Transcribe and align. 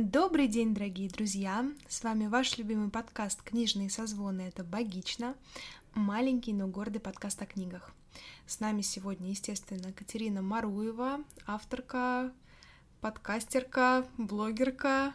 Добрый 0.00 0.48
день, 0.48 0.72
дорогие 0.72 1.10
друзья! 1.10 1.62
С 1.86 2.02
вами 2.02 2.26
ваш 2.26 2.56
любимый 2.56 2.88
подкаст 2.88 3.42
«Книжные 3.42 3.90
созвоны»— 3.90 4.40
это 4.48 4.64
«Богично», 4.64 5.34
маленький, 5.92 6.54
но 6.54 6.66
гордый 6.68 7.02
подкаст 7.02 7.42
о 7.42 7.44
книгах. 7.44 7.92
С 8.46 8.60
нами 8.60 8.80
сегодня, 8.80 9.28
естественно, 9.28 9.92
Катерина 9.92 10.40
Маруева, 10.40 11.20
авторка, 11.46 12.32
подкастерка, 13.02 14.06
блогерка 14.16 15.12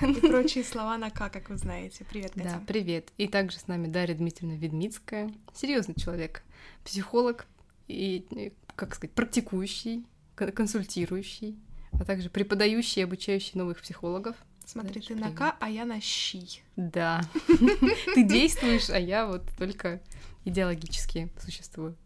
и 0.00 0.14
прочие 0.20 0.62
слова 0.62 0.96
на 0.98 1.10
«к», 1.10 1.30
как 1.30 1.50
вы 1.50 1.56
знаете. 1.56 2.06
Привет, 2.08 2.30
Катя. 2.34 2.60
Да, 2.60 2.62
привет. 2.64 3.12
И 3.16 3.26
также 3.26 3.58
с 3.58 3.66
нами 3.66 3.88
Дарья 3.88 4.14
Дмитриевна 4.14 4.56
Ведмицкая, 4.56 5.34
серьезный 5.52 5.96
человек, 5.96 6.44
психолог 6.84 7.48
и, 7.88 8.52
как 8.76 8.94
сказать, 8.94 9.16
практикующий, 9.16 10.06
консультирующий, 10.36 11.58
а 12.00 12.04
также 12.04 12.30
преподающий 12.30 13.00
и 13.00 13.04
обучающий 13.04 13.52
новых 13.54 13.80
психологов. 13.80 14.36
Смотри, 14.64 15.00
ты 15.00 15.14
на 15.14 15.32
К, 15.32 15.56
а 15.60 15.70
я 15.70 15.84
на 15.84 16.00
Щи. 16.00 16.60
Да. 16.76 17.22
Ты 18.14 18.22
действуешь, 18.22 18.90
а 18.90 18.98
я 18.98 19.26
вот 19.26 19.42
только 19.56 20.02
идеологически 20.44 21.30
существую. 21.42 21.96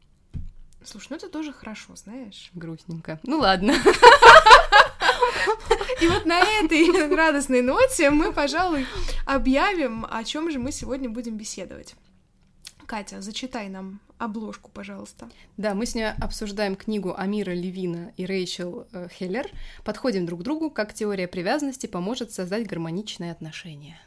Слушай, 0.84 1.08
ну 1.10 1.16
это 1.16 1.28
тоже 1.28 1.52
хорошо, 1.52 1.96
знаешь. 1.96 2.50
Грустненько. 2.54 3.18
Ну 3.24 3.38
ладно. 3.38 3.74
И 6.00 6.08
вот 6.08 6.24
на 6.24 6.40
этой 6.40 7.14
радостной 7.14 7.62
ноте 7.62 8.10
мы, 8.10 8.32
пожалуй, 8.32 8.86
объявим, 9.26 10.06
о 10.08 10.24
чем 10.24 10.50
же 10.50 10.58
мы 10.58 10.72
сегодня 10.72 11.08
будем 11.08 11.36
беседовать. 11.36 11.94
Катя, 12.86 13.20
зачитай 13.20 13.68
нам 13.68 14.00
обложку, 14.18 14.70
пожалуйста. 14.70 15.28
Да, 15.56 15.74
мы 15.74 15.86
сегодня 15.86 16.16
обсуждаем 16.20 16.76
книгу 16.76 17.14
Амира 17.16 17.52
Левина 17.52 18.12
и 18.16 18.26
Рэйчел 18.26 18.86
э, 18.92 19.08
Хеллер. 19.08 19.48
Подходим 19.84 20.26
друг 20.26 20.40
к 20.40 20.42
другу, 20.42 20.70
как 20.70 20.94
теория 20.94 21.26
привязанности 21.26 21.86
поможет 21.86 22.32
создать 22.32 22.66
гармоничные 22.66 23.32
отношения. 23.32 24.00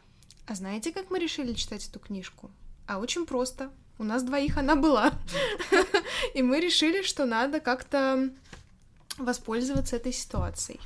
А 0.48 0.56
знаете, 0.56 0.92
как 0.92 1.10
мы 1.10 1.20
решили 1.20 1.54
читать 1.54 1.88
эту 1.88 2.00
книжку? 2.00 2.52
А 2.88 3.00
очень 3.00 3.26
просто. 3.26 3.72
У 3.98 4.04
нас 4.04 4.24
двоих 4.24 4.58
она 4.58 4.76
была. 4.76 5.14
И 6.34 6.44
мы 6.44 6.60
решили, 6.60 7.02
что 7.02 7.26
надо 7.26 7.60
как-то 7.60 8.30
воспользоваться 9.18 9.96
этой 9.96 10.14
ситуацией. 10.14 10.80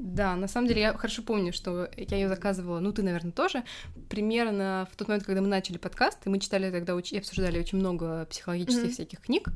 Да, 0.00 0.36
на 0.36 0.46
самом 0.46 0.68
деле 0.68 0.82
я 0.82 0.94
хорошо 0.94 1.22
помню, 1.22 1.52
что 1.52 1.90
я 1.96 2.16
ее 2.16 2.28
заказывала, 2.28 2.78
ну 2.78 2.92
ты, 2.92 3.02
наверное, 3.02 3.32
тоже, 3.32 3.64
примерно 4.08 4.86
в 4.92 4.96
тот 4.96 5.08
момент, 5.08 5.24
когда 5.24 5.40
мы 5.40 5.48
начали 5.48 5.76
подкаст, 5.76 6.18
и 6.24 6.28
мы 6.28 6.38
читали 6.38 6.70
тогда 6.70 6.96
и 6.96 7.18
обсуждали 7.18 7.58
очень 7.58 7.78
много 7.78 8.24
психологических 8.26 8.84
mm-hmm. 8.84 8.92
всяких 8.92 9.20
книг, 9.20 9.48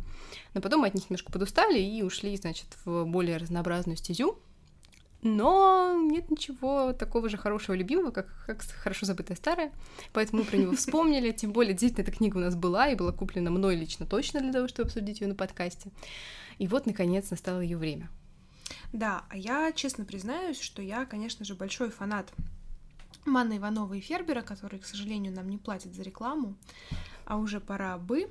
но 0.54 0.60
потом 0.60 0.80
мы 0.80 0.88
от 0.88 0.94
них 0.94 1.08
немножко 1.08 1.30
подустали 1.30 1.78
и 1.78 2.02
ушли, 2.02 2.36
значит, 2.36 2.66
в 2.84 3.04
более 3.04 3.36
разнообразную 3.36 3.96
стезю. 3.96 4.36
Но 5.22 5.96
нет 6.02 6.28
ничего 6.32 6.92
такого 6.92 7.28
же 7.28 7.36
хорошего 7.36 7.76
любимого, 7.76 8.10
как, 8.10 8.26
как 8.44 8.62
хорошо 8.62 9.06
забытая 9.06 9.36
старая. 9.36 9.70
Поэтому 10.12 10.42
мы 10.42 10.48
про 10.48 10.56
него 10.56 10.72
вспомнили. 10.76 11.30
Тем 11.30 11.52
более, 11.52 11.74
действительно, 11.74 12.02
эта 12.02 12.10
книга 12.10 12.38
у 12.38 12.40
нас 12.40 12.56
была 12.56 12.88
и 12.88 12.96
была 12.96 13.12
куплена 13.12 13.52
мной 13.52 13.76
лично 13.76 14.04
точно 14.04 14.40
для 14.40 14.52
того, 14.52 14.66
чтобы 14.66 14.88
обсудить 14.88 15.20
ее 15.20 15.28
на 15.28 15.36
подкасте. 15.36 15.92
И 16.58 16.66
вот, 16.66 16.86
наконец, 16.86 17.30
настало 17.30 17.60
ее 17.60 17.76
время. 17.76 18.10
Да, 18.92 19.24
а 19.28 19.36
я 19.36 19.72
честно 19.72 20.04
признаюсь, 20.04 20.60
что 20.60 20.82
я, 20.82 21.04
конечно 21.06 21.44
же, 21.44 21.54
большой 21.54 21.90
фанат 21.90 22.32
Манны 23.24 23.58
Ивановой 23.58 23.98
и 23.98 24.02
Фербера, 24.02 24.42
которые, 24.42 24.80
к 24.80 24.86
сожалению, 24.86 25.32
нам 25.32 25.48
не 25.48 25.58
платят 25.58 25.94
за 25.94 26.02
рекламу, 26.02 26.56
а 27.24 27.36
уже 27.36 27.60
пора 27.60 27.96
бы. 27.98 28.28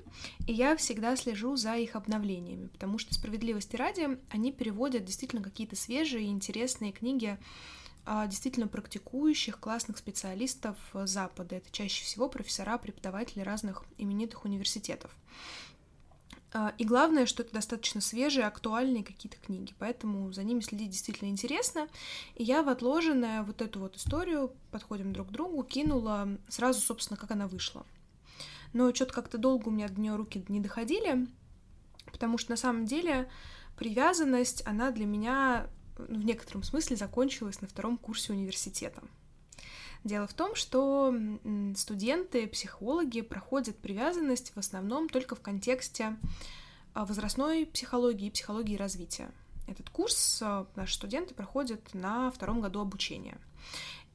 И 0.47 0.53
я 0.53 0.75
всегда 0.75 1.15
слежу 1.15 1.55
за 1.55 1.75
их 1.77 1.95
обновлениями, 1.95 2.67
потому 2.67 2.97
что 2.97 3.13
справедливости 3.13 3.75
ради 3.75 4.19
они 4.29 4.51
переводят 4.51 5.05
действительно 5.05 5.41
какие-то 5.41 5.75
свежие 5.75 6.25
и 6.25 6.31
интересные 6.31 6.91
книги 6.91 7.37
а, 8.05 8.27
действительно 8.27 8.67
практикующих, 8.67 9.59
классных 9.59 9.97
специалистов 9.97 10.77
Запада. 10.93 11.57
Это 11.57 11.71
чаще 11.71 12.03
всего 12.03 12.27
профессора, 12.29 12.77
преподаватели 12.77 13.41
разных 13.41 13.83
именитых 13.97 14.43
университетов. 14.43 15.11
А, 16.53 16.73
и 16.77 16.83
главное, 16.83 17.25
что 17.25 17.43
это 17.43 17.53
достаточно 17.53 18.01
свежие, 18.01 18.45
актуальные 18.45 19.03
какие-то 19.03 19.37
книги, 19.37 19.73
поэтому 19.79 20.31
за 20.33 20.43
ними 20.43 20.59
следить 20.59 20.89
действительно 20.89 21.29
интересно. 21.29 21.87
И 22.35 22.43
я 22.43 22.61
в 22.61 22.69
отложенное 22.69 23.43
вот 23.43 23.61
эту 23.61 23.79
вот 23.79 23.95
историю, 23.95 24.51
подходим 24.69 25.13
друг 25.13 25.29
к 25.29 25.31
другу, 25.31 25.63
кинула 25.63 26.37
сразу, 26.49 26.81
собственно, 26.81 27.17
как 27.17 27.31
она 27.31 27.47
вышла. 27.47 27.85
Но 28.73 28.93
что-то 28.93 29.13
как-то 29.13 29.37
долго 29.37 29.69
у 29.69 29.71
меня 29.71 29.87
до 29.87 29.99
нее 29.99 30.15
руки 30.15 30.43
не 30.49 30.59
доходили, 30.59 31.27
потому 32.11 32.37
что 32.37 32.51
на 32.51 32.57
самом 32.57 32.85
деле 32.85 33.29
привязанность, 33.77 34.65
она 34.65 34.91
для 34.91 35.05
меня 35.05 35.67
ну, 35.97 36.19
в 36.19 36.25
некотором 36.25 36.63
смысле 36.63 36.97
закончилась 36.97 37.61
на 37.61 37.67
втором 37.67 37.97
курсе 37.97 38.33
университета. 38.33 39.01
Дело 40.03 40.25
в 40.25 40.33
том, 40.33 40.55
что 40.55 41.13
студенты, 41.75 42.47
психологи 42.47 43.21
проходят 43.21 43.77
привязанность 43.77 44.51
в 44.55 44.57
основном 44.57 45.09
только 45.09 45.35
в 45.35 45.41
контексте 45.41 46.17
а, 46.93 47.05
возрастной 47.05 47.67
психологии 47.67 48.27
и 48.27 48.31
психологии 48.31 48.75
развития. 48.75 49.31
Этот 49.67 49.89
курс 49.91 50.41
а, 50.41 50.65
наши 50.75 50.95
студенты 50.95 51.35
проходят 51.35 51.93
на 51.93 52.31
втором 52.31 52.61
году 52.61 52.81
обучения. 52.81 53.37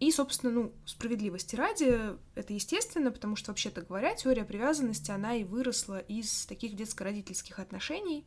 И, 0.01 0.11
собственно, 0.11 0.53
ну, 0.53 0.73
справедливости 0.85 1.57
ради, 1.57 2.17
это 2.35 2.53
естественно, 2.53 3.11
потому 3.11 3.35
что, 3.37 3.51
вообще-то 3.51 3.81
говоря, 3.81 4.15
теория 4.15 4.45
привязанности, 4.45 5.11
она 5.11 5.37
и 5.37 5.45
выросла 5.45 6.01
из 6.01 6.45
таких 6.47 6.77
детско-родительских 6.77 7.59
отношений, 7.59 8.27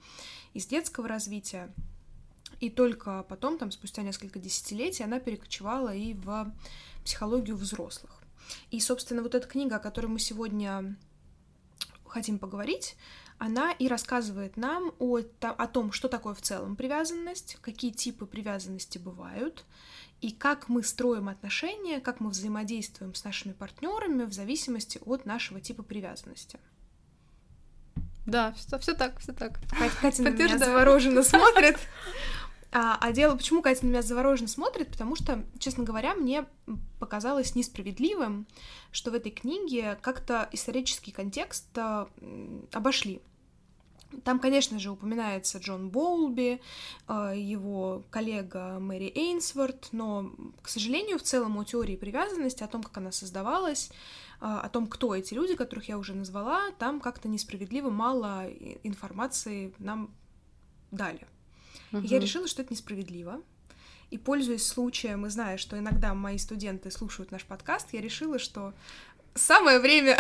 из 0.54 0.66
детского 0.66 1.08
развития. 1.08 1.72
И 2.60 2.72
только 2.72 3.24
потом, 3.30 3.60
там, 3.60 3.70
спустя 3.70 4.02
несколько 4.02 4.40
десятилетий, 4.40 5.04
она 5.04 5.20
перекочевала 5.20 5.94
и 5.94 6.14
в 6.16 6.52
психологию 7.04 7.56
взрослых. 7.56 8.22
И, 8.72 8.80
собственно, 8.80 9.22
вот 9.22 9.36
эта 9.36 9.48
книга, 9.48 9.78
о 9.78 9.80
которой 9.80 10.08
мы 10.08 10.20
сегодня 10.20 10.96
хотим 12.06 12.40
поговорить, 12.40 12.96
она 13.38 13.72
и 13.72 13.88
рассказывает 13.88 14.58
нам 14.58 14.94
о, 15.00 15.20
о 15.42 15.68
том, 15.68 15.92
что 15.92 16.10
такое 16.10 16.34
в 16.34 16.42
целом 16.42 16.76
привязанность, 16.76 17.58
какие 17.62 17.92
типы 17.92 18.26
привязанности 18.26 18.98
бывают, 18.98 19.66
и 20.20 20.32
как 20.32 20.68
мы 20.68 20.84
строим 20.84 21.30
отношения, 21.30 22.02
как 22.02 22.20
мы 22.20 22.30
взаимодействуем 22.30 23.16
с 23.16 23.24
нашими 23.24 23.54
партнерами 23.54 24.26
в 24.26 24.34
зависимости 24.34 25.00
от 25.06 25.26
нашего 25.26 25.62
типа 25.62 25.84
привязанности. 25.84 26.60
Да, 28.26 28.52
все, 28.54 28.78
все 28.78 28.94
так, 28.94 29.20
все 29.20 29.32
так. 29.32 29.60
Катя, 30.02 30.22
на 30.24 30.30
меня 30.30 30.58
завороженно 30.58 31.24
смотрит. 31.24 31.78
А, 32.72 32.98
а 33.02 33.12
дело, 33.12 33.36
почему 33.36 33.62
Катя 33.62 33.86
на 33.86 33.90
меня 33.90 34.02
завороженно 34.02 34.48
смотрит? 34.48 34.92
Потому 34.92 35.16
что, 35.16 35.44
честно 35.58 35.84
говоря, 35.84 36.14
мне 36.14 36.46
показалось 37.00 37.56
несправедливым, 37.56 38.48
что 38.92 39.10
в 39.10 39.16
этой 39.16 39.32
книге 39.32 39.98
как-то 40.02 40.48
исторический 40.52 41.12
контекст 41.12 41.66
а, 41.78 42.08
обошли. 42.72 43.22
Там, 44.24 44.40
конечно 44.40 44.80
же, 44.80 44.92
упоминается 44.92 45.60
Джон 45.60 45.90
Боулби, 45.90 46.62
а, 47.08 47.34
его 47.34 48.04
коллега 48.10 48.80
Мэри 48.80 49.12
Эйнсворт, 49.16 49.90
но, 49.92 50.32
к 50.62 50.70
сожалению, 50.70 51.20
в 51.20 51.24
целом 51.24 51.58
о 51.58 51.64
теории 51.64 51.96
привязанности, 51.96 52.64
о 52.64 52.68
том, 52.68 52.82
как 52.84 52.98
она 52.98 53.12
создавалась, 53.12 53.92
а, 54.42 54.62
о 54.62 54.70
том, 54.70 54.88
кто 54.88 55.16
эти 55.16 55.34
люди, 55.34 55.56
которых 55.56 55.90
я 55.90 55.98
уже 55.98 56.16
назвала, 56.16 56.72
там 56.80 57.00
как-то 57.00 57.28
несправедливо 57.28 57.90
мало 57.90 58.48
информации 58.84 59.74
нам 59.78 60.12
дали. 60.92 61.28
Угу. 61.92 62.02
я 62.04 62.20
решила, 62.20 62.48
что 62.48 62.62
это 62.62 62.74
несправедливо. 62.74 63.42
И 64.10 64.18
пользуясь 64.18 64.66
случаем 64.66 65.26
и 65.28 65.30
зная, 65.30 65.58
что 65.58 65.78
иногда 65.78 66.16
мои 66.16 66.40
студенты 66.40 66.90
слушают 66.90 67.32
наш 67.32 67.44
подкаст, 67.46 67.90
я 67.94 68.02
решила, 68.02 68.40
что 68.40 68.74
самое 69.36 69.80
время 69.80 70.18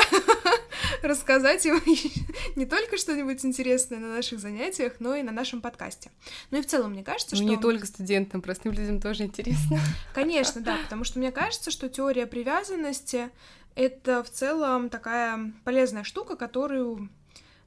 рассказать 1.01 1.65
им 1.65 1.81
не 2.55 2.65
только 2.65 2.97
что-нибудь 2.97 3.43
интересное 3.45 3.99
на 3.99 4.15
наших 4.15 4.39
занятиях, 4.39 4.93
но 4.99 5.15
и 5.15 5.23
на 5.23 5.31
нашем 5.31 5.61
подкасте. 5.61 6.11
Ну 6.51 6.59
и 6.59 6.61
в 6.61 6.67
целом, 6.67 6.91
мне 6.91 7.03
кажется, 7.03 7.35
ну, 7.35 7.41
что... 7.41 7.49
не 7.49 7.57
только 7.57 7.85
студентам, 7.85 8.41
простым 8.41 8.73
людям 8.73 9.01
тоже 9.01 9.23
интересно. 9.23 9.79
Конечно, 10.13 10.61
да, 10.61 10.77
потому 10.83 11.03
что 11.03 11.19
мне 11.19 11.31
кажется, 11.31 11.71
что 11.71 11.89
теория 11.89 12.25
привязанности— 12.25 13.29
это 13.75 14.23
в 14.23 14.29
целом 14.29 14.89
такая 14.89 15.53
полезная 15.63 16.03
штука, 16.03 16.35
которую 16.35 17.09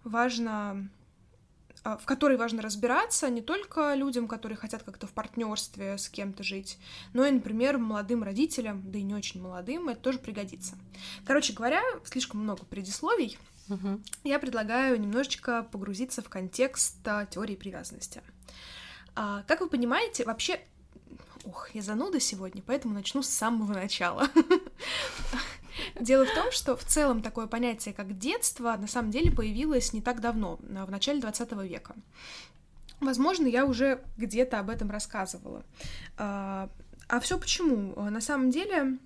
важно 0.04 0.88
в 1.84 2.04
которой 2.04 2.36
важно 2.36 2.62
разбираться 2.62 3.28
не 3.28 3.42
только 3.42 3.94
людям, 3.94 4.28
которые 4.28 4.56
хотят 4.56 4.82
как-то 4.82 5.06
в 5.06 5.12
партнерстве 5.12 5.98
с 5.98 6.08
кем-то 6.08 6.42
жить, 6.42 6.78
но 7.12 7.24
и, 7.24 7.30
например, 7.30 7.78
молодым 7.78 8.22
родителям, 8.22 8.82
да 8.90 8.98
и 8.98 9.02
не 9.02 9.14
очень 9.14 9.42
молодым, 9.42 9.88
это 9.88 10.00
тоже 10.00 10.18
пригодится. 10.18 10.76
Короче 11.24 11.52
говоря, 11.52 11.82
слишком 12.04 12.40
много 12.40 12.64
предисловий. 12.64 13.38
Угу. 13.68 14.00
Я 14.24 14.38
предлагаю 14.38 15.00
немножечко 15.00 15.62
погрузиться 15.62 16.22
в 16.22 16.28
контекст 16.28 16.96
а, 17.06 17.26
теории 17.26 17.56
привязанности. 17.56 18.22
А, 19.14 19.42
как 19.46 19.60
вы 19.60 19.68
понимаете, 19.68 20.24
вообще 20.24 20.60
Ох, 21.44 21.70
я 21.74 21.82
зануда 21.82 22.20
сегодня, 22.20 22.62
поэтому 22.64 22.94
начну 22.94 23.20
с 23.20 23.28
самого 23.28 23.72
начала. 23.72 24.28
Дело 25.98 26.26
в 26.26 26.34
том, 26.34 26.50
что 26.52 26.76
в 26.76 26.84
целом 26.84 27.22
такое 27.22 27.46
понятие, 27.46 27.94
как 27.94 28.18
детство, 28.18 28.76
на 28.76 28.86
самом 28.86 29.10
деле 29.10 29.30
появилось 29.30 29.92
не 29.92 30.02
так 30.02 30.20
давно, 30.20 30.58
в 30.62 30.90
начале 30.90 31.20
20 31.20 31.52
века. 31.62 31.94
Возможно, 33.00 33.46
я 33.46 33.66
уже 33.66 34.02
где-то 34.16 34.60
об 34.60 34.70
этом 34.70 34.90
рассказывала. 34.90 35.64
А, 36.16 36.68
А 37.08 37.20
все 37.20 37.38
почему? 37.38 37.94
На 37.96 38.20
самом 38.20 38.50
деле, 38.50 38.98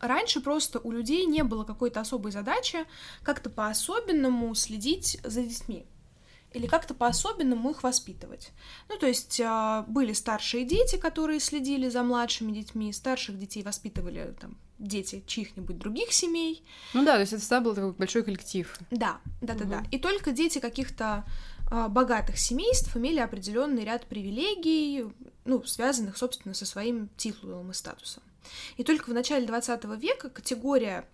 раньше 0.00 0.40
просто 0.40 0.80
у 0.80 0.90
людей 0.90 1.26
не 1.26 1.44
было 1.44 1.64
какой-то 1.64 2.00
особой 2.00 2.32
задачи 2.32 2.86
как-то 3.22 3.50
по-особенному 3.50 4.54
следить 4.54 5.20
за 5.22 5.42
детьми 5.42 5.86
или 6.52 6.66
как-то 6.66 6.94
по-особенному 6.94 7.70
их 7.70 7.82
воспитывать. 7.82 8.50
Ну, 8.88 8.96
то 8.98 9.06
есть 9.06 9.40
а, 9.40 9.84
были 9.86 10.12
старшие 10.12 10.64
дети, 10.64 10.96
которые 10.96 11.38
следили 11.38 11.88
за 11.88 12.02
младшими 12.02 12.50
детьми, 12.50 12.92
старших 12.92 13.38
детей 13.38 13.62
воспитывали 13.62 14.34
там 14.40 14.56
дети 14.80 15.22
чьих-нибудь 15.26 15.78
других 15.78 16.12
семей. 16.12 16.64
Ну 16.94 17.04
да, 17.04 17.14
то 17.14 17.20
есть 17.20 17.32
это 17.32 17.40
всегда 17.40 17.60
был 17.60 17.74
такой 17.74 17.92
большой 17.92 18.22
коллектив. 18.22 18.76
Да, 18.90 19.20
да, 19.40 19.54
да, 19.54 19.64
угу. 19.64 19.70
да. 19.70 19.84
И 19.90 19.98
только 19.98 20.32
дети 20.32 20.58
каких-то 20.58 21.24
а, 21.70 21.88
богатых 21.88 22.38
семейств 22.38 22.96
имели 22.96 23.20
определенный 23.20 23.84
ряд 23.84 24.06
привилегий, 24.06 25.06
ну, 25.44 25.62
связанных, 25.64 26.16
собственно, 26.16 26.54
со 26.54 26.66
своим 26.66 27.08
титулом 27.16 27.70
и 27.70 27.74
статусом. 27.74 28.22
И 28.76 28.82
только 28.84 29.10
в 29.10 29.14
начале 29.14 29.46
20 29.46 29.84
века 30.00 30.30
категория 30.30 31.04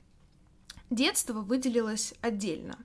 детства 0.90 1.40
выделилось 1.40 2.14
отдельно. 2.20 2.78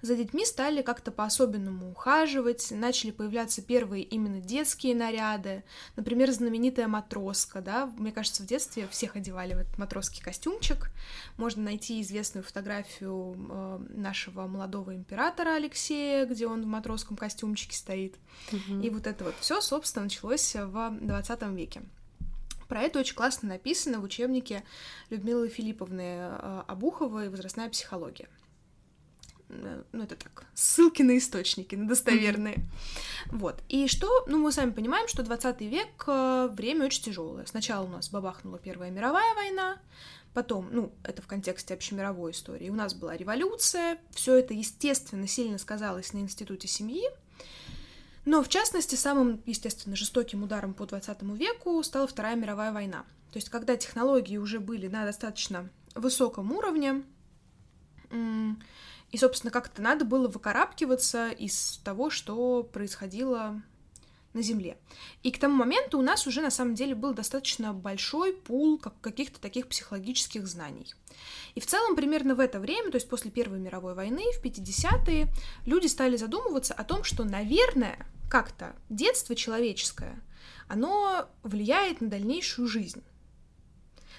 За 0.00 0.14
детьми 0.14 0.44
стали 0.44 0.82
как-то 0.82 1.10
по-особенному 1.10 1.90
ухаживать, 1.90 2.70
начали 2.70 3.10
появляться 3.10 3.62
первые 3.62 4.04
именно 4.04 4.40
детские 4.40 4.94
наряды, 4.94 5.64
например, 5.96 6.30
знаменитая 6.30 6.88
матроска, 6.88 7.60
да, 7.60 7.86
мне 7.98 8.12
кажется, 8.12 8.42
в 8.42 8.46
детстве 8.46 8.86
всех 8.88 9.16
одевали 9.16 9.54
в 9.54 9.58
этот 9.58 9.76
матросский 9.78 10.22
костюмчик, 10.22 10.90
можно 11.36 11.62
найти 11.62 12.00
известную 12.00 12.44
фотографию 12.44 13.36
э, 13.50 13.78
нашего 13.90 14.46
молодого 14.46 14.94
императора 14.94 15.56
Алексея, 15.56 16.26
где 16.26 16.46
он 16.46 16.62
в 16.62 16.66
матросском 16.66 17.16
костюмчике 17.16 17.76
стоит, 17.76 18.16
угу. 18.52 18.80
и 18.80 18.90
вот 18.90 19.06
это 19.06 19.24
вот 19.24 19.34
все, 19.40 19.60
собственно, 19.60 20.04
началось 20.04 20.54
в 20.54 20.98
20 21.00 21.42
веке. 21.56 21.82
Про 22.68 22.82
это 22.82 23.00
очень 23.00 23.14
классно 23.14 23.48
написано 23.48 23.98
в 23.98 24.04
учебнике 24.04 24.62
Людмилы 25.10 25.48
Филипповны 25.48 26.02
э, 26.02 26.62
Обуховой 26.68 27.30
«Возрастная 27.30 27.70
психология». 27.70 28.28
Э, 29.48 29.82
ну, 29.92 30.04
это 30.04 30.16
так, 30.16 30.46
ссылки 30.54 31.02
на 31.02 31.16
источники, 31.16 31.74
на 31.74 31.88
достоверные. 31.88 32.56
Mm-hmm. 32.56 33.38
Вот. 33.38 33.62
И 33.68 33.88
что, 33.88 34.24
ну, 34.26 34.38
мы 34.38 34.52
сами 34.52 34.72
понимаем, 34.72 35.08
что 35.08 35.22
20 35.22 35.60
век 35.62 36.04
э, 36.06 36.48
время 36.52 36.86
очень 36.86 37.02
тяжелое. 37.02 37.46
Сначала 37.46 37.86
у 37.86 37.88
нас 37.88 38.10
бабахнула 38.10 38.58
Первая 38.58 38.90
мировая 38.90 39.34
война, 39.34 39.78
потом, 40.34 40.68
ну, 40.70 40.92
это 41.02 41.22
в 41.22 41.26
контексте 41.26 41.74
общемировой 41.74 42.32
истории, 42.32 42.68
у 42.68 42.74
нас 42.74 42.94
была 42.94 43.16
революция, 43.16 43.98
все 44.10 44.36
это, 44.36 44.52
естественно, 44.52 45.26
сильно 45.26 45.58
сказалось 45.58 46.12
на 46.12 46.18
институте 46.18 46.68
семьи, 46.68 47.08
но, 48.28 48.42
в 48.42 48.48
частности, 48.50 48.94
самым, 48.94 49.40
естественно, 49.46 49.96
жестоким 49.96 50.42
ударом 50.42 50.74
по 50.74 50.84
20 50.84 51.22
веку 51.38 51.82
стала 51.82 52.06
Вторая 52.06 52.36
мировая 52.36 52.72
война. 52.72 53.06
То 53.32 53.38
есть, 53.38 53.48
когда 53.48 53.74
технологии 53.74 54.36
уже 54.36 54.60
были 54.60 54.86
на 54.86 55.06
достаточно 55.06 55.70
высоком 55.94 56.52
уровне, 56.52 57.04
и, 58.12 59.16
собственно, 59.16 59.50
как-то 59.50 59.80
надо 59.80 60.04
было 60.04 60.28
выкарабкиваться 60.28 61.30
из 61.30 61.80
того, 61.82 62.10
что 62.10 62.64
происходило 62.64 63.62
на 64.34 64.42
Земле. 64.42 64.76
И 65.22 65.30
к 65.30 65.38
тому 65.38 65.54
моменту 65.54 65.98
у 65.98 66.02
нас 66.02 66.26
уже 66.26 66.42
на 66.42 66.50
самом 66.50 66.74
деле 66.74 66.94
был 66.94 67.14
достаточно 67.14 67.72
большой 67.72 68.34
пул 68.34 68.78
каких-то 69.00 69.40
таких 69.40 69.68
психологических 69.68 70.46
знаний. 70.46 70.92
И 71.54 71.60
в 71.60 71.66
целом 71.66 71.96
примерно 71.96 72.34
в 72.34 72.40
это 72.40 72.60
время, 72.60 72.90
то 72.90 72.96
есть 72.96 73.08
после 73.08 73.30
Первой 73.30 73.58
мировой 73.58 73.94
войны, 73.94 74.22
в 74.34 74.44
50-е, 74.44 75.28
люди 75.64 75.86
стали 75.86 76.18
задумываться 76.18 76.74
о 76.74 76.84
том, 76.84 77.04
что, 77.04 77.24
наверное, 77.24 78.06
как-то 78.28 78.76
детство 78.88 79.34
человеческое, 79.34 80.20
оно 80.68 81.28
влияет 81.42 82.00
на 82.00 82.08
дальнейшую 82.08 82.68
жизнь. 82.68 83.02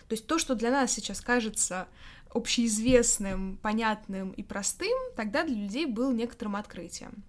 То 0.07 0.13
есть 0.13 0.25
то, 0.25 0.39
что 0.39 0.56
для 0.56 0.71
нас 0.71 0.91
сейчас 0.91 1.21
кажется 1.21 1.88
общеизвестным, 2.33 3.57
понятным 3.57 4.31
и 4.31 4.44
простым, 4.44 4.97
тогда 5.15 5.44
для 5.44 5.56
людей 5.56 5.85
был 5.85 6.11
некоторым 6.11 6.56
открытием. 6.56 7.23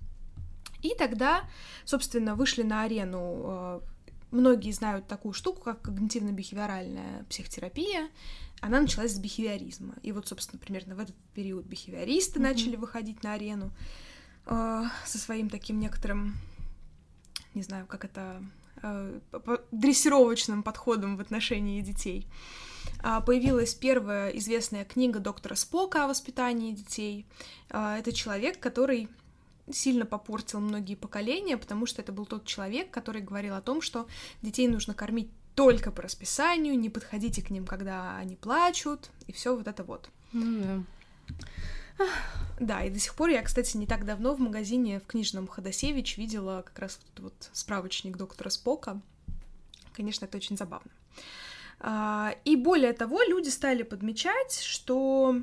И 0.83 0.95
тогда, 0.95 1.45
собственно, 1.85 2.35
вышли 2.35 2.63
на 2.63 2.83
арену 2.83 3.43
э, 3.45 3.81
многие 4.31 4.73
знают 4.73 5.07
такую 5.07 5.33
штуку, 5.33 5.63
как 5.63 5.87
когнитивно-бихевиоральная 5.87 7.25
психотерапия. 7.29 8.09
Она 8.61 8.81
началась 8.81 9.13
с 9.13 9.19
бихевиоризма. 9.19 9.95
И 10.03 10.13
вот, 10.13 10.29
собственно, 10.29 10.59
примерно 10.59 10.95
в 10.95 11.01
этот 11.01 11.17
период 11.35 11.67
бихевиористы 11.67 12.39
mm-hmm. 12.39 12.43
начали 12.43 12.77
выходить 12.77 13.23
на 13.23 13.35
арену 13.35 13.73
э, 14.47 14.83
со 15.05 15.19
своим 15.19 15.51
таким 15.51 15.81
некоторым 15.81 16.37
не 17.55 17.63
знаю, 17.63 17.87
как 17.87 18.05
это, 18.05 18.43
э, 18.83 19.19
дрессировочным 19.71 20.63
подходом 20.63 21.17
в 21.17 21.21
отношении 21.21 21.81
детей. 21.81 22.27
А, 23.03 23.21
появилась 23.21 23.75
первая 23.75 24.31
известная 24.31 24.85
книга 24.85 25.21
доктора 25.21 25.55
Спока 25.55 26.05
о 26.05 26.09
воспитании 26.09 26.73
детей. 26.73 27.27
А, 27.71 27.99
это 27.99 28.13
человек, 28.13 28.61
который 28.61 29.09
сильно 29.71 30.05
попортил 30.07 30.61
многие 30.61 30.97
поколения, 30.97 31.57
потому 31.57 31.87
что 31.87 32.03
это 32.03 32.13
был 32.13 32.27
тот 32.27 32.45
человек, 32.45 32.91
который 32.91 33.23
говорил 33.23 33.55
о 33.55 33.61
том, 33.61 33.81
что 33.83 34.07
детей 34.43 34.69
нужно 34.69 34.95
кормить 34.95 35.31
только 35.55 35.91
по 35.91 36.03
расписанию, 36.03 36.79
не 36.79 36.91
подходите 36.91 37.43
к 37.43 37.51
ним, 37.51 37.67
когда 37.67 38.17
они 38.17 38.37
плачут, 38.37 39.11
и 39.27 39.33
все 39.33 39.57
вот 39.57 39.69
это 39.69 39.85
вот. 39.85 40.09
Mm 40.33 40.43
-hmm. 40.43 40.85
Да, 42.61 42.85
и 42.85 42.91
до 42.91 42.99
сих 42.99 43.15
пор 43.15 43.31
я, 43.31 43.43
кстати, 43.43 43.77
не 43.79 43.87
так 43.87 44.05
давно 44.05 44.35
в 44.35 44.39
магазине 44.39 45.01
в 45.01 45.07
книжном 45.07 45.49
Ходосевич 45.49 46.19
видела 46.19 46.63
как 46.67 46.79
раз 46.79 47.01
вот 47.03 47.25
вот 47.25 47.51
справочник 47.53 48.19
доктора 48.19 48.51
Спока. 48.51 49.01
Конечно, 49.95 50.27
это 50.27 50.37
очень 50.37 50.59
забавно. 50.59 50.91
А, 51.81 52.35
и 52.45 52.57
более 52.57 52.93
того, 52.93 53.23
люди 53.23 53.49
стали 53.49 53.83
подмечать, 53.83 54.61
что 54.61 55.43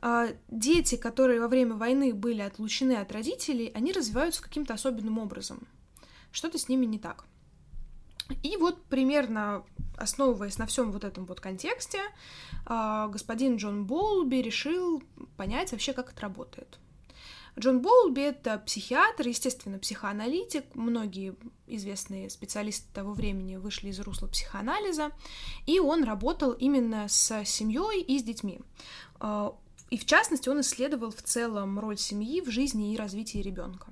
а, 0.00 0.28
дети, 0.48 0.96
которые 0.96 1.40
во 1.40 1.48
время 1.48 1.74
войны 1.74 2.14
были 2.14 2.40
отлучены 2.40 2.92
от 2.92 3.10
родителей, 3.10 3.72
они 3.74 3.92
развиваются 3.92 4.42
каким-то 4.42 4.74
особенным 4.74 5.18
образом. 5.18 5.66
Что-то 6.30 6.58
с 6.58 6.68
ними 6.68 6.86
не 6.86 6.98
так. 6.98 7.24
И 8.42 8.56
вот 8.56 8.82
примерно 8.84 9.64
основываясь 9.96 10.58
на 10.58 10.66
всем 10.66 10.92
вот 10.92 11.04
этом 11.04 11.26
вот 11.26 11.40
контексте, 11.40 12.00
а, 12.66 13.08
господин 13.08 13.56
Джон 13.56 13.84
Болби 13.84 14.36
решил 14.36 15.02
понять 15.36 15.72
вообще, 15.72 15.92
как 15.92 16.12
это 16.12 16.22
работает. 16.22 16.78
Джон 17.58 17.80
Болби— 17.80 18.20
это 18.22 18.58
психиатр, 18.58 19.28
естественно, 19.28 19.78
психоаналитик. 19.78 20.64
Многие 20.74 21.34
известные 21.66 22.30
специалисты 22.30 22.86
того 22.94 23.12
времени 23.12 23.56
вышли 23.56 23.90
из 23.90 24.00
русла 24.00 24.26
психоанализа, 24.26 25.12
и 25.66 25.78
он 25.78 26.04
работал 26.04 26.52
именно 26.52 27.08
с 27.08 27.44
семьей 27.44 28.00
и 28.00 28.18
с 28.18 28.22
детьми. 28.22 28.60
А, 29.20 29.54
и 29.90 29.98
в 29.98 30.06
частности, 30.06 30.48
он 30.48 30.62
исследовал 30.62 31.10
в 31.10 31.20
целом 31.22 31.78
роль 31.78 31.98
семьи 31.98 32.40
в 32.40 32.50
жизни 32.50 32.94
и 32.94 32.96
развитии 32.96 33.38
ребенка. 33.38 33.88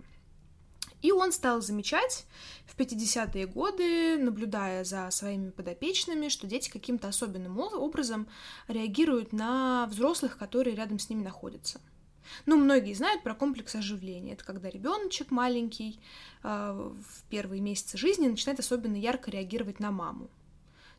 И 1.02 1.12
он 1.12 1.32
стал 1.32 1.62
замечать 1.62 2.26
в 2.66 2.78
50-е 2.78 3.46
годы, 3.46 4.18
наблюдая 4.18 4.84
за 4.84 5.10
своими 5.10 5.50
подопечными, 5.50 6.28
что 6.28 6.46
дети 6.46 6.70
каким-то 6.70 7.08
особенным 7.08 7.58
образом 7.58 8.28
реагируют 8.68 9.32
на 9.32 9.86
взрослых, 9.86 10.36
которые 10.36 10.76
рядом 10.76 10.98
с 10.98 11.08
ними 11.08 11.22
находятся. 11.22 11.80
Ну, 12.46 12.56
многие 12.56 12.94
знают 12.94 13.22
про 13.22 13.34
комплекс 13.34 13.74
оживления. 13.74 14.34
Это 14.34 14.44
когда 14.44 14.70
ребеночек 14.70 15.30
маленький 15.30 16.00
э, 16.42 16.48
в 16.48 17.22
первые 17.28 17.60
месяцы 17.60 17.96
жизни 17.98 18.28
начинает 18.28 18.60
особенно 18.60 18.96
ярко 18.96 19.30
реагировать 19.30 19.80
на 19.80 19.90
маму. 19.90 20.30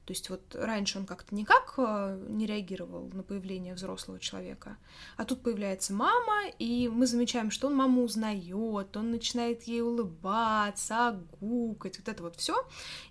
То 0.06 0.14
есть 0.14 0.30
вот 0.32 0.56
раньше 0.56 0.98
он 0.98 1.06
как-то 1.06 1.36
никак 1.36 1.76
э, 1.78 2.26
не 2.28 2.48
реагировал 2.48 3.10
на 3.14 3.22
появление 3.22 3.76
взрослого 3.76 4.20
человека, 4.20 4.78
а 5.16 5.26
тут 5.26 5.44
появляется 5.44 5.94
мама, 5.94 6.50
и 6.58 6.88
мы 6.88 7.06
замечаем, 7.06 7.52
что 7.52 7.68
он 7.68 7.76
маму 7.76 8.04
узнает, 8.04 8.98
он 8.98 9.12
начинает 9.12 9.64
ей 9.64 9.82
улыбаться, 9.82 11.22
гукать, 11.40 12.00
вот 12.00 12.08
это 12.10 12.24
вот 12.24 12.36
все. 12.36 12.56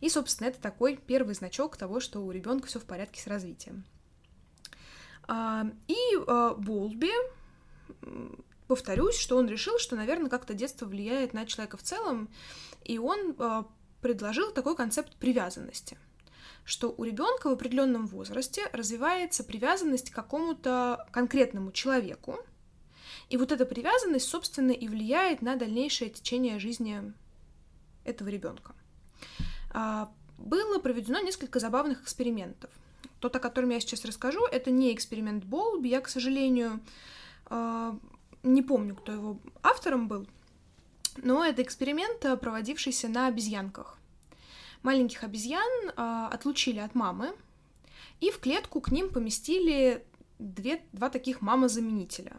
И, 0.00 0.08
собственно, 0.08 0.48
это 0.48 0.60
такой 0.60 0.96
первый 0.96 1.34
значок 1.34 1.76
того, 1.76 2.00
что 2.00 2.20
у 2.20 2.30
ребенка 2.32 2.66
все 2.66 2.80
в 2.80 2.84
порядке 2.84 3.20
с 3.20 3.28
развитием. 3.28 3.84
А, 5.28 5.66
и 5.86 5.96
э, 6.16 6.54
Болби, 6.58 7.12
повторюсь, 8.66 9.16
что 9.16 9.36
он 9.36 9.46
решил, 9.48 9.78
что, 9.78 9.94
наверное, 9.94 10.28
как-то 10.28 10.54
детство 10.54 10.86
влияет 10.86 11.34
на 11.34 11.46
человека 11.46 11.76
в 11.76 11.82
целом, 11.84 12.28
и 12.84 12.98
он 12.98 13.36
э, 13.38 13.62
предложил 14.00 14.50
такой 14.50 14.74
концепт 14.74 15.14
привязанности– 15.16 15.96
что 16.70 16.94
у 16.96 17.02
ребенка 17.02 17.50
в 17.50 17.54
определенном 17.54 18.06
возрасте 18.06 18.62
развивается 18.72 19.42
привязанность 19.42 20.10
к 20.10 20.14
какому-то 20.14 21.04
конкретному 21.10 21.72
человеку, 21.72 22.38
и 23.28 23.36
вот 23.36 23.50
эта 23.50 23.66
привязанность, 23.66 24.28
собственно, 24.28 24.70
и 24.70 24.86
влияет 24.86 25.42
на 25.42 25.56
дальнейшее 25.56 26.10
течение 26.10 26.60
жизни 26.60 27.12
этого 28.04 28.28
ребенка. 28.28 28.72
А, 29.72 30.12
было 30.38 30.78
проведено 30.78 31.18
несколько 31.18 31.58
забавных 31.58 32.02
экспериментов. 32.02 32.70
Тот, 33.18 33.34
о 33.34 33.40
котором 33.40 33.70
я 33.70 33.80
сейчас 33.80 34.04
расскажу, 34.04 34.46
это 34.46 34.70
не 34.70 34.94
эксперимент 34.94 35.44
Болби. 35.44 35.88
Я, 35.88 36.00
к 36.00 36.08
сожалению, 36.08 36.80
а, 37.46 37.98
не 38.44 38.62
помню, 38.62 38.94
кто 38.94 39.10
его 39.10 39.40
автором 39.64 40.06
был, 40.06 40.28
но 41.16 41.44
это 41.44 41.62
эксперимент, 41.62 42.20
проводившийся 42.40 43.08
на 43.08 43.26
обезьянках. 43.26 43.99
Маленьких 44.82 45.24
обезьян 45.24 45.92
а, 45.96 46.28
отлучили 46.28 46.78
от 46.78 46.94
мамы, 46.94 47.32
и 48.20 48.30
в 48.30 48.38
клетку 48.38 48.80
к 48.80 48.90
ним 48.90 49.10
поместили 49.10 50.04
две, 50.38 50.82
два 50.92 51.10
таких 51.10 51.40
мамозаменителя. 51.40 52.36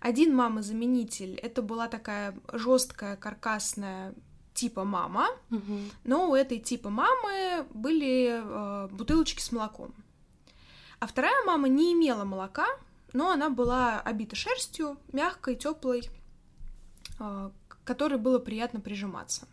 Один 0.00 0.34
мамозаменитель 0.34 1.34
это 1.36 1.62
была 1.62 1.88
такая 1.88 2.38
жесткая 2.52 3.16
каркасная 3.16 4.14
типа 4.52 4.84
мама, 4.84 5.28
Угу. 5.50 5.78
но 6.04 6.30
у 6.30 6.34
этой 6.34 6.58
типа 6.58 6.90
мамы 6.90 7.66
были 7.74 8.40
э, 8.42 8.88
бутылочки 8.92 9.40
с 9.40 9.50
молоком. 9.50 9.94
А 11.00 11.06
вторая 11.06 11.44
мама 11.44 11.68
не 11.68 11.92
имела 11.92 12.24
молока, 12.24 12.66
но 13.12 13.30
она 13.30 13.50
была 13.50 14.00
обита 14.00 14.36
шерстью, 14.36 14.96
мягкой, 15.12 15.56
теплой, 15.56 16.08
э, 17.18 17.50
к 17.68 17.78
которой 17.84 18.18
было 18.18 18.38
приятно 18.38 18.80
прижиматься. 18.80 19.48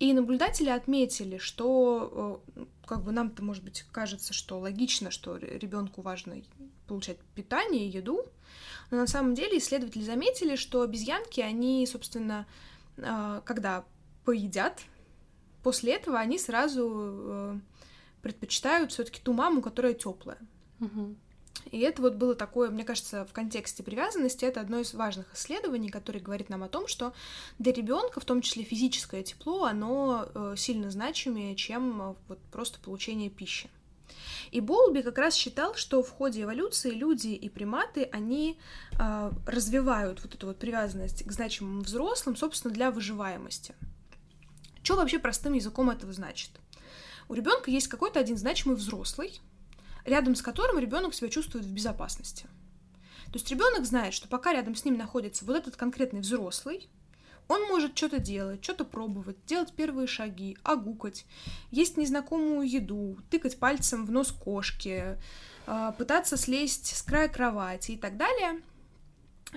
И 0.00 0.14
наблюдатели 0.14 0.70
отметили, 0.70 1.36
что 1.36 2.42
э, 2.56 2.64
как 2.86 3.04
бы 3.04 3.12
нам-то, 3.12 3.44
может 3.44 3.62
быть, 3.62 3.84
кажется, 3.92 4.32
что 4.32 4.58
логично, 4.58 5.10
что 5.10 5.36
ребенку 5.36 6.00
важно 6.00 6.42
получать 6.86 7.18
питание 7.34 7.86
еду, 7.86 8.24
но 8.90 8.96
на 8.96 9.06
самом 9.06 9.34
деле 9.34 9.58
исследователи 9.58 10.02
заметили, 10.02 10.56
что 10.56 10.80
обезьянки, 10.80 11.42
они, 11.42 11.86
собственно, 11.86 12.46
э, 12.96 13.42
когда 13.44 13.84
поедят, 14.24 14.80
после 15.62 15.96
этого 15.96 16.18
они 16.18 16.38
сразу 16.38 16.90
э, 16.94 17.60
предпочитают 18.22 18.92
все-таки 18.92 19.20
ту 19.20 19.34
маму, 19.34 19.60
которая 19.60 19.92
теплая. 19.92 20.38
Угу. 20.80 21.14
И 21.70 21.78
это 21.80 22.02
вот 22.02 22.14
было 22.14 22.34
такое, 22.34 22.70
мне 22.70 22.84
кажется, 22.84 23.24
в 23.24 23.32
контексте 23.32 23.82
привязанности, 23.82 24.44
это 24.44 24.60
одно 24.60 24.80
из 24.80 24.92
важных 24.94 25.32
исследований, 25.34 25.88
которое 25.88 26.18
говорит 26.18 26.48
нам 26.48 26.62
о 26.64 26.68
том, 26.68 26.88
что 26.88 27.12
для 27.58 27.72
ребенка, 27.72 28.18
в 28.18 28.24
том 28.24 28.40
числе 28.42 28.64
физическое 28.64 29.22
тепло, 29.22 29.64
оно 29.64 30.28
э, 30.34 30.54
сильно 30.56 30.90
значимее, 30.90 31.54
чем 31.54 32.02
э, 32.02 32.14
вот 32.28 32.38
просто 32.50 32.80
получение 32.80 33.30
пищи. 33.30 33.70
И 34.50 34.60
Болби 34.60 35.02
как 35.02 35.18
раз 35.18 35.34
считал, 35.34 35.74
что 35.74 36.02
в 36.02 36.10
ходе 36.10 36.42
эволюции 36.42 36.90
люди 36.90 37.28
и 37.28 37.48
приматы, 37.48 38.08
они 38.10 38.58
э, 38.98 39.30
развивают 39.46 40.22
вот 40.22 40.34
эту 40.34 40.48
вот 40.48 40.58
привязанность 40.58 41.24
к 41.24 41.30
значимым 41.30 41.82
взрослым, 41.82 42.36
собственно, 42.36 42.74
для 42.74 42.90
выживаемости. 42.90 43.74
Что 44.82 44.96
вообще 44.96 45.18
простым 45.18 45.52
языком 45.52 45.90
этого 45.90 46.12
значит? 46.12 46.50
У 47.28 47.34
ребенка 47.34 47.70
есть 47.70 47.86
какой-то 47.86 48.18
один 48.18 48.36
значимый 48.36 48.76
взрослый, 48.76 49.40
рядом 50.04 50.34
с 50.34 50.42
которым 50.42 50.78
ребенок 50.78 51.14
себя 51.14 51.28
чувствует 51.28 51.64
в 51.64 51.72
безопасности. 51.72 52.46
То 53.26 53.34
есть 53.34 53.50
ребенок 53.50 53.84
знает, 53.84 54.12
что 54.12 54.28
пока 54.28 54.52
рядом 54.52 54.74
с 54.74 54.84
ним 54.84 54.96
находится 54.96 55.44
вот 55.44 55.56
этот 55.56 55.76
конкретный 55.76 56.20
взрослый, 56.20 56.88
он 57.46 57.62
может 57.64 57.96
что-то 57.96 58.20
делать, 58.20 58.62
что-то 58.62 58.84
пробовать, 58.84 59.36
делать 59.46 59.72
первые 59.72 60.06
шаги, 60.06 60.56
огукать, 60.62 61.26
есть 61.70 61.96
незнакомую 61.96 62.68
еду, 62.68 63.18
тыкать 63.28 63.58
пальцем 63.58 64.06
в 64.06 64.10
нос 64.12 64.30
кошки, 64.30 65.18
а, 65.66 65.92
пытаться 65.92 66.36
слезть 66.36 66.96
с 66.96 67.02
края 67.02 67.28
кровати 67.28 67.92
и 67.92 67.96
так 67.96 68.16
далее. 68.16 68.62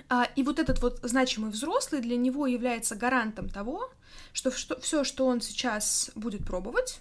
А, 0.08 0.24
и 0.34 0.42
вот 0.42 0.58
этот 0.58 0.80
вот 0.82 0.98
значимый 1.02 1.50
взрослый 1.50 2.00
для 2.00 2.16
него 2.16 2.46
является 2.46 2.96
гарантом 2.96 3.48
того, 3.48 3.90
что 4.32 4.50
все, 4.50 5.04
что 5.04 5.26
он 5.26 5.40
сейчас 5.40 6.10
будет 6.16 6.44
пробовать, 6.44 7.00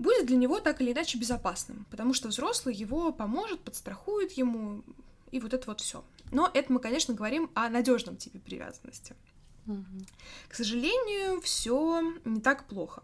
будет 0.00 0.26
для 0.26 0.36
него 0.36 0.60
так 0.60 0.80
или 0.80 0.92
иначе 0.92 1.18
безопасным, 1.18 1.86
потому 1.90 2.14
что 2.14 2.28
взрослый 2.28 2.74
его 2.74 3.12
поможет, 3.12 3.60
подстрахует 3.60 4.32
ему, 4.32 4.82
и 5.30 5.38
вот 5.38 5.54
это 5.54 5.66
вот 5.66 5.80
все. 5.80 6.02
Но 6.32 6.50
это 6.52 6.72
мы, 6.72 6.80
конечно, 6.80 7.14
говорим 7.14 7.50
о 7.54 7.68
надежном 7.68 8.16
типе 8.16 8.38
привязанности. 8.38 9.14
Угу. 9.66 9.84
К 10.48 10.54
сожалению, 10.54 11.40
все 11.42 12.02
не 12.24 12.40
так 12.40 12.66
плохо. 12.66 13.02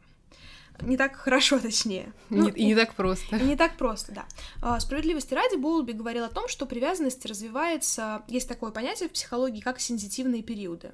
Не 0.81 0.97
так 0.97 1.17
хорошо, 1.17 1.59
точнее. 1.61 2.12
Не, 2.31 2.50
и 2.50 2.65
не 2.65 2.75
так 2.75 2.95
просто. 2.95 3.37
И 3.37 3.45
не 3.45 3.57
так 3.57 3.76
просто, 3.76 4.12
да. 4.12 4.26
А, 4.62 4.81
справедливости 4.81 5.35
ради, 5.35 5.57
Боулби 5.57 5.93
говорил 5.93 6.25
о 6.25 6.29
том, 6.29 6.49
что 6.49 6.67
привязанность 6.67 7.25
развивается, 7.26 8.23
есть 8.29 8.49
такое 8.49 8.71
понятие 8.71 9.09
в 9.09 9.12
психологии, 9.12 9.61
как 9.61 9.81
сенситивные 9.81 10.43
периоды. 10.43 10.93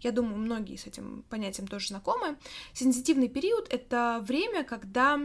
Я 0.00 0.12
думаю, 0.12 0.36
многие 0.36 0.76
с 0.76 0.86
этим 0.86 1.24
понятием 1.30 1.68
тоже 1.68 1.88
знакомы. 1.88 2.36
Сенситивный 2.72 3.28
период— 3.28 3.66
это 3.70 4.20
время, 4.22 4.64
когда 4.64 5.20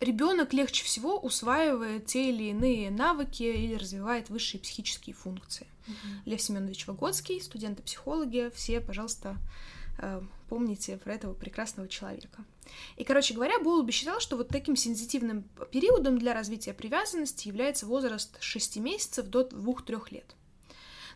ребенок 0.00 0.52
легче 0.52 0.84
всего 0.84 1.18
усваивает 1.18 2.06
те 2.06 2.30
или 2.30 2.50
иные 2.50 2.90
навыки 2.90 3.42
или 3.42 3.74
развивает 3.74 4.30
высшие 4.30 4.60
психические 4.60 5.14
функции. 5.14 5.66
Угу. 5.86 5.94
Лев 6.26 6.40
Семенович 6.40 6.86
Выгодский, 6.86 7.40
студенты-психологи, 7.40 8.50
все, 8.54 8.80
пожалуйста, 8.80 9.36
э, 9.98 10.20
помните 10.48 10.96
про 10.96 11.14
этого 11.14 11.34
прекрасного 11.34 11.88
человека. 11.88 12.44
И, 12.96 13.04
короче 13.04 13.34
говоря, 13.34 13.58
Болуби 13.60 13.92
считал, 13.92 14.20
что 14.20 14.36
вот 14.36 14.48
таким 14.48 14.76
сенситивным 14.76 15.44
периодом 15.70 16.18
для 16.18 16.34
развития 16.34 16.74
привязанности 16.74 17.48
является 17.48 17.86
возраст 17.86 18.36
6 18.40 18.78
месяцев 18.78 19.26
до 19.26 19.42
2-3 19.42 20.02
лет. 20.10 20.34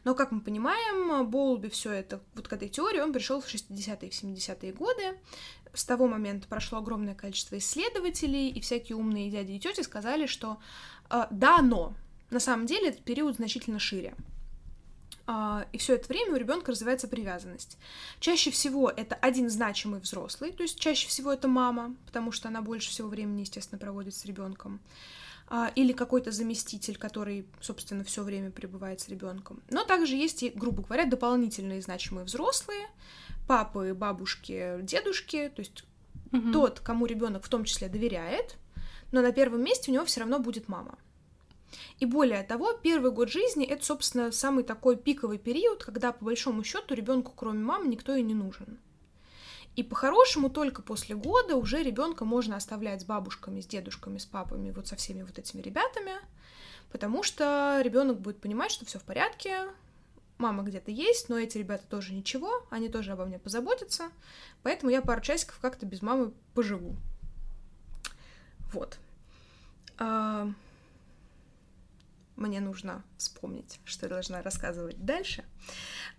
Но, 0.04 0.14
как 0.14 0.30
мы 0.30 0.40
понимаем, 0.40 1.26
Болби 1.28 1.68
все 1.68 1.92
это, 1.92 2.20
вот 2.34 2.48
к 2.48 2.52
этой 2.52 2.68
теории 2.68 3.00
он 3.00 3.12
пришел 3.12 3.40
в 3.40 3.46
60-е 3.46 4.08
и 4.08 4.12
70-е 4.12 4.72
годы, 4.72 5.18
с 5.72 5.84
того 5.84 6.06
момента 6.06 6.48
прошло 6.48 6.78
огромное 6.78 7.14
количество 7.14 7.58
исследователей, 7.58 8.48
и 8.48 8.60
всякие 8.60 8.96
умные 8.96 9.30
дяди 9.30 9.52
и 9.52 9.60
тети 9.60 9.82
сказали, 9.82 10.26
что 10.26 10.58
э, 11.10 11.26
да, 11.30 11.62
но 11.62 11.94
на 12.30 12.40
самом 12.40 12.66
деле 12.66 12.88
этот 12.88 13.02
период 13.02 13.36
значительно 13.36 13.78
шире. 13.78 14.14
Э, 15.26 15.64
и 15.72 15.78
все 15.78 15.94
это 15.94 16.08
время 16.08 16.32
у 16.34 16.36
ребенка 16.36 16.72
развивается 16.72 17.08
привязанность. 17.08 17.78
Чаще 18.18 18.50
всего 18.50 18.90
это 18.90 19.14
один 19.14 19.48
значимый 19.50 20.00
взрослый, 20.00 20.52
то 20.52 20.62
есть 20.62 20.78
чаще 20.78 21.08
всего 21.08 21.32
это 21.32 21.48
мама, 21.48 21.94
потому 22.06 22.32
что 22.32 22.48
она 22.48 22.62
больше 22.62 22.90
всего 22.90 23.08
времени, 23.08 23.40
естественно, 23.40 23.78
проводит 23.78 24.14
с 24.14 24.24
ребенком 24.24 24.80
или 25.74 25.92
какой-то 25.92 26.30
заместитель, 26.30 26.96
который, 26.96 27.44
собственно, 27.60 28.04
все 28.04 28.22
время 28.22 28.52
пребывает 28.52 29.00
с 29.00 29.08
ребенком. 29.08 29.60
Но 29.68 29.82
также 29.82 30.14
есть 30.14 30.44
грубо 30.54 30.84
говоря, 30.84 31.06
дополнительные 31.06 31.82
значимые 31.82 32.24
взрослые, 32.24 32.86
папы, 33.50 33.94
бабушки, 33.94 34.78
дедушки, 34.82 35.50
то 35.52 35.58
есть 35.58 35.82
угу. 36.30 36.52
тот, 36.52 36.78
кому 36.78 37.04
ребенок 37.04 37.42
в 37.44 37.48
том 37.48 37.64
числе 37.64 37.88
доверяет, 37.88 38.54
но 39.10 39.22
на 39.22 39.32
первом 39.32 39.64
месте 39.64 39.90
у 39.90 39.94
него 39.94 40.04
все 40.04 40.20
равно 40.20 40.38
будет 40.38 40.68
мама. 40.68 40.96
И 41.98 42.06
более 42.06 42.44
того, 42.44 42.74
первый 42.74 43.10
год 43.10 43.28
жизни 43.28 43.66
это, 43.66 43.84
собственно, 43.84 44.30
самый 44.30 44.62
такой 44.62 44.96
пиковый 44.96 45.38
период, 45.38 45.82
когда 45.82 46.12
по 46.12 46.26
большому 46.26 46.62
счету 46.62 46.94
ребенку, 46.94 47.32
кроме 47.34 47.58
мамы, 47.58 47.88
никто 47.88 48.14
и 48.14 48.22
не 48.22 48.34
нужен. 48.34 48.78
И 49.74 49.82
по-хорошему 49.82 50.48
только 50.48 50.80
после 50.80 51.16
года 51.16 51.56
уже 51.56 51.82
ребенка 51.82 52.24
можно 52.24 52.54
оставлять 52.54 53.00
с 53.00 53.04
бабушками, 53.04 53.60
с 53.60 53.66
дедушками, 53.66 54.18
с 54.18 54.26
папами, 54.26 54.70
вот 54.70 54.86
со 54.86 54.94
всеми 54.94 55.22
вот 55.22 55.40
этими 55.40 55.60
ребятами, 55.60 56.12
потому 56.92 57.24
что 57.24 57.80
ребенок 57.82 58.20
будет 58.20 58.40
понимать, 58.40 58.70
что 58.70 58.86
все 58.86 59.00
в 59.00 59.02
порядке, 59.02 59.66
мама 60.40 60.62
где-то 60.62 60.90
есть, 60.90 61.28
но 61.28 61.38
эти 61.38 61.58
ребята 61.58 61.84
тоже 61.86 62.12
ничего, 62.12 62.66
они 62.70 62.88
тоже 62.88 63.12
обо 63.12 63.24
мне 63.24 63.38
позаботятся, 63.38 64.10
поэтому 64.62 64.90
я 64.90 65.02
пару 65.02 65.20
часиков 65.20 65.58
как-то 65.60 65.86
без 65.86 66.02
мамы 66.02 66.32
поживу. 66.54 66.96
Вот. 68.72 68.98
А... 69.98 70.50
Мне 72.40 72.60
нужно 72.60 73.04
вспомнить, 73.18 73.80
что 73.84 74.06
я 74.06 74.10
должна 74.10 74.40
рассказывать 74.40 75.04
дальше. 75.04 75.44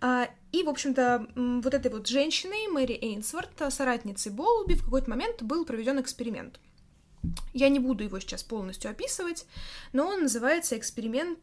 А, 0.00 0.28
и, 0.52 0.62
в 0.62 0.68
общем-то, 0.68 1.26
вот 1.34 1.74
этой 1.74 1.90
вот 1.90 2.06
женщиной, 2.06 2.68
Мэри 2.68 2.96
Эйнсворт, 3.02 3.50
соратницей 3.70 4.30
Болби, 4.30 4.74
в 4.74 4.84
какой-то 4.84 5.10
момент 5.10 5.42
был 5.42 5.64
проведен 5.64 6.00
эксперимент. 6.00 6.60
Я 7.52 7.68
не 7.68 7.78
буду 7.78 8.04
его 8.04 8.18
сейчас 8.18 8.42
полностью 8.42 8.90
описывать, 8.90 9.46
но 9.92 10.08
он 10.08 10.22
называется 10.22 10.76
эксперимент 10.76 11.38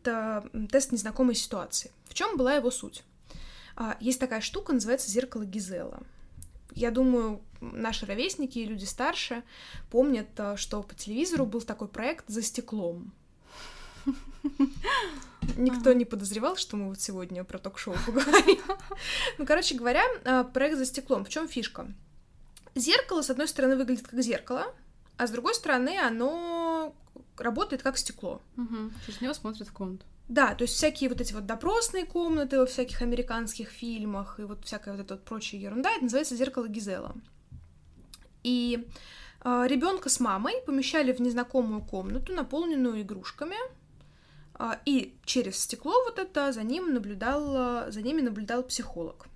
тест 0.72 0.92
незнакомой 0.92 1.36
ситуации. 1.36 1.92
В 2.06 2.14
чем 2.14 2.38
была 2.38 2.56
его 2.56 2.70
суть? 2.72 3.04
А, 3.76 3.96
есть 4.02 4.20
такая 4.20 4.42
штука, 4.42 4.74
называется 4.74 5.10
зеркало 5.10 5.46
Гизела. 5.46 6.04
Я 6.76 6.92
думаю, 6.92 7.42
наши 7.62 8.06
ровесники 8.06 8.60
и 8.60 8.66
люди 8.66 8.84
старше 8.84 9.44
помнят, 9.90 10.28
а, 10.38 10.58
что 10.58 10.84
по 10.84 10.94
телевизору 10.94 11.46
был 11.46 11.62
такой 11.62 11.88
проект 11.88 12.26
«За 12.28 12.42
стеклом». 12.42 13.14
Никто 15.56 15.94
не 15.94 16.06
подозревал, 16.06 16.58
что 16.58 16.76
мы 16.76 16.90
вот 16.90 17.00
сегодня 17.00 17.44
про 17.44 17.58
ток-шоу 17.58 17.96
поговорим. 18.06 18.60
Ну, 19.38 19.46
короче 19.46 19.76
говоря, 19.76 20.04
а, 20.26 20.44
проект 20.44 20.78
«За 20.78 20.86
стеклом». 20.86 21.24
В 21.24 21.30
чем 21.30 21.48
фишка? 21.48 21.88
Зеркало, 22.76 23.22
с 23.22 23.30
одной 23.30 23.48
стороны, 23.48 23.78
выглядит 23.78 24.08
как 24.08 24.22
зеркало, 24.22 24.74
а 25.20 25.28
с 25.28 25.32
другой 25.32 25.54
стороны, 25.54 25.98
оно 26.00 26.96
работает 27.38 27.84
как 27.84 27.98
стекло. 27.98 28.42
Угу. 28.56 28.92
Через 29.06 29.20
него 29.20 29.34
смотрят 29.34 29.68
в 29.68 29.74
комнату. 29.74 30.06
Да, 30.30 30.56
то 30.56 30.62
есть 30.62 30.76
всякие 30.76 31.10
вот 31.10 31.20
эти 31.20 31.34
вот 31.34 31.46
допросные 31.46 32.06
комнаты 32.06 32.58
во 32.58 32.66
всяких 32.66 33.02
американских 33.02 33.68
фильмах 33.68 34.40
и 34.40 34.44
вот 34.44 34.64
всякая 34.64 34.92
вот 34.92 35.02
эта 35.02 35.16
вот 35.16 35.26
прочая 35.26 35.60
ерунда, 35.60 35.92
это 35.92 36.04
называется 36.04 36.38
зеркало 36.38 36.70
Гизела. 36.70 37.16
И 38.44 38.88
э, 39.44 39.66
ребенка 39.68 40.08
с 40.08 40.22
мамой 40.22 40.54
помещали 40.66 41.12
в 41.12 41.20
незнакомую 41.20 41.82
комнату, 41.82 42.32
наполненную 42.34 43.02
игрушками, 43.02 43.58
э, 44.58 44.72
и 44.86 45.18
через 45.26 45.60
стекло 45.60 45.92
вот 46.06 46.18
это 46.18 46.54
за 46.54 46.64
ним 46.64 46.94
наблюдал, 46.94 47.92
за 47.92 48.02
ними 48.02 48.22
наблюдал 48.22 48.64
психолог. 48.64 49.28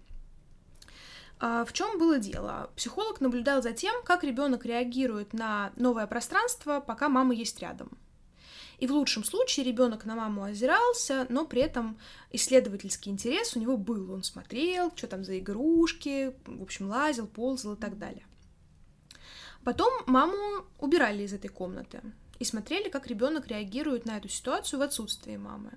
А, 1.45 1.65
в 1.65 1.73
чем 1.73 1.99
было 1.99 2.19
дело? 2.19 2.71
Психолог 2.77 3.19
наблюдал 3.19 3.61
за 3.61 3.73
тем, 3.73 4.01
как 4.05 4.23
ребенок 4.23 4.65
реагирует 4.65 5.33
на 5.33 5.73
новое 5.75 6.07
пространство, 6.07 6.79
пока 6.79 7.09
мама 7.09 7.33
есть 7.35 7.59
рядом. 7.59 7.97
И 8.79 8.87
в 8.87 8.93
лучшем 8.93 9.25
случае 9.25 9.65
ребенок 9.65 10.05
на 10.05 10.15
маму 10.15 10.43
озирался, 10.43 11.25
но 11.27 11.45
при 11.45 11.61
этом 11.61 11.99
исследовательский 12.31 13.11
интерес 13.11 13.57
у 13.57 13.59
него 13.59 13.75
был. 13.75 14.13
Он 14.13 14.23
смотрел, 14.23 14.93
что 14.95 15.07
там 15.07 15.25
за 15.25 15.37
игрушки, 15.37 16.33
в 16.45 16.61
общем, 16.61 16.87
лазил, 16.87 17.27
ползал 17.27 17.73
и 17.73 17.77
так 17.77 17.97
далее. 17.97 18.25
Потом 19.65 19.91
маму 20.07 20.37
убирали 20.79 21.23
из 21.23 21.33
этой 21.33 21.49
комнаты 21.49 21.99
и 22.39 22.45
смотрели, 22.45 22.87
как 22.87 23.07
ребенок 23.07 23.47
реагирует 23.47 24.05
на 24.05 24.15
эту 24.15 24.29
ситуацию 24.29 24.79
в 24.79 24.83
отсутствии 24.83 25.35
мамы. 25.35 25.73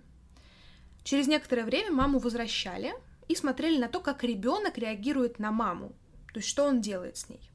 Через 1.02 1.26
некоторое 1.26 1.64
время 1.64 1.90
маму 1.90 2.20
возвращали 2.20 2.94
и 3.28 3.34
смотрели 3.34 3.78
на 3.78 3.88
то, 3.88 4.00
как 4.00 4.22
ребенок 4.24 4.78
реагирует 4.78 5.38
на 5.38 5.50
маму, 5.50 5.92
то 6.32 6.38
есть 6.38 6.48
что 6.48 6.64
он 6.64 6.80
делает 6.80 7.16
с 7.16 7.28
ней. 7.28 7.50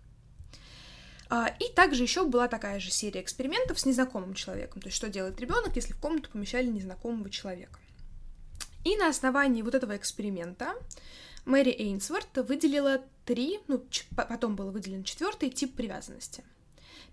А, 1.30 1.48
и 1.60 1.74
также 1.74 2.04
еще 2.04 2.25
была 2.25 2.48
такая 2.48 2.80
же 2.80 2.92
серия 2.92 3.22
экспериментов 3.22 3.80
с 3.80 3.86
незнакомым 3.86 4.34
человеком, 4.34 4.82
то 4.82 4.88
есть 4.88 4.98
что 4.98 5.10
делает 5.10 5.40
ребенок, 5.40 5.75
если 5.75 5.94
в 5.94 6.00
комнату 6.00 6.30
помещали 6.30 6.68
незнакомого 6.68 7.30
человека. 7.30 7.80
И 8.84 8.98
на 8.98 9.08
основании 9.08 9.62
вот 9.62 9.75
этого 9.75 9.96
эксперимента 9.96 10.74
Мэри 11.46 11.72
Эйнсворт 11.72 12.38
выделила 12.38 13.01
три, 13.25 13.60
ну, 13.68 13.86
потом 14.16 14.56
был 14.56 14.72
выделен 14.72 15.04
четвертый 15.04 15.50
тип 15.50 15.75
привязанности. 15.75 16.44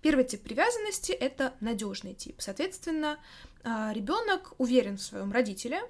Первый 0.01 0.23
тип 0.25 0.41
привязанности 0.43 1.11
это 1.11 1.53
надежный 1.59 2.13
тип. 2.13 2.35
Соответственно, 2.39 3.19
а, 3.63 3.91
ребенок 3.93 4.53
уверен 4.57 4.97
в 4.97 5.01
своем 5.01 5.31
родителе, 5.31 5.81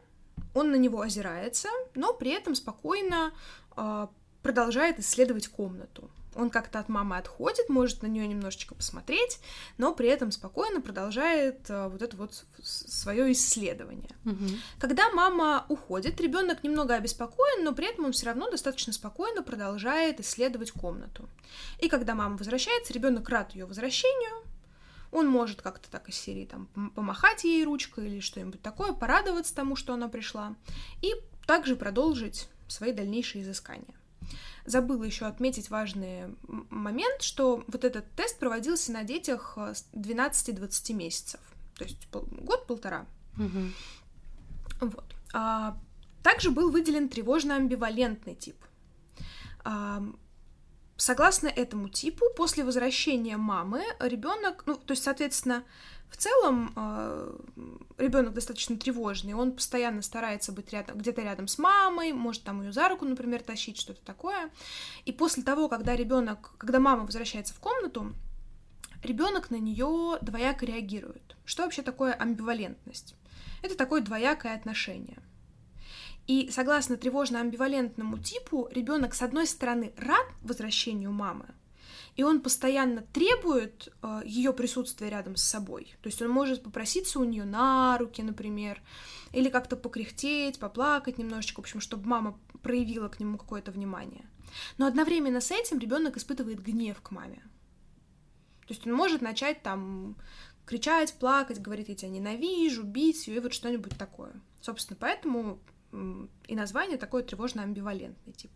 он 0.53 0.71
на 0.71 0.75
него 0.75 1.01
озирается, 1.01 1.69
но 1.95 2.13
при 2.13 2.31
этом 2.31 2.55
спокойно 2.55 3.33
а, 3.75 4.09
продолжает 4.41 4.99
исследовать 4.99 5.47
комнату. 5.47 6.09
Он 6.35 6.49
как-то 6.49 6.79
от 6.79 6.89
мамы 6.89 7.17
отходит, 7.17 7.69
может 7.69 8.03
на 8.03 8.07
нее 8.07 8.27
немножечко 8.27 8.75
посмотреть, 8.75 9.39
но 9.77 9.93
при 9.93 10.07
этом 10.07 10.31
спокойно 10.31 10.79
продолжает 10.79 11.65
а, 11.69 11.89
вот 11.89 12.01
это 12.01 12.15
вот 12.17 12.45
свое 12.61 13.31
исследование. 13.31 14.15
Угу. 14.25 14.45
Когда 14.79 15.11
мама 15.11 15.65
уходит, 15.69 16.21
ребенок 16.21 16.63
немного 16.63 16.95
обеспокоен, 16.95 17.63
но 17.63 17.73
при 17.73 17.89
этом 17.89 18.05
он 18.05 18.11
все 18.11 18.27
равно 18.27 18.49
достаточно 18.49 18.93
спокойно 18.93 19.43
продолжает 19.43 20.19
исследовать 20.19 20.71
комнату. 20.71 21.27
И 21.79 21.89
когда 21.89 22.15
мама 22.15 22.37
возвращается, 22.37 22.93
ребенок 22.93 23.27
рад 23.29 23.53
ее 23.55 23.65
возвращению, 23.65 24.43
он 25.11 25.27
может 25.27 25.61
как-то 25.61 25.89
так 25.89 26.09
из 26.09 26.15
серии 26.15 26.45
там 26.45 26.67
помахать 26.95 27.43
ей 27.43 27.63
ручкой 27.63 28.07
или 28.07 28.19
что-нибудь 28.19 28.61
такое, 28.61 28.93
порадоваться 28.93 29.55
тому, 29.55 29.75
что 29.75 29.93
она 29.93 30.07
пришла, 30.07 30.55
и 31.01 31.13
также 31.45 31.75
продолжить 31.75 32.49
свои 32.67 32.91
дальнейшие 32.91 33.43
изыскания 33.43 33.95
забыла 34.65 35.03
еще 35.03 35.25
отметить 35.25 35.69
важный 35.69 36.35
момент, 36.69 37.21
что 37.21 37.63
вот 37.67 37.83
этот 37.83 38.09
тест 38.11 38.37
проводился 38.39 38.91
на 38.91 39.03
детях 39.03 39.57
12-20 39.57 40.91
э, 40.91 40.93
месяцев, 40.93 41.39
то 41.75 41.83
есть 41.83 42.07
год-полтора. 42.11 43.05
Угу. 43.37 43.71
Вот. 44.81 45.15
А, 45.33 45.77
также 46.23 46.51
был 46.51 46.71
выделен 46.71 47.07
тревожно-амбивалентный 47.07 48.35
тип. 48.35 48.57
А, 49.63 50.03
согласно 50.99 51.47
этому 51.47 51.89
типу, 51.89 52.25
после 52.35 52.63
возвращения 52.63 53.37
мамы 53.37 53.83
ребенок, 53.99 54.63
ну, 54.65 54.75
то 54.75 54.91
есть, 54.91 55.03
соответственно, 55.03 55.63
в 56.09 56.17
целом 56.17 56.73
э, 56.75 57.37
ребенок 57.97 58.33
достаточно 58.33 58.77
тревожный, 58.77 59.33
он 59.33 59.53
постоянно 59.53 60.01
старается 60.01 60.51
быть 60.51 60.73
рядом, 60.73 60.97
где-то 60.97 61.21
рядом 61.21 61.47
с 61.47 61.57
мамой, 61.57 62.11
может 62.11 62.43
там 62.43 62.61
ее 62.61 62.73
за 62.73 62.89
руку, 62.89 63.05
например, 63.05 63.41
тащить, 63.43 63.79
что-то 63.79 64.01
такое. 64.03 64.49
И 65.05 65.13
после 65.13 65.43
того, 65.43 65.69
когда 65.69 65.95
ребенок, 65.95 66.51
когда 66.57 66.79
мама 66.79 67.05
возвращается 67.05 67.53
в 67.53 67.59
комнату, 67.59 68.13
ребенок 69.03 69.51
на 69.51 69.57
нее 69.57 70.17
двояко 70.21 70.65
реагирует. 70.65 71.37
Что 71.45 71.63
вообще 71.63 71.81
такое 71.81 72.13
амбивалентность? 72.13 73.15
Это 73.61 73.75
такое 73.75 74.01
двоякое 74.01 74.55
отношение. 74.55 75.19
И 76.29 76.51
согласно 76.51 76.95
тревожно-амбивалентному 76.95 78.19
типу, 78.21 78.67
ребенок 78.69 79.15
с 79.15 79.23
одной 79.23 79.47
стороны 79.47 79.93
рад 79.97 80.27
возвращению 80.43 81.11
мамы, 81.11 81.47
и 82.15 82.21
он 82.21 82.41
постоянно 82.41 83.01
требует 83.01 83.91
э, 84.03 84.21
ее 84.25 84.53
присутствия 84.53 85.09
рядом 85.09 85.37
с 85.37 85.41
собой. 85.41 85.95
То 86.03 86.07
есть 86.07 86.21
он 86.21 86.29
может 86.29 86.61
попроситься 86.61 87.19
у 87.19 87.23
нее 87.23 87.45
на 87.45 87.97
руки, 87.97 88.21
например, 88.21 88.79
или 89.31 89.49
как-то 89.49 89.75
покряхтеть, 89.75 90.59
поплакать 90.59 91.17
немножечко, 91.17 91.61
в 91.61 91.63
общем, 91.63 91.81
чтобы 91.81 92.07
мама 92.07 92.39
проявила 92.61 93.07
к 93.07 93.19
нему 93.19 93.39
какое-то 93.39 93.71
внимание. 93.71 94.29
Но 94.77 94.85
одновременно 94.85 95.41
с 95.41 95.49
этим 95.49 95.79
ребенок 95.79 96.17
испытывает 96.17 96.61
гнев 96.61 97.01
к 97.01 97.09
маме. 97.09 97.41
То 98.67 98.75
есть 98.75 98.85
он 98.85 98.93
может 98.93 99.23
начать 99.23 99.63
там 99.63 100.15
кричать, 100.67 101.15
плакать, 101.15 101.59
говорить, 101.59 101.89
я 101.89 101.95
тебя 101.95 102.11
ненавижу, 102.11 102.83
бить 102.83 103.27
ее, 103.27 103.37
и 103.37 103.39
вот 103.39 103.51
что-нибудь 103.51 103.97
такое. 103.97 104.33
Собственно, 104.61 104.95
поэтому 105.01 105.59
и 105.91 106.55
название 106.55 106.97
такое 106.97 107.23
тревожно-амбивалентный 107.23 108.33
тип. 108.33 108.51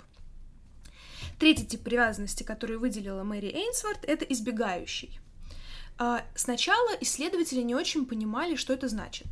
Третий 1.40 1.66
тип 1.66 1.84
привязанности, 1.84 2.44
который 2.44 2.78
выделила 2.78 3.24
Мэри 3.24 3.48
Эйнсворт, 3.48 4.06
это 4.06 4.26
избегающий. 4.26 5.20
А, 5.98 6.24
сначала 6.36 6.90
исследователи 7.02 7.62
не 7.62 7.76
очень 7.76 8.06
понимали, 8.06 8.56
что 8.56 8.74
это 8.74 8.88
значит. 8.88 9.28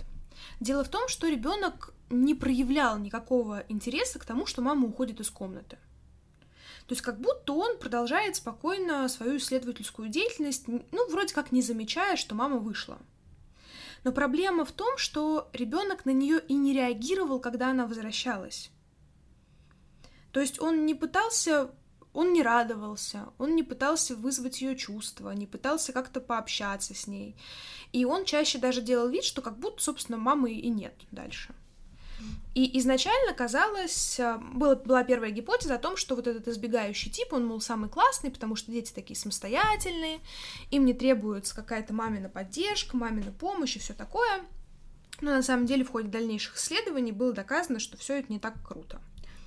Дело 0.60 0.84
в 0.84 0.90
том, 0.90 1.08
что 1.08 1.28
ребенок 1.28 1.94
не 2.10 2.36
проявлял 2.36 2.98
никакого 3.00 3.64
интереса 3.70 4.20
к 4.20 4.26
тому, 4.26 4.46
что 4.46 4.62
мама 4.62 4.88
уходит 4.88 5.20
из 5.20 5.30
комнаты. 5.30 5.78
То 6.88 6.94
есть 6.94 7.02
как 7.02 7.20
будто 7.20 7.54
он 7.54 7.78
продолжает 7.78 8.36
спокойно 8.36 9.08
свою 9.08 9.38
исследовательскую 9.38 10.10
деятельность, 10.10 10.68
ну, 10.68 11.10
вроде 11.10 11.34
как 11.34 11.52
не 11.52 11.62
замечая, 11.62 12.16
что 12.16 12.36
мама 12.36 12.58
вышла. 12.58 12.98
Но 14.04 14.12
проблема 14.12 14.66
в 14.66 14.72
том, 14.72 14.98
что 14.98 15.50
ребенок 15.54 16.06
на 16.06 16.12
нее 16.12 16.42
и 16.48 16.54
не 16.54 16.74
реагировал, 16.74 17.40
когда 17.40 17.70
она 17.70 17.86
возвращалась. 17.86 18.72
То 20.32 20.40
есть 20.40 20.60
он 20.60 20.86
не 20.86 20.96
пытался 20.96 21.72
он 22.14 22.34
не 22.34 22.44
радовался, 22.44 23.30
он 23.38 23.56
не 23.56 23.64
пытался 23.64 24.16
вызвать 24.16 24.62
ее 24.62 24.76
чувства, 24.76 25.32
не 25.32 25.48
пытался 25.48 25.94
как-то 25.94 26.20
пообщаться 26.20 26.94
с 26.94 27.08
ней. 27.08 27.38
И 27.94 28.04
он 28.04 28.26
чаще 28.26 28.58
даже 28.58 28.82
делал 28.82 29.08
вид, 29.08 29.24
что 29.24 29.42
как 29.42 29.58
будто, 29.58 29.82
собственно, 29.82 30.18
мамы 30.18 30.52
и 30.52 30.70
нет 30.70 30.94
дальше. 31.12 31.56
И 32.54 32.78
изначально 32.80 33.34
казалось, 33.34 34.20
э, 34.20 34.38
была, 34.54 34.76
была 34.76 35.04
первая 35.04 35.32
гипотеза 35.32 35.76
о 35.76 35.80
том, 35.80 35.96
что 35.96 36.16
вот 36.16 36.28
этот 36.28 36.48
избегающий 36.50 37.10
тип, 37.10 37.32
он, 37.32 37.46
мол, 37.46 37.62
самый 37.62 37.90
классный, 37.90 38.30
потому 38.30 38.58
что 38.58 38.72
дети 38.72 38.92
такие 38.94 39.18
самостоятельные, 39.18 40.20
им 40.70 40.86
не 40.86 40.94
требуется 40.94 41.56
какая-то 41.56 41.94
мамина 41.94 42.28
поддержка, 42.28 42.98
мамина 42.98 43.32
помощь 43.32 43.78
и 43.78 43.80
все 43.80 43.94
такое. 43.94 44.42
Но 45.22 45.32
на 45.32 45.44
самом 45.44 45.66
деле 45.66 45.86
в 45.86 45.92
ходе 45.92 46.10
дальнейших 46.10 46.58
исследований 46.58 47.12
было 47.12 47.32
доказано, 47.32 47.80
что 47.80 47.98
все 47.98 48.20
это 48.20 48.32
не 48.32 48.40
так 48.40 48.56
круто. 48.68 49.00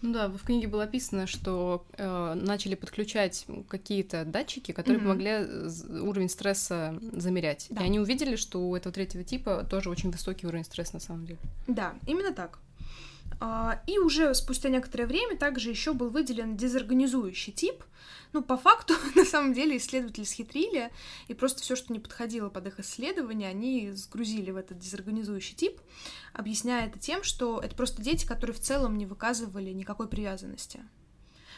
Ну 0.05 0.13
да, 0.13 0.29
в 0.29 0.43
книге 0.45 0.69
было 0.69 0.85
описано, 0.85 1.27
что 1.27 1.87
э, 1.97 2.35
начали 2.35 2.75
подключать 2.75 3.47
какие-то 3.69 4.27
датчики, 4.27 4.73
которые 4.73 5.01
mm-hmm. 5.01 5.03
помогли 5.03 6.01
уровень 6.03 6.29
стресса 6.29 6.99
замерять. 7.13 7.69
Да. 7.71 7.83
И 7.83 7.87
они 7.87 8.01
увидели, 8.01 8.37
что 8.37 8.61
у 8.61 8.77
этого 8.77 8.93
третьего 8.93 9.25
типа 9.25 9.67
тоже 9.69 9.89
очень 9.89 10.11
высокий 10.11 10.47
уровень 10.47 10.65
стресса 10.65 10.95
на 10.95 11.01
самом 11.01 11.25
деле. 11.25 11.39
Да, 11.67 11.95
именно 12.07 12.33
так. 12.35 12.59
А, 13.41 13.83
и 13.87 13.99
уже 13.99 14.35
спустя 14.35 14.69
некоторое 14.69 15.07
время 15.07 15.37
также 15.37 15.71
еще 15.71 15.93
был 15.93 16.11
выделен 16.11 16.57
дезорганизующий 16.57 17.53
тип, 17.53 17.85
ну, 18.33 18.43
по 18.43 18.57
факту, 18.57 18.95
на 19.15 19.25
самом 19.25 19.53
деле, 19.53 19.77
исследователи 19.77 20.25
схитрили, 20.25 20.91
и 21.29 21.35
просто 21.35 21.63
все, 21.63 21.77
что 21.77 21.93
не 21.93 22.01
подходило 22.01 22.49
под 22.49 22.67
их 22.67 22.81
исследование, 22.81 23.49
они 23.49 23.93
сгрузили 23.93 24.51
в 24.51 24.57
этот 24.57 24.79
дезорганизующий 24.79 25.55
тип, 25.55 25.81
объясняя 26.33 26.89
это 26.89 26.99
тем, 26.99 27.23
что 27.23 27.61
это 27.61 27.75
просто 27.77 28.03
дети, 28.03 28.27
которые 28.27 28.55
в 28.55 28.61
целом 28.61 28.99
не 28.99 29.07
выказывали 29.07 29.71
никакой 29.71 30.09
привязанности. 30.09 30.81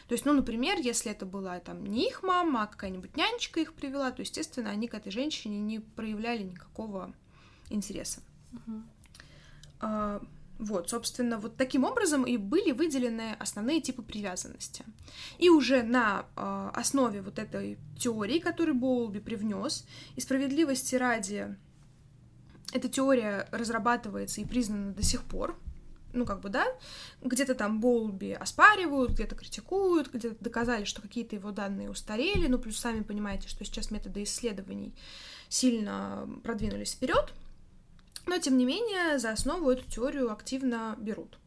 То 0.09 0.13
есть, 0.13 0.25
ну, 0.25 0.33
например, 0.33 0.79
если 0.79 1.11
это 1.11 1.27
была 1.27 1.59
там 1.59 1.85
не 1.85 2.07
их 2.07 2.23
мама, 2.23 2.63
а 2.63 2.67
какая-нибудь 2.67 3.17
нянечка 3.17 3.59
их 3.59 3.75
привела, 3.75 4.13
то, 4.13 4.23
естественно, 4.23 4.71
они 4.71 4.87
к 4.87 4.95
этой 4.95 5.11
женщине 5.11 5.59
не 5.59 5.81
проявляли 5.81 6.45
никакого 6.45 7.13
интереса. 7.71 8.21
Uh-huh. 9.81 10.25
Вот, 10.59 10.89
собственно, 10.89 11.39
вот 11.39 11.57
таким 11.57 11.85
образом 11.85 12.25
и 12.25 12.39
были 12.39 12.73
выделены 12.73 13.37
основные 13.39 13.81
типы 13.83 14.03
привязанности. 14.03 14.85
И 15.39 15.51
уже 15.51 15.83
на 15.83 16.25
э, 16.35 16.71
основе 16.73 17.21
вот 17.21 17.39
этой 17.39 17.79
теории, 17.99 18.39
которую 18.39 18.75
Боулби 18.75 19.19
привнес, 19.19 19.85
и 20.15 20.21
справедливости 20.21 20.95
ради, 20.95 21.55
эта 22.73 22.89
теория 22.89 23.49
разрабатывается 23.53 24.41
и 24.41 24.47
признана 24.47 24.93
до 24.93 25.03
сих 25.03 25.25
пор, 25.25 25.59
ну, 26.15 26.25
как 26.25 26.41
бы, 26.41 26.49
да, 26.49 26.65
где-то 27.23 27.55
там 27.55 27.81
Боулби 27.81 28.33
оспаривают, 28.33 29.13
где-то 29.13 29.35
критикуют, 29.35 30.11
где-то 30.13 30.43
доказали, 30.43 30.85
что 30.85 31.03
какие-то 31.03 31.37
его 31.37 31.51
данные 31.51 31.91
устарели, 31.91 32.47
ну, 32.47 32.59
плюс 32.59 32.79
сами 32.79 33.03
понимаете, 33.03 33.49
что 33.49 33.65
сейчас 33.65 33.91
методы 33.91 34.23
исследований 34.23 34.95
сильно 35.49 36.29
продвинулись 36.43 36.93
вперед, 36.93 37.35
но, 38.27 38.39
тем 38.39 38.59
не 38.59 38.65
менее, 38.65 39.19
за 39.19 39.31
основу 39.31 39.71
эту 39.71 39.89
теорию 39.91 40.31
активно 40.31 40.97
берут. 40.99 41.39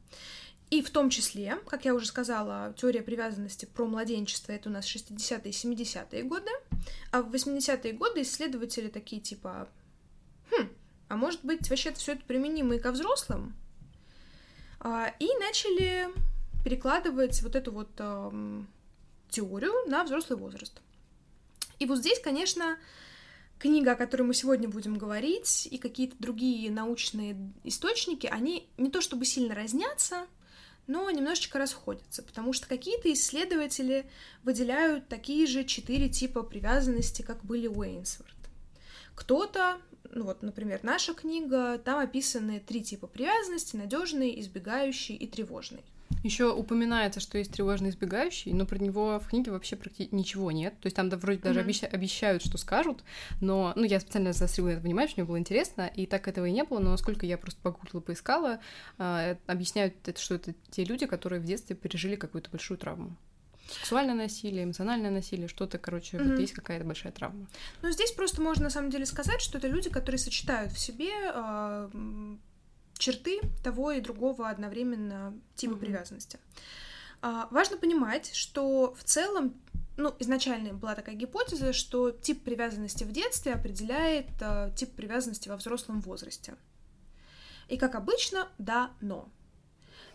И 0.70 0.84
в 0.84 0.92
том 0.92 1.10
числе, 1.10 1.58
как 1.66 1.86
я 1.86 1.96
уже 1.96 2.06
сказала, 2.06 2.74
теория 2.78 3.02
привязанности 3.02 3.66
про 3.66 3.86
младенчество 3.86 4.52
это 4.52 4.70
у 4.70 4.72
нас 4.72 4.86
60-е 4.86 5.52
и 5.52 5.52
70-е 5.52 6.24
годы, 6.24 6.52
а 7.12 7.24
в 7.24 7.34
80-е 7.34 7.94
годы 7.94 8.22
исследователи 8.22 8.88
такие 8.88 9.20
типа, 9.20 9.68
хм, 10.52 10.70
а 11.08 11.16
может 11.16 11.44
быть 11.44 11.68
вообще 11.70 11.92
все 11.94 12.14
это 12.14 12.24
применимо 12.26 12.76
и 12.76 12.80
ко 12.80 12.92
взрослым? 12.92 13.56
А, 14.80 15.12
и 15.20 15.28
начали 15.40 16.08
перекладывать 16.64 17.42
вот 17.42 17.56
эту 17.56 17.72
вот 17.72 17.90
эм, 17.98 18.68
теорию 19.30 19.74
на 19.90 20.04
взрослый 20.04 20.38
возраст. 20.38 20.82
И 21.80 21.86
вот 21.86 21.98
здесь, 21.98 22.20
конечно, 22.20 22.78
книга, 23.60 23.92
о 23.92 23.96
которой 23.96 24.24
мы 24.24 24.34
сегодня 24.34 24.68
будем 24.68 24.98
говорить, 24.98 25.68
и 25.70 25.78
какие-то 25.78 26.16
другие 26.18 26.72
научные 26.72 27.38
источники, 27.64 28.26
они 28.26 28.68
не 28.78 28.90
то 28.90 29.02
чтобы 29.02 29.26
сильно 29.26 29.54
разнятся, 29.54 30.26
но 30.88 31.08
немножечко 31.12 31.60
расходятся, 31.60 32.24
потому 32.24 32.52
что 32.52 32.68
какие-то 32.68 33.14
исследователи 33.14 34.10
выделяют 34.44 35.08
такие 35.08 35.46
же 35.46 35.64
четыре 35.64 36.10
типа 36.10 36.42
привязанности, 36.42 37.22
как 37.22 37.44
были 37.44 37.68
у 37.68 37.80
Уэйнсворт. 37.80 38.34
Кто-то, 39.14 39.80
ну 40.12 40.24
вот, 40.24 40.42
например, 40.42 40.80
наша 40.82 41.14
книга, 41.14 41.78
там 41.78 42.00
описаны 42.00 42.60
три 42.60 42.82
типа 42.82 43.06
привязанности: 43.06 43.76
надежный, 43.76 44.40
избегающий 44.40 45.16
и 45.16 45.28
тревожный. 45.28 45.84
Еще 46.24 46.52
упоминается, 46.52 47.20
что 47.20 47.38
есть 47.38 47.52
тревожный 47.54 47.90
избегающий, 47.90 48.52
но 48.54 48.66
про 48.66 48.78
него 48.78 49.20
в 49.20 49.28
книге 49.28 49.52
вообще 49.52 49.76
практически 49.76 50.14
ничего 50.14 50.52
нет. 50.52 50.74
То 50.80 50.88
есть 50.88 50.96
там 50.96 51.10
да, 51.10 51.18
вроде 51.18 51.40
даже 51.40 51.62
mm-hmm. 51.62 51.86
обещают, 51.88 52.44
что 52.44 52.58
скажут, 52.58 53.04
но 53.40 53.74
ну, 53.76 53.84
я 53.84 54.00
специально 54.00 54.34
заострила 54.34 54.70
это 54.70 54.82
внимание, 54.82 55.10
что 55.10 55.22
мне 55.22 55.28
было 55.28 55.40
интересно, 55.40 55.88
и 55.88 56.06
так 56.06 56.28
этого 56.28 56.46
и 56.46 56.52
не 56.52 56.64
было, 56.64 56.80
но 56.80 56.92
насколько 56.92 57.26
я 57.26 57.38
просто 57.38 57.60
погуглила, 57.62 58.02
поискала, 58.02 58.60
э, 58.98 59.36
объясняют, 59.48 59.96
что 60.18 60.36
это 60.36 60.54
те 60.72 60.84
люди, 60.84 61.06
которые 61.06 61.40
в 61.40 61.46
детстве 61.46 61.76
пережили 61.76 62.16
какую-то 62.16 62.50
большую 62.50 62.78
травму. 62.78 63.16
Сексуальное 63.72 64.16
насилие, 64.16 64.64
эмоциональное 64.64 65.12
насилие, 65.12 65.48
что-то, 65.48 65.78
короче, 65.78 66.18
mm-hmm. 66.18 66.30
вот 66.32 66.40
есть 66.40 66.54
какая-то 66.54 66.86
большая 66.86 67.12
травма. 67.12 67.48
Ну, 67.82 67.92
здесь 67.92 68.12
просто 68.12 68.42
можно 68.42 68.66
на 68.66 68.70
самом 68.70 68.90
деле 68.90 69.06
сказать, 69.06 69.42
что 69.42 69.58
это 69.58 69.68
люди, 69.68 69.90
которые 69.90 70.18
сочетают 70.18 70.72
в 70.72 70.80
себе 70.80 71.12
э, 71.12 71.90
черты 73.00 73.42
того 73.64 73.92
и 73.92 74.02
другого 74.02 74.50
одновременно 74.50 75.34
типа 75.56 75.74
mm-hmm. 75.74 75.80
привязанности. 75.80 76.40
А, 77.22 77.48
важно 77.50 77.78
понимать, 77.78 78.34
что 78.36 78.94
в 78.94 79.04
целом, 79.04 79.60
ну, 79.98 80.14
изначально 80.20 80.74
была 80.74 80.94
такая 80.96 81.16
гипотеза, 81.16 81.74
что 81.74 82.12
тип 82.12 82.44
привязанности 82.44 83.04
в 83.04 83.12
детстве 83.12 83.54
определяет 83.54 84.28
а, 84.42 84.70
тип 84.72 84.92
привязанности 84.92 85.50
во 85.50 85.58
взрослом 85.58 86.02
возрасте. 86.02 86.56
И 87.68 87.78
как 87.78 87.96
обычно, 87.96 88.50
да, 88.58 88.92
но. 89.02 89.30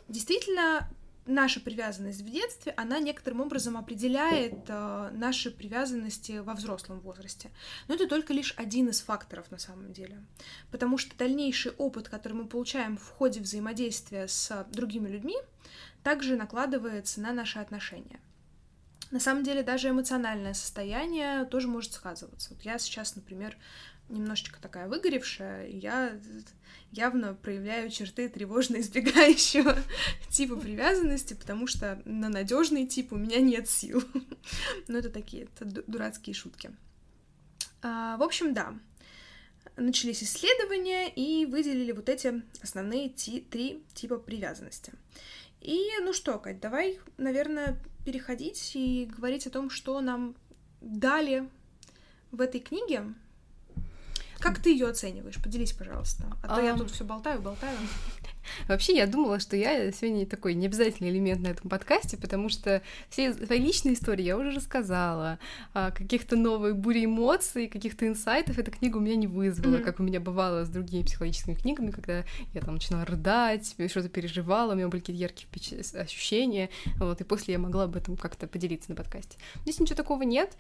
Действительно, 0.09 0.89
наша 1.27 1.61
привязанность 1.61 2.23
в 2.23 2.31
детстве, 2.31 2.73
она 2.77 2.99
некоторым 3.01 3.41
образом 3.41 3.77
определяет 3.77 4.65
э, 4.69 5.11
наши 5.13 5.51
привязанности 5.51 6.39
во 6.39 6.55
взрослом 6.55 7.01
возрасте. 7.01 7.51
Но 7.89 7.95
это 7.95 8.07
только 8.07 8.33
лишь 8.33 8.55
один 8.57 8.89
из 8.89 9.01
факторов 9.01 9.51
на 9.51 9.59
самом 9.59 9.93
деле. 9.93 10.23
Потому 10.71 10.99
что 10.99 11.17
дальнейший 11.17 11.73
опыт, 11.73 12.09
который 12.09 12.35
мы 12.35 12.47
получаем 12.47 12.97
в 12.97 13.09
ходе 13.09 13.41
взаимодействия 13.41 14.29
с 14.29 14.67
другими 14.73 15.09
людьми, 15.09 15.37
также 16.03 16.37
накладывается 16.37 17.21
на 17.21 17.33
наши 17.33 17.59
отношения. 17.59 18.21
На 19.11 19.21
самом 19.21 19.45
деле 19.45 19.63
даже 19.63 19.91
эмоциональное 19.91 20.55
состояние 20.55 21.45
тоже 21.45 21.69
может 21.69 21.93
сказываться. 21.93 22.51
Вот 22.53 22.63
я 22.63 22.79
сейчас, 22.79 23.15
например, 23.15 23.57
немножечко 24.09 24.61
такая 24.61 24.89
выгоревшая, 24.89 25.67
и 25.67 25.79
я 25.79 26.19
явно 26.93 27.35
проявляю 27.35 27.91
черты 27.91 28.29
тревожно 28.29 28.81
избегающего 28.81 29.77
типа 30.31 30.57
привязанности, 30.57 31.35
потому 31.35 31.67
что 31.67 32.01
на 32.05 32.29
надежный 32.29 32.87
тип 32.87 33.13
у 33.13 33.17
меня 33.17 33.41
нет 33.41 33.69
сил. 33.69 34.03
Но 34.89 34.99
это 34.99 35.11
такие 35.11 35.45
это 35.45 35.65
дурацкие 35.65 36.35
шутки. 36.35 36.71
А, 37.83 38.17
в 38.17 38.23
общем, 38.23 38.55
да. 38.55 38.75
Начались 39.77 40.23
исследования 40.23 41.09
и 41.09 41.47
выделили 41.47 41.91
вот 41.91 42.09
эти 42.09 42.43
основные 42.63 43.09
ти 43.09 43.41
три 43.41 43.83
типа 43.95 44.19
привязанности. 44.19 44.93
И 45.61 45.81
ну 46.03 46.13
что, 46.13 46.39
Кать, 46.39 46.61
давай, 46.61 47.01
наверное, 47.17 47.79
переходить 48.05 48.73
и 48.75 49.07
говорить 49.07 49.47
о 49.47 49.51
том, 49.51 49.71
что 49.71 50.01
нам 50.01 50.37
дали 50.81 51.49
в 52.31 52.41
этой 52.41 52.61
книге, 52.61 53.15
как 54.39 54.59
ты 54.59 54.71
ее 54.71 54.89
оцениваешь? 54.89 55.41
Поделись, 55.43 55.73
пожалуйста. 55.73 56.25
А 56.43 56.57
то 56.57 56.63
я 56.63 56.77
тут 56.77 56.91
все 56.91 57.05
болтаю, 57.05 57.41
болтаю. 57.41 57.77
Вообще, 58.69 58.97
я 58.97 59.07
думала, 59.07 59.41
что 59.41 59.57
я 59.57 59.91
сегодня 59.93 60.27
такой 60.27 60.55
необязательный 60.55 61.11
элемент 61.11 61.41
на 61.41 61.49
этом 61.49 61.71
подкасте, 61.71 62.17
потому 62.17 62.49
что 62.49 62.83
все 63.09 63.33
свои 63.33 63.59
личные 63.59 63.95
истории 63.95 64.23
я 64.23 64.37
уже 64.37 64.51
рассказала, 64.51 65.39
а 65.73 65.91
каких-то 65.91 66.37
новых 66.37 66.77
бури 66.77 67.07
эмоций, 67.07 67.69
каких-то 67.69 68.07
инсайтов 68.07 68.59
эта 68.59 68.71
книга 68.71 68.99
у 68.99 69.01
меня 69.01 69.17
не 69.17 69.27
вызвала, 69.27 69.77
mm-hmm. 69.77 69.83
как 69.83 70.01
у 70.01 70.03
меня 70.03 70.21
бывало 70.21 70.65
с 70.65 70.69
другими 70.69 71.03
психологическими 71.03 71.55
книгами, 71.55 71.91
когда 71.91 72.25
я 72.53 72.61
там 72.61 72.75
начинала 72.75 73.05
рыдать, 73.05 73.75
что-то 73.89 74.09
переживала, 74.09 74.73
у 74.73 74.77
меня 74.77 74.89
были 74.89 75.01
какие-то 75.01 75.23
яркие 75.23 75.49
ощущения, 76.01 76.71
вот, 76.99 77.21
и 77.21 77.25
после 77.25 77.53
я 77.53 77.59
могла 77.59 77.85
об 77.85 77.97
этом 77.97 78.17
как-то 78.17 78.47
поделиться 78.47 78.91
на 78.91 78.97
подкасте. 78.97 79.39
Здесь 79.63 79.81
ничего 79.81 79.97
такого 79.97 80.23
нет 80.23 80.57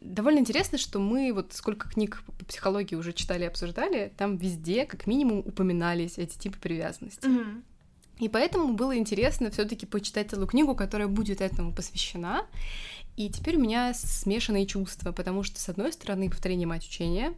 довольно 0.00 0.38
интересно, 0.38 0.78
что 0.78 0.98
мы 0.98 1.32
вот 1.32 1.52
сколько 1.52 1.88
книг 1.88 2.22
по 2.38 2.44
психологии 2.44 2.94
уже 2.94 3.12
читали 3.12 3.44
и 3.44 3.48
обсуждали, 3.48 4.12
там 4.16 4.36
везде 4.36 4.86
как 4.86 5.06
минимум 5.06 5.38
упоминались 5.38 6.18
эти 6.18 6.38
типы 6.38 6.58
привязанности. 6.58 7.26
Mm-hmm. 7.26 7.62
И 8.18 8.28
поэтому 8.28 8.74
было 8.74 8.96
интересно 8.96 9.50
все-таки 9.50 9.84
почитать 9.84 10.30
целую 10.30 10.46
книгу, 10.46 10.74
которая 10.74 11.08
будет 11.08 11.40
этому 11.40 11.74
посвящена. 11.74 12.46
И 13.16 13.30
теперь 13.30 13.56
у 13.56 13.60
меня 13.60 13.92
смешанные 13.94 14.66
чувства, 14.66 15.12
потому 15.12 15.42
что, 15.42 15.58
с 15.58 15.68
одной 15.68 15.92
стороны, 15.92 16.30
повторение 16.30 16.66
мать 16.66 16.86
учения, 16.86 17.34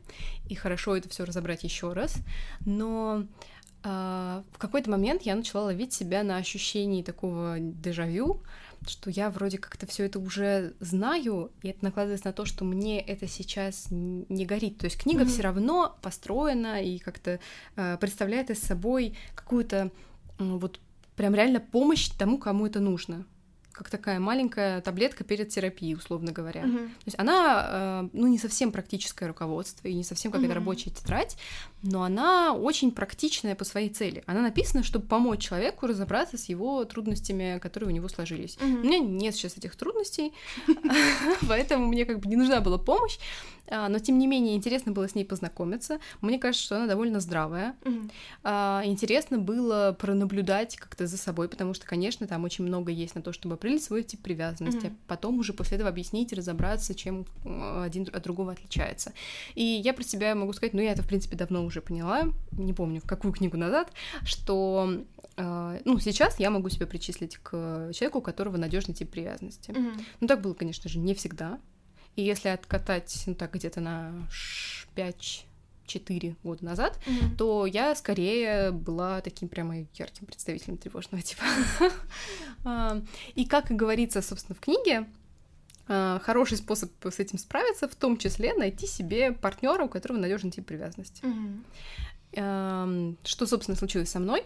и 0.49 0.55
хорошо 0.55 0.97
это 0.97 1.09
все 1.09 1.25
разобрать 1.25 1.63
еще 1.63 1.93
раз, 1.93 2.17
но 2.67 3.25
э, 3.85 4.43
в 4.53 4.59
какой-то 4.59 4.91
момент 4.91 5.23
я 5.23 5.37
начала 5.37 5.67
ловить 5.67 5.93
себя 5.93 6.25
на 6.25 6.37
ощущении 6.37 7.05
такого 7.05 7.59
дежавю, 7.61 8.43
что 8.87 9.11
я 9.11 9.31
вроде 9.31 9.59
как-то 9.59 9.87
все 9.87 10.05
это 10.05 10.19
уже 10.19 10.75
знаю, 10.81 11.51
и 11.63 11.69
это 11.69 11.85
накладывается 11.85 12.27
на 12.27 12.33
то, 12.33 12.45
что 12.45 12.65
мне 12.65 13.01
это 13.01 13.27
сейчас 13.27 13.89
не 13.91 14.47
горит. 14.47 14.79
То 14.79 14.85
есть 14.87 15.01
книга 15.01 15.23
mm-hmm. 15.23 15.29
все 15.29 15.43
равно 15.43 15.97
построена 16.03 16.83
и 16.83 16.99
как-то 16.99 17.41
э, 17.77 17.97
представляет 17.99 18.51
из 18.51 18.61
собой 18.61 19.17
какую-то 19.35 19.91
э, 20.39 20.45
вот 20.45 20.81
прям 21.17 21.35
реально 21.35 21.61
помощь 21.61 22.09
тому, 22.09 22.39
кому 22.39 22.67
это 22.67 22.81
нужно 22.81 23.27
как 23.79 23.91
такая 23.91 24.19
маленькая 24.19 24.81
таблетка 24.81 25.23
перед 25.23 25.51
терапией, 25.51 25.95
условно 25.95 26.33
говоря. 26.33 26.65
Uh-huh. 26.65 26.89
То 26.89 27.05
есть 27.07 27.19
она, 27.19 27.67
э, 27.71 28.09
ну, 28.13 28.27
не 28.27 28.39
совсем 28.39 28.73
практическое 28.73 29.27
руководство 29.29 29.87
и 29.87 29.95
не 29.95 30.03
совсем 30.03 30.33
какая-то 30.33 30.53
uh-huh. 30.53 30.57
рабочая 30.57 30.91
тетрадь, 30.91 31.37
но 31.83 32.03
она 32.03 32.55
очень 32.55 32.91
практичная 32.91 33.55
по 33.55 33.65
своей 33.65 33.89
цели. 33.89 34.25
Она 34.27 34.43
написана, 34.43 34.83
чтобы 34.83 35.07
помочь 35.07 35.41
человеку 35.41 35.87
разобраться 35.87 36.37
с 36.37 36.47
его 36.47 36.85
трудностями, 36.85 37.61
которые 37.61 37.91
у 37.91 37.93
него 37.93 38.09
сложились. 38.09 38.57
Uh-huh. 38.57 38.81
У 38.81 38.85
меня 38.85 38.99
нет 38.99 39.37
сейчас 39.37 39.57
этих 39.57 39.77
трудностей, 39.77 40.33
поэтому 41.49 41.87
мне 41.87 42.05
как 42.05 42.19
бы 42.19 42.29
не 42.29 42.37
нужна 42.37 42.61
была 42.61 42.79
помощь. 42.79 43.19
А, 43.71 43.89
но 43.89 43.99
тем 43.99 44.19
не 44.19 44.27
менее 44.27 44.57
интересно 44.57 44.93
было 44.93 45.09
с 45.09 45.15
ней 45.15 45.25
познакомиться. 45.25 46.01
Мне 46.21 46.39
кажется, 46.39 46.65
что 46.65 46.77
она 46.77 46.87
довольно 46.87 47.21
здравая. 47.21 47.77
Mm-hmm. 47.83 48.87
Интересно 48.87 49.39
было 49.39 49.97
пронаблюдать 49.99 50.77
как-то 50.77 51.07
за 51.07 51.17
собой, 51.17 51.49
потому 51.49 51.75
что, 51.75 51.87
конечно, 51.87 52.27
там 52.27 52.45
очень 52.45 52.65
много 52.65 52.91
есть 52.91 53.15
на 53.15 53.23
то, 53.23 53.33
чтобы 53.33 53.57
определить 53.69 53.85
свой 53.85 54.03
тип 54.03 54.23
привязанности, 54.23 54.87
mm-hmm. 54.87 54.97
а 55.07 55.09
потом 55.09 55.39
уже 55.39 55.53
после 55.53 55.77
этого 55.77 55.91
объяснить, 55.91 56.33
разобраться, 56.33 56.95
чем 56.95 57.27
а, 57.45 57.85
один 57.85 58.09
от 58.13 58.23
другого 58.23 58.53
отличается. 58.53 59.13
И 59.55 59.63
я 59.63 59.93
про 59.93 60.03
себя 60.03 60.35
могу 60.35 60.53
сказать, 60.53 60.75
ну 60.75 60.81
я 60.81 60.93
это 60.93 61.03
в 61.03 61.07
принципе 61.07 61.37
давно 61.37 61.65
уже 61.65 61.81
поняла, 61.81 62.29
не 62.53 62.73
помню 62.73 63.01
в 63.01 63.07
какую 63.07 63.33
книгу 63.33 63.57
назад, 63.57 63.93
что 64.25 65.05
ну, 65.37 66.01
сейчас 66.01 66.41
я 66.41 66.51
могу 66.51 66.69
себя 66.69 66.87
причислить 66.89 67.37
к 67.37 67.93
человеку, 67.93 68.19
у 68.19 68.23
которого 68.23 68.57
надежный 68.57 68.93
тип 68.93 69.11
привязанности. 69.11 69.71
Mm-hmm. 69.71 70.01
Ну, 70.21 70.27
так 70.27 70.41
было, 70.41 70.53
конечно 70.53 70.91
же, 70.91 70.99
не 70.99 71.15
всегда. 71.15 71.61
И 72.17 72.23
если 72.23 72.49
откатать, 72.49 73.23
ну 73.27 73.37
так, 73.37 73.55
где-то 73.55 73.81
на 73.81 74.29
5 74.97 75.47
4 75.89 76.37
года 76.45 76.65
назад, 76.65 76.99
mm-hmm. 77.07 77.37
то 77.37 77.67
я 77.67 77.95
скорее 77.95 78.71
была 78.71 79.21
таким 79.21 79.49
прямо 79.49 79.87
ярким 79.95 80.27
представителем 80.27 80.77
тревожного 80.77 81.23
типа. 81.23 81.43
И 83.35 83.45
как 83.47 83.71
и 83.71 83.75
говорится, 83.75 84.23
собственно, 84.23 84.55
в 84.55 84.61
книге, 84.61 85.09
а, 85.89 86.21
хороший 86.21 86.59
способ 86.59 86.91
с 87.05 87.19
этим 87.19 87.39
справиться, 87.39 87.89
в 87.89 87.95
том 87.95 88.19
числе 88.19 88.55
найти 88.55 88.87
себе 88.87 89.33
партнера, 89.33 89.85
у 89.85 89.89
которого 89.89 90.19
надежный 90.19 90.51
тип 90.51 90.67
привязанности. 90.67 91.25
Mm-hmm. 92.33 93.17
Что, 93.25 93.47
собственно, 93.47 93.77
случилось 93.77 94.11
со 94.11 94.21
мной? 94.21 94.45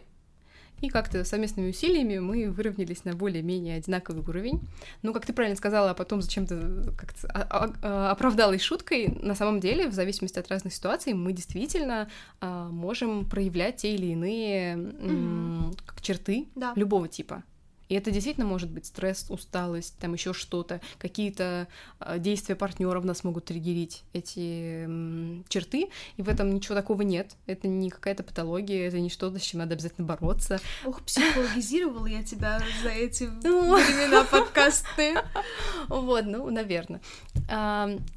И 0.83 0.89
как-то 0.89 1.25
совместными 1.25 1.71
усилиями 1.71 2.19
мы 2.19 2.51
выровнялись 2.51 3.05
на 3.05 3.15
более-менее 3.15 3.77
одинаковый 3.77 4.23
уровень. 4.23 4.61
Ну, 5.03 5.13
как 5.13 5.25
ты 5.25 5.33
правильно 5.33 5.57
сказала, 5.57 5.91
а 5.91 5.95
потом 5.95 6.21
зачем-то 6.21 6.93
как-то 6.99 8.11
оправдалась 8.11 8.61
шуткой. 8.61 9.09
На 9.23 9.35
самом 9.35 9.61
деле, 9.61 9.89
в 9.89 9.95
зависимости 9.95 10.39
от 10.39 10.49
разных 10.49 10.75
ситуаций, 10.75 11.15
мы 11.15 11.33
действительно 11.33 12.11
а, 12.41 12.69
можем 12.69 13.25
проявлять 13.29 13.77
те 13.77 13.95
или 13.95 14.07
иные 14.07 14.77
mm-hmm. 14.77 16.03
черты 16.03 16.49
да. 16.57 16.73
любого 16.75 17.09
типа. 17.09 17.45
И 17.93 17.95
это 17.95 18.11
действительно 18.11 18.47
может 18.47 18.71
быть 18.71 18.87
стресс, 18.87 19.27
усталость, 19.29 19.99
там 19.99 20.15
еще 20.15 20.33
что-то, 20.33 20.81
какие-то 20.99 21.69
э, 22.01 22.19
действия 22.19 22.57
партнеров 22.57 23.05
нас 23.05 23.23
могут 23.23 23.45
триггерить 23.45 24.03
эти 24.15 24.89
черты, 25.51 25.91
и 26.17 26.23
в 26.23 26.31
этом 26.31 26.55
ничего 26.55 26.75
такого 26.75 27.03
нет. 27.03 27.37
Это 27.45 27.69
не 27.69 27.91
какая-то 27.91 28.23
патология, 28.23 28.89
это 28.89 28.99
не 28.99 29.11
что-то, 29.11 29.39
с 29.39 29.43
чем 29.43 29.61
надо 29.61 29.75
обязательно 29.75 30.07
бороться. 30.07 30.59
Ох, 30.87 31.03
психологизировала 31.03 32.07
я 32.07 32.23
тебя 32.23 32.63
за 32.83 32.89
эти 32.89 33.25
ну. 33.43 33.77
времена 33.77 34.25
подкасты. 34.25 35.17
Вот, 35.89 36.25
ну, 36.25 36.49
наверное. 36.49 37.03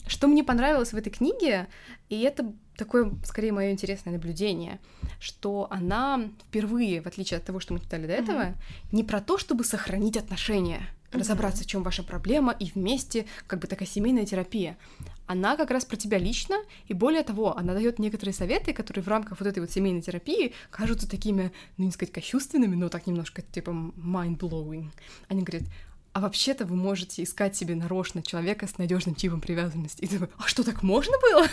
Что 0.08 0.28
мне 0.28 0.44
понравилось 0.44 0.94
в 0.94 0.96
этой 0.98 1.10
книге, 1.10 1.68
и 2.10 2.22
это 2.22 2.54
такое, 2.76 3.12
скорее, 3.24 3.52
мое 3.52 3.72
интересное 3.72 4.14
наблюдение, 4.14 4.80
что 5.20 5.68
она 5.70 6.30
впервые, 6.48 7.02
в 7.02 7.08
отличие 7.08 7.38
от 7.38 7.46
того, 7.46 7.60
что 7.60 7.74
мы 7.74 7.80
читали 7.80 8.06
до 8.06 8.14
этого, 8.14 8.42
mm-hmm. 8.42 8.56
не 8.92 9.04
про 9.04 9.22
то, 9.22 9.38
чтобы 9.38 9.64
сохранить 9.64 10.18
отношения, 10.18 10.82
mm-hmm. 11.12 11.20
разобраться, 11.20 11.64
в 11.64 11.68
чем 11.68 11.84
ваша 11.84 12.04
проблема, 12.04 12.56
и 12.60 12.70
вместе, 12.70 13.26
как 13.48 13.60
бы 13.60 13.68
такая 13.68 13.88
семейная 13.88 14.26
терапия. 14.26 14.78
Она 15.26 15.58
как 15.58 15.72
раз 15.72 15.86
про 15.86 15.96
тебя 15.96 16.20
лично, 16.20 16.58
и 16.88 16.94
более 16.94 17.24
того, 17.24 17.58
она 17.58 17.74
дает 17.74 17.98
некоторые 17.98 18.34
советы, 18.34 18.74
которые 18.74 19.04
в 19.04 19.08
рамках 19.08 19.40
вот 19.40 19.48
этой 19.48 19.60
вот 19.60 19.72
семейной 19.72 20.02
терапии 20.02 20.54
кажутся 20.70 21.10
такими, 21.10 21.52
ну 21.78 21.86
не 21.86 21.92
сказать 21.92 22.14
кощувственными, 22.14 22.76
но 22.76 22.90
так 22.90 23.08
немножко 23.08 23.42
типа 23.42 23.72
mind-blowing. 23.72 24.92
Они 25.28 25.42
говорят, 25.42 25.68
а 26.16 26.22
вообще-то 26.22 26.66
вы 26.66 26.78
можете 26.78 27.24
искать 27.24 27.58
себе 27.58 27.76
нарочно 27.76 28.24
человека 28.24 28.68
с 28.68 28.78
надежным 28.78 29.16
типом 29.16 29.42
привязанности. 29.42 30.02
И 30.02 30.08
ты 30.08 30.18
такой, 30.18 30.34
а 30.38 30.48
что, 30.48 30.64
так 30.64 30.82
можно 30.82 31.12
было? 31.22 31.46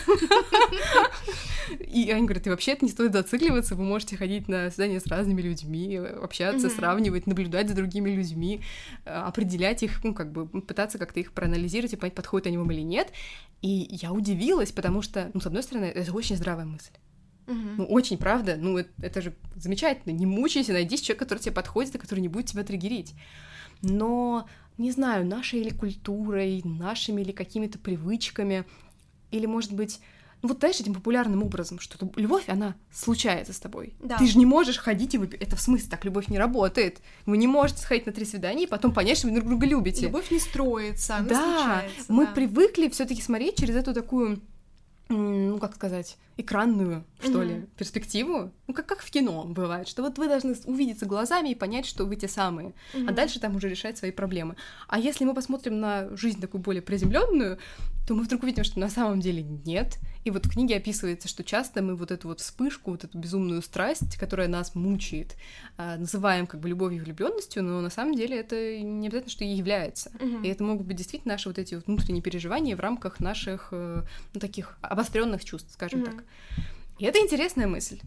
И 1.81 2.09
они 2.13 2.27
говорят, 2.27 2.47
и 2.47 2.51
вообще 2.51 2.71
это 2.73 2.85
не 2.85 2.91
стоит 2.93 3.13
зацикливаться, 3.13 3.75
вы 3.75 3.83
можете 3.83 4.17
ходить 4.17 4.47
на 4.47 4.71
свидания 4.71 5.01
с 5.01 5.07
разными 5.09 5.43
людьми, 5.43 5.97
общаться, 5.97 6.71
сравнивать, 6.71 7.27
наблюдать 7.27 7.69
за 7.69 7.75
другими 7.75 8.11
людьми, 8.11 8.61
э, 9.05 9.13
определять 9.13 9.83
их, 9.83 10.05
ну, 10.05 10.15
как 10.15 10.31
бы 10.31 10.47
пытаться 10.47 10.97
как-то 10.97 11.19
их 11.19 11.33
проанализировать 11.33 11.95
и 11.95 11.97
понять, 11.97 12.15
подходят 12.15 12.47
они 12.47 12.57
вам 12.57 12.71
или 12.71 12.83
нет. 12.83 13.11
И 13.63 13.89
я 13.91 14.13
удивилась, 14.13 14.71
потому 14.71 15.03
что, 15.03 15.29
ну, 15.35 15.41
с 15.41 15.47
одной 15.47 15.65
стороны, 15.65 15.87
это 15.87 16.13
очень 16.13 16.37
здравая 16.37 16.67
мысль. 16.67 16.93
Uh-huh. 17.47 17.75
Ну, 17.79 17.85
очень, 17.87 18.19
правда. 18.19 18.57
Ну, 18.57 18.79
это, 18.79 18.91
это 19.01 19.21
же 19.21 19.35
замечательно. 19.57 20.13
Не 20.13 20.27
мучайся, 20.27 20.73
найди 20.73 20.97
человека, 20.97 21.25
который 21.25 21.41
тебе 21.41 21.53
подходит 21.53 21.95
и 21.95 21.99
который 21.99 22.21
не 22.21 22.29
будет 22.29 22.47
тебя 22.47 22.63
триггерить 22.63 23.15
но, 23.83 24.47
не 24.79 24.91
знаю, 24.91 25.27
нашей 25.27 25.61
или 25.61 25.71
культурой, 25.71 26.63
нашими 26.65 27.21
или 27.21 27.33
какими-то 27.33 27.79
привычками, 27.79 28.65
или, 29.31 29.47
может 29.47 29.73
быть, 29.73 30.01
ну 30.41 30.49
вот, 30.49 30.59
знаешь, 30.59 30.81
этим 30.81 30.95
популярным 30.95 31.45
образом, 31.45 31.79
что 31.79 32.11
любовь, 32.17 32.49
она 32.49 32.75
случается 32.93 33.53
с 33.53 33.61
тобой. 33.61 33.95
Да. 34.01 34.19
Ты 34.19 34.27
же 34.27 34.39
не 34.39 34.47
можешь 34.47 34.77
ходить 34.77 35.15
и 35.15 35.19
выпить. 35.19 35.41
Это 35.41 35.55
в 35.55 35.61
смысле 35.61 35.89
так, 35.89 36.05
любовь 36.05 36.27
не 36.29 36.39
работает. 36.39 37.01
Вы 37.27 37.37
не 37.37 37.47
можете 37.47 37.81
сходить 37.81 38.07
на 38.07 38.13
три 38.13 38.25
свидания 38.25 38.65
и 38.65 38.67
потом 38.67 38.93
понять, 38.93 39.19
что 39.19 39.29
вы 39.29 39.35
друг 39.35 39.49
друга 39.49 39.67
любите. 39.67 40.07
Любовь 40.07 40.33
не 40.33 40.41
строится, 40.41 41.17
она 41.17 41.29
да, 41.29 41.37
случается. 41.37 42.13
Мы 42.13 42.27
да. 42.27 42.33
привыкли 42.33 42.89
все 42.89 43.05
таки 43.05 43.23
смотреть 43.23 43.57
через 43.57 43.77
эту 43.77 43.95
такую 43.95 44.41
ну, 45.13 45.59
как 45.59 45.75
сказать, 45.75 46.17
экранную, 46.37 47.05
что 47.21 47.43
mm-hmm. 47.43 47.47
ли, 47.47 47.67
перспективу. 47.77 48.53
Ну, 48.67 48.75
как, 48.75 48.87
как 48.87 49.01
в 49.01 49.11
кино 49.11 49.45
бывает, 49.45 49.89
что 49.89 50.03
вот 50.03 50.19
вы 50.19 50.29
должны 50.29 50.55
увидеться 50.67 51.07
глазами 51.07 51.51
и 51.51 51.55
понять, 51.55 51.87
что 51.87 52.05
вы 52.05 52.17
те 52.17 52.29
самые, 52.29 52.73
mm-hmm. 52.95 53.09
а 53.09 53.13
дальше 53.13 53.41
там 53.41 53.57
уже 53.57 53.69
решать 53.69 53.99
свои 53.99 54.11
проблемы. 54.11 54.57
А 54.89 54.99
если 54.99 55.25
мы 55.25 55.35
посмотрим 55.35 55.81
на 55.81 56.15
жизнь 56.17 56.41
такую 56.41 56.63
более 56.63 56.83
приземленную, 56.83 57.59
то 58.07 58.15
мы 58.15 58.25
вдруг 58.25 58.43
увидим, 58.43 58.65
что 58.65 58.81
на 58.81 58.89
самом 58.89 59.21
деле 59.21 59.43
нет. 59.43 59.99
И 60.25 60.31
вот 60.31 60.47
в 60.47 60.51
книге 60.51 60.77
описывается, 60.77 61.29
что 61.29 61.45
часто 61.45 61.83
мы 61.83 61.97
вот 61.97 62.11
эту 62.11 62.29
вот 62.29 62.41
вспышку, 62.41 62.93
вот 62.93 63.05
эту 63.05 63.19
безумную 63.19 63.63
страсть, 63.63 64.17
которая 64.17 64.49
нас 64.49 64.75
мучает, 64.75 65.37
а, 65.77 65.97
называем 65.97 66.47
как 66.47 66.61
бы 66.61 66.69
любовью 66.69 67.01
и 67.01 67.05
влюбленностью, 67.05 67.63
но 67.63 67.81
на 67.81 67.91
самом 67.91 68.15
деле 68.15 68.39
это 68.39 68.81
не 68.81 69.07
обязательно, 69.07 69.31
что 69.31 69.45
и 69.45 69.49
является. 69.49 70.11
Mm-hmm. 70.11 70.47
И 70.47 70.49
это 70.49 70.65
могут 70.65 70.87
быть 70.87 70.97
действительно 70.97 71.35
наши 71.35 71.49
вот 71.49 71.59
эти 71.59 71.75
вот 71.75 71.87
внутренние 71.87 72.23
переживания 72.23 72.77
в 72.77 72.81
рамках 72.81 73.21
наших 73.21 73.69
э, 73.73 74.03
ну, 74.35 74.41
таких 74.41 74.77
обостренных 74.81 75.45
чувств, 75.45 75.73
скажем 75.73 76.03
mm-hmm. 76.03 76.05
так. 76.05 76.22
И 76.99 77.05
это 77.05 77.19
интересная 77.19 77.67
мысль. 77.67 78.01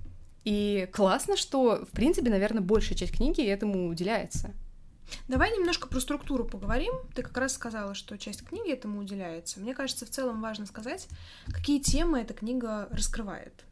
И 0.43 0.87
классно, 0.93 1.37
что, 1.37 1.85
в 1.85 1.91
принципе, 1.91 2.29
наверное, 2.29 2.61
большая 2.61 2.97
часть 2.97 3.13
книги 3.13 3.41
этому 3.41 3.87
уделяется. 3.87 4.53
Давай 5.27 5.51
немножко 5.51 5.87
про 5.87 5.99
структуру 5.99 6.45
поговорим. 6.45 6.93
Ты 7.13 7.23
как 7.23 7.37
раз 7.37 7.53
сказала, 7.53 7.93
что 7.93 8.17
часть 8.17 8.43
книги 8.45 8.71
этому 8.71 8.99
уделяется. 8.99 9.59
Мне 9.59 9.73
кажется, 9.73 10.05
в 10.05 10.09
целом 10.09 10.41
важно 10.41 10.65
сказать, 10.65 11.07
какие 11.47 11.79
темы 11.79 12.19
эта 12.19 12.33
книга 12.33 12.87
раскрывает. 12.91 13.65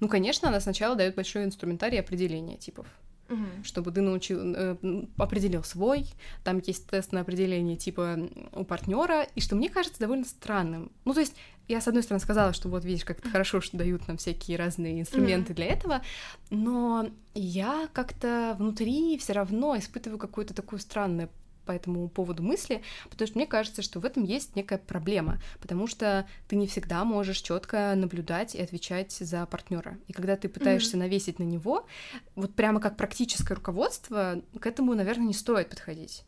Ну, 0.00 0.08
конечно, 0.08 0.48
она 0.48 0.60
сначала 0.60 0.96
дает 0.96 1.14
большой 1.14 1.44
инструментарий 1.44 2.00
определения 2.00 2.56
типов 2.56 2.86
угу. 3.30 3.44
чтобы 3.62 3.92
ты 3.92 4.00
научил, 4.00 4.38
э, 4.54 4.76
определил 5.16 5.64
свой. 5.64 6.06
Там 6.44 6.60
есть 6.66 6.86
тест 6.86 7.12
на 7.12 7.20
определение 7.20 7.76
типа 7.76 8.18
у 8.52 8.64
партнера, 8.64 9.22
и 9.34 9.40
что 9.40 9.56
мне 9.56 9.68
кажется 9.70 10.00
довольно 10.00 10.24
странным. 10.24 10.90
Ну, 11.04 11.14
то 11.14 11.20
есть 11.20 11.34
я, 11.68 11.80
с 11.80 11.86
одной 11.86 12.02
стороны, 12.02 12.20
сказала, 12.20 12.52
что 12.52 12.68
вот 12.68 12.84
видишь, 12.84 13.04
как 13.04 13.20
это 13.20 13.30
хорошо, 13.30 13.60
что 13.60 13.76
дают 13.76 14.08
нам 14.08 14.16
всякие 14.16 14.56
разные 14.56 15.00
инструменты 15.00 15.52
mm 15.52 15.56
для 15.56 15.66
этого, 15.66 16.02
но 16.50 17.08
я 17.34 17.88
как-то 17.92 18.56
внутри 18.58 19.16
все 19.18 19.34
равно 19.34 19.76
испытываю 19.78 20.18
какое-то 20.18 20.52
такое 20.52 20.80
странное 20.80 21.28
по 21.64 21.72
этому 21.72 22.08
поводу 22.08 22.42
мысли, 22.42 22.82
потому 23.10 23.26
что 23.26 23.38
мне 23.38 23.46
кажется, 23.46 23.82
что 23.82 24.00
в 24.00 24.04
этом 24.04 24.24
есть 24.24 24.56
некая 24.56 24.78
проблема, 24.78 25.40
потому 25.60 25.86
что 25.86 26.26
ты 26.48 26.56
не 26.56 26.66
всегда 26.66 27.04
можешь 27.04 27.40
четко 27.40 27.94
наблюдать 27.96 28.54
и 28.54 28.62
отвечать 28.62 29.12
за 29.12 29.46
партнера. 29.46 29.98
И 30.08 30.12
когда 30.12 30.36
ты 30.36 30.48
пытаешься 30.48 30.96
mm-hmm. 30.96 31.00
навесить 31.00 31.38
на 31.38 31.44
него, 31.44 31.86
вот 32.34 32.54
прямо 32.54 32.80
как 32.80 32.96
практическое 32.96 33.54
руководство, 33.54 34.42
к 34.58 34.66
этому, 34.66 34.94
наверное, 34.94 35.28
не 35.28 35.34
стоит 35.34 35.68
подходить. 35.68 36.24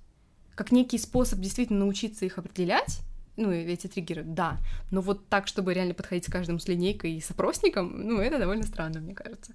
Как 0.54 0.70
некий 0.72 0.98
способ 0.98 1.38
действительно 1.38 1.80
научиться 1.80 2.24
их 2.24 2.38
определять, 2.38 3.00
ну, 3.36 3.50
эти 3.50 3.86
триггеры, 3.86 4.22
да, 4.24 4.58
но 4.90 5.00
вот 5.00 5.28
так, 5.28 5.46
чтобы 5.46 5.72
реально 5.72 5.94
подходить 5.94 6.26
с 6.26 6.30
каждым 6.30 6.60
с 6.60 6.68
линейкой 6.68 7.14
и 7.14 7.20
с 7.20 7.30
опросником, 7.30 8.06
ну, 8.06 8.20
это 8.20 8.38
довольно 8.38 8.64
странно, 8.64 9.00
мне 9.00 9.14
кажется. 9.14 9.54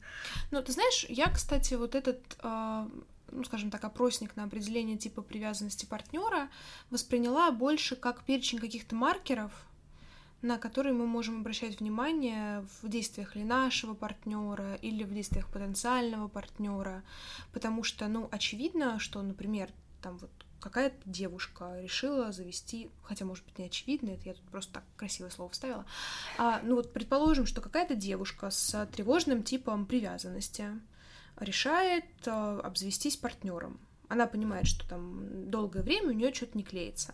Ну, 0.51 0.61
ты 0.63 0.71
знаешь, 0.71 1.05
я, 1.09 1.27
кстати, 1.29 1.75
вот 1.75 1.93
этот, 1.93 2.21
э, 2.41 2.87
ну, 3.31 3.43
скажем 3.43 3.71
так, 3.71 3.83
опросник 3.83 4.35
на 4.35 4.43
определение 4.43 4.97
типа 4.97 5.21
привязанности 5.21 5.85
партнера 5.85 6.49
восприняла 6.89 7.51
больше 7.51 7.95
как 7.95 8.23
перечень 8.23 8.59
каких-то 8.59 8.95
маркеров, 8.95 9.51
на 10.41 10.57
которые 10.57 10.93
мы 10.93 11.07
можем 11.07 11.39
обращать 11.41 11.79
внимание 11.79 12.65
в 12.81 12.87
действиях 12.87 13.35
ли 13.35 13.43
нашего 13.43 13.93
партнера 13.93 14.75
или 14.75 15.03
в 15.03 15.13
действиях 15.13 15.47
потенциального 15.51 16.27
партнера, 16.27 17.03
потому 17.53 17.83
что, 17.83 18.07
ну, 18.07 18.29
очевидно, 18.31 18.99
что, 18.99 19.21
например, 19.21 19.69
там 20.01 20.17
вот 20.19 20.31
какая-то 20.59 20.97
девушка 21.05 21.79
решила 21.81 22.31
завести, 22.31 22.89
хотя, 23.03 23.25
может 23.25 23.45
быть, 23.45 23.57
не 23.57 23.65
очевидно, 23.65 24.11
это 24.11 24.25
я 24.25 24.33
тут 24.33 24.43
просто 24.49 24.73
так 24.73 24.83
красивое 24.95 25.29
слово 25.29 25.51
вставила, 25.51 25.85
а, 26.37 26.61
ну 26.63 26.75
вот 26.75 26.93
предположим, 26.93 27.45
что 27.45 27.61
какая-то 27.61 27.95
девушка 27.95 28.49
с 28.49 28.85
тревожным 28.87 29.43
типом 29.43 29.85
привязанности 29.85 30.79
решает 31.39 32.05
а, 32.25 32.59
обзавестись 32.63 33.17
партнером. 33.17 33.79
Она 34.09 34.25
понимает, 34.25 34.67
что 34.67 34.87
там 34.87 35.49
долгое 35.49 35.81
время 35.81 36.09
у 36.09 36.13
нее 36.13 36.33
что-то 36.33 36.57
не 36.57 36.63
клеится. 36.63 37.13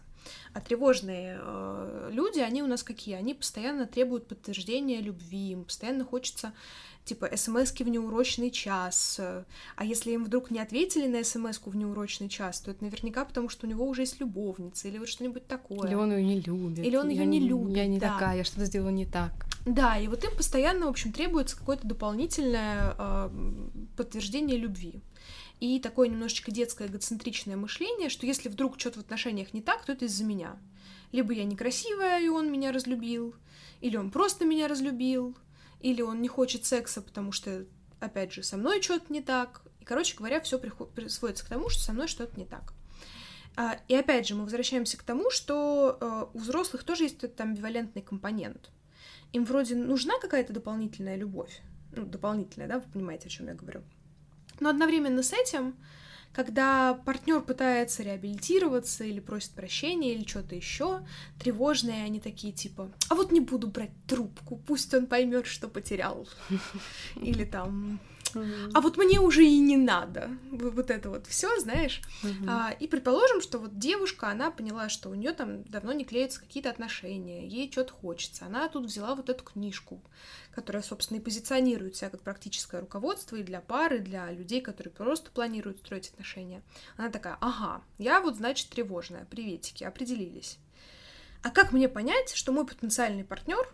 А 0.53 0.61
тревожные 0.61 1.39
э, 1.41 2.09
люди, 2.13 2.39
они 2.39 2.63
у 2.63 2.67
нас 2.67 2.83
какие? 2.83 3.15
Они 3.15 3.33
постоянно 3.33 3.85
требуют 3.85 4.27
подтверждения 4.27 5.01
любви, 5.01 5.51
им 5.51 5.65
постоянно 5.65 6.05
хочется 6.05 6.53
типа 7.05 7.29
смс 7.35 7.71
в 7.71 7.87
неурочный 7.89 8.49
час. 8.49 9.19
А 9.19 9.85
если 9.85 10.11
им 10.11 10.23
вдруг 10.23 10.51
не 10.51 10.59
ответили 10.59 11.07
на 11.07 11.23
смс 11.23 11.59
в 11.63 11.75
неурочный 11.75 12.29
час, 12.29 12.61
то 12.61 12.71
это 12.71 12.83
наверняка 12.83 13.25
потому, 13.25 13.49
что 13.49 13.67
у 13.67 13.69
него 13.69 13.85
уже 13.85 14.03
есть 14.03 14.19
любовница 14.19 14.87
или 14.87 14.97
вот 14.97 15.09
что-нибудь 15.09 15.47
такое. 15.47 15.87
Или 15.87 15.95
он 15.95 16.11
ее 16.11 16.23
не 16.23 16.39
любит. 16.39 16.85
Или 16.85 16.95
он 16.95 17.09
ее 17.09 17.25
не 17.25 17.39
любит. 17.39 17.75
Я 17.75 17.87
не 17.87 17.99
да. 17.99 18.13
такая, 18.13 18.37
я 18.37 18.43
что-то 18.43 18.65
сделала 18.65 18.89
не 18.89 19.05
так. 19.05 19.31
Да, 19.65 19.97
и 19.97 20.07
вот 20.07 20.23
им 20.25 20.35
постоянно, 20.35 20.87
в 20.87 20.89
общем, 20.89 21.13
требуется 21.13 21.57
какое-то 21.57 21.87
дополнительное 21.87 22.95
э, 22.97 23.29
подтверждение 23.95 24.57
любви. 24.57 25.01
И 25.61 25.79
такое 25.79 26.09
немножечко 26.09 26.51
детское 26.51 26.87
эгоцентричное 26.87 27.55
мышление, 27.55 28.09
что 28.09 28.25
если 28.25 28.49
вдруг 28.49 28.77
что-то 28.77 28.99
в 28.99 29.03
отношениях 29.03 29.53
не 29.53 29.61
так, 29.61 29.85
то 29.85 29.93
это 29.93 30.05
из-за 30.05 30.25
меня. 30.25 30.57
Либо 31.13 31.31
я 31.31 31.45
некрасивая, 31.45 32.21
и 32.21 32.27
он 32.27 32.51
меня 32.51 32.73
разлюбил, 32.73 33.35
или 33.79 33.95
он 33.95 34.11
просто 34.11 34.43
меня 34.43 34.67
разлюбил, 34.67 35.37
или 35.79 36.01
он 36.01 36.21
не 36.21 36.27
хочет 36.27 36.65
секса, 36.65 37.01
потому 37.01 37.31
что, 37.31 37.65
опять 38.01 38.33
же, 38.33 38.43
со 38.43 38.57
мной 38.57 38.81
что-то 38.81 39.13
не 39.13 39.21
так. 39.21 39.61
И, 39.79 39.85
короче 39.85 40.17
говоря, 40.17 40.41
все 40.41 40.59
сводится 41.07 41.45
к 41.45 41.49
тому, 41.49 41.69
что 41.69 41.81
со 41.81 41.93
мной 41.93 42.07
что-то 42.07 42.37
не 42.37 42.45
так. 42.45 42.73
А, 43.55 43.77
и 43.87 43.95
опять 43.95 44.27
же, 44.27 44.35
мы 44.35 44.43
возвращаемся 44.43 44.97
к 44.97 45.03
тому, 45.03 45.29
что 45.29 45.97
э, 46.01 46.25
у 46.33 46.39
взрослых 46.39 46.83
тоже 46.83 47.03
есть 47.03 47.23
этот 47.23 47.39
амбивалентный 47.39 48.01
компонент. 48.01 48.71
Им 49.33 49.45
вроде 49.45 49.75
нужна 49.75 50.13
какая-то 50.19 50.53
дополнительная 50.53 51.15
любовь. 51.15 51.61
Ну, 51.95 52.05
дополнительная, 52.05 52.67
да, 52.67 52.79
вы 52.79 52.85
понимаете, 52.91 53.27
о 53.27 53.29
чем 53.29 53.47
я 53.47 53.53
говорю. 53.53 53.81
Но 54.59 54.69
одновременно 54.69 55.23
с 55.23 55.33
этим, 55.33 55.75
когда 56.31 56.93
партнер 57.05 57.41
пытается 57.41 58.03
реабилитироваться 58.03 59.03
или 59.03 59.19
просит 59.19 59.51
прощения 59.51 60.13
или 60.13 60.27
что-то 60.27 60.55
еще, 60.55 61.05
тревожные 61.39 62.03
они 62.03 62.19
такие 62.19 62.53
типа, 62.53 62.91
а 63.09 63.15
вот 63.15 63.31
не 63.31 63.39
буду 63.39 63.67
брать 63.67 63.91
трубку, 64.07 64.55
пусть 64.55 64.93
он 64.93 65.07
поймет, 65.07 65.45
что 65.45 65.67
потерял. 65.67 66.27
Или 67.15 67.45
там, 67.45 67.99
а 68.73 68.81
вот 68.81 68.97
мне 68.97 69.19
уже 69.19 69.45
и 69.45 69.59
не 69.59 69.77
надо. 69.77 70.29
Вот 70.51 70.89
это 70.89 71.09
вот 71.09 71.27
все, 71.27 71.59
знаешь. 71.59 72.01
А, 72.47 72.75
и 72.79 72.87
предположим, 72.87 73.41
что 73.41 73.59
вот 73.59 73.77
девушка, 73.77 74.29
она 74.29 74.51
поняла, 74.51 74.89
что 74.89 75.09
у 75.09 75.13
нее 75.13 75.33
там 75.33 75.63
давно 75.63 75.93
не 75.93 76.05
клеятся 76.05 76.39
какие-то 76.39 76.69
отношения, 76.69 77.47
ей 77.47 77.71
что-то 77.71 77.93
хочется. 77.93 78.45
Она 78.45 78.67
тут 78.69 78.85
взяла 78.85 79.15
вот 79.15 79.29
эту 79.29 79.43
книжку, 79.43 80.01
которая, 80.51 80.83
собственно, 80.83 81.17
и 81.17 81.21
позиционирует 81.21 81.95
себя 81.95 82.09
как 82.09 82.21
практическое 82.21 82.81
руководство 82.81 83.35
и 83.35 83.43
для 83.43 83.61
пары, 83.61 83.97
и 83.97 84.01
для 84.01 84.31
людей, 84.31 84.61
которые 84.61 84.93
просто 84.93 85.31
планируют 85.31 85.77
строить 85.79 86.09
отношения. 86.09 86.61
Она 86.97 87.09
такая, 87.09 87.37
ага, 87.41 87.81
я 87.97 88.21
вот, 88.21 88.35
значит, 88.35 88.69
тревожная, 88.69 89.25
приветики, 89.25 89.83
определились. 89.83 90.57
А 91.43 91.49
как 91.49 91.73
мне 91.73 91.89
понять, 91.89 92.33
что 92.33 92.51
мой 92.51 92.65
потенциальный 92.65 93.25
партнер 93.25 93.67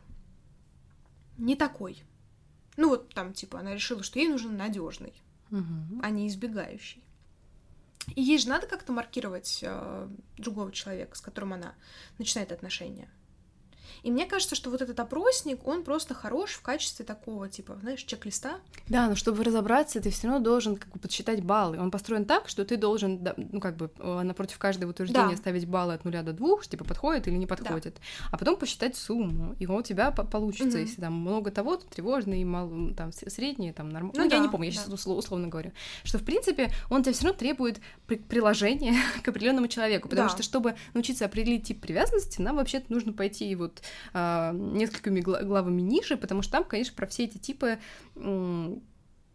не 1.37 1.55
такой? 1.55 2.03
Ну 2.79 2.87
вот 2.87 3.13
там, 3.13 3.33
типа, 3.33 3.59
она 3.59 3.73
решила, 3.73 4.03
что 4.03 4.19
ей 4.19 4.29
нужен 4.29 4.55
надежный, 4.55 5.11
угу. 5.51 5.99
а 6.01 6.09
не 6.11 6.29
избегающий. 6.29 7.03
И 8.15 8.21
ей 8.21 8.37
же 8.37 8.47
надо 8.47 8.67
как-то 8.67 8.93
маркировать 8.93 9.59
э, 9.61 10.07
другого 10.37 10.71
человека, 10.71 11.17
с 11.17 11.19
которым 11.19 11.51
она 11.51 11.75
начинает 12.19 12.53
отношения. 12.53 13.09
И 14.03 14.11
мне 14.11 14.25
кажется, 14.25 14.55
что 14.55 14.69
вот 14.69 14.81
этот 14.81 14.99
опросник, 14.99 15.65
он 15.67 15.83
просто 15.83 16.13
хорош 16.13 16.51
в 16.51 16.61
качестве 16.61 17.05
такого, 17.05 17.49
типа, 17.49 17.77
знаешь, 17.81 18.03
чек-листа. 18.03 18.59
Да, 18.87 19.07
но 19.07 19.15
чтобы 19.15 19.43
разобраться, 19.43 20.01
ты 20.01 20.09
все 20.09 20.27
равно 20.27 20.43
должен 20.43 20.77
как 20.77 20.91
бы 20.91 20.99
подсчитать 20.99 21.43
баллы. 21.43 21.79
Он 21.79 21.91
построен 21.91 22.25
так, 22.25 22.49
что 22.49 22.65
ты 22.65 22.77
должен, 22.77 23.27
ну, 23.37 23.59
как 23.59 23.77
бы, 23.77 23.91
э, 23.97 24.21
напротив 24.21 24.57
каждого 24.57 24.91
утверждения 24.91 25.31
да. 25.31 25.37
ставить 25.37 25.67
баллы 25.67 25.93
от 25.93 26.05
нуля 26.05 26.23
до 26.23 26.33
двух, 26.33 26.65
типа, 26.67 26.85
подходит 26.85 27.27
или 27.27 27.35
не 27.35 27.47
подходит. 27.47 27.95
Да. 27.95 28.01
А 28.31 28.37
потом 28.37 28.55
посчитать 28.55 28.95
сумму, 28.95 29.55
и 29.59 29.65
он 29.65 29.75
у 29.75 29.81
тебя 29.81 30.11
получится, 30.11 30.77
угу. 30.77 30.85
если 30.85 31.01
там 31.01 31.13
много 31.13 31.51
того, 31.51 31.77
то 31.77 31.85
тревожный, 31.87 32.43
мало, 32.43 32.93
там, 32.93 33.11
средний, 33.11 33.71
там, 33.71 33.89
нормально. 33.89 34.13
Ну, 34.17 34.23
ну 34.23 34.29
да, 34.29 34.35
я 34.37 34.41
не 34.41 34.49
помню, 34.49 34.69
я 34.69 34.75
да. 34.75 34.83
сейчас 34.85 35.07
условно 35.07 35.47
говорю. 35.47 35.71
Что, 36.03 36.17
в 36.17 36.23
принципе, 36.23 36.69
он 36.89 37.03
тебе 37.03 37.13
все 37.13 37.25
равно 37.25 37.37
требует 37.37 37.79
при 38.07 38.15
приложения 38.15 38.95
к 39.23 39.27
определенному 39.27 39.67
человеку, 39.67 40.09
потому 40.09 40.27
да. 40.27 40.33
что, 40.33 40.43
чтобы 40.43 40.75
научиться 40.93 41.25
определить 41.25 41.67
тип 41.67 41.81
привязанности, 41.81 42.41
нам 42.41 42.57
вообще-то 42.57 42.91
нужно 42.91 43.13
пойти 43.13 43.53
вот 43.55 43.81
э, 44.13 44.51
несколькими 44.53 45.21
главами 45.21 45.81
ниже, 45.81 46.17
потому 46.17 46.41
что 46.41 46.53
там, 46.53 46.63
конечно, 46.63 46.95
про 46.95 47.07
все 47.07 47.25
эти 47.25 47.37
типы 47.37 47.79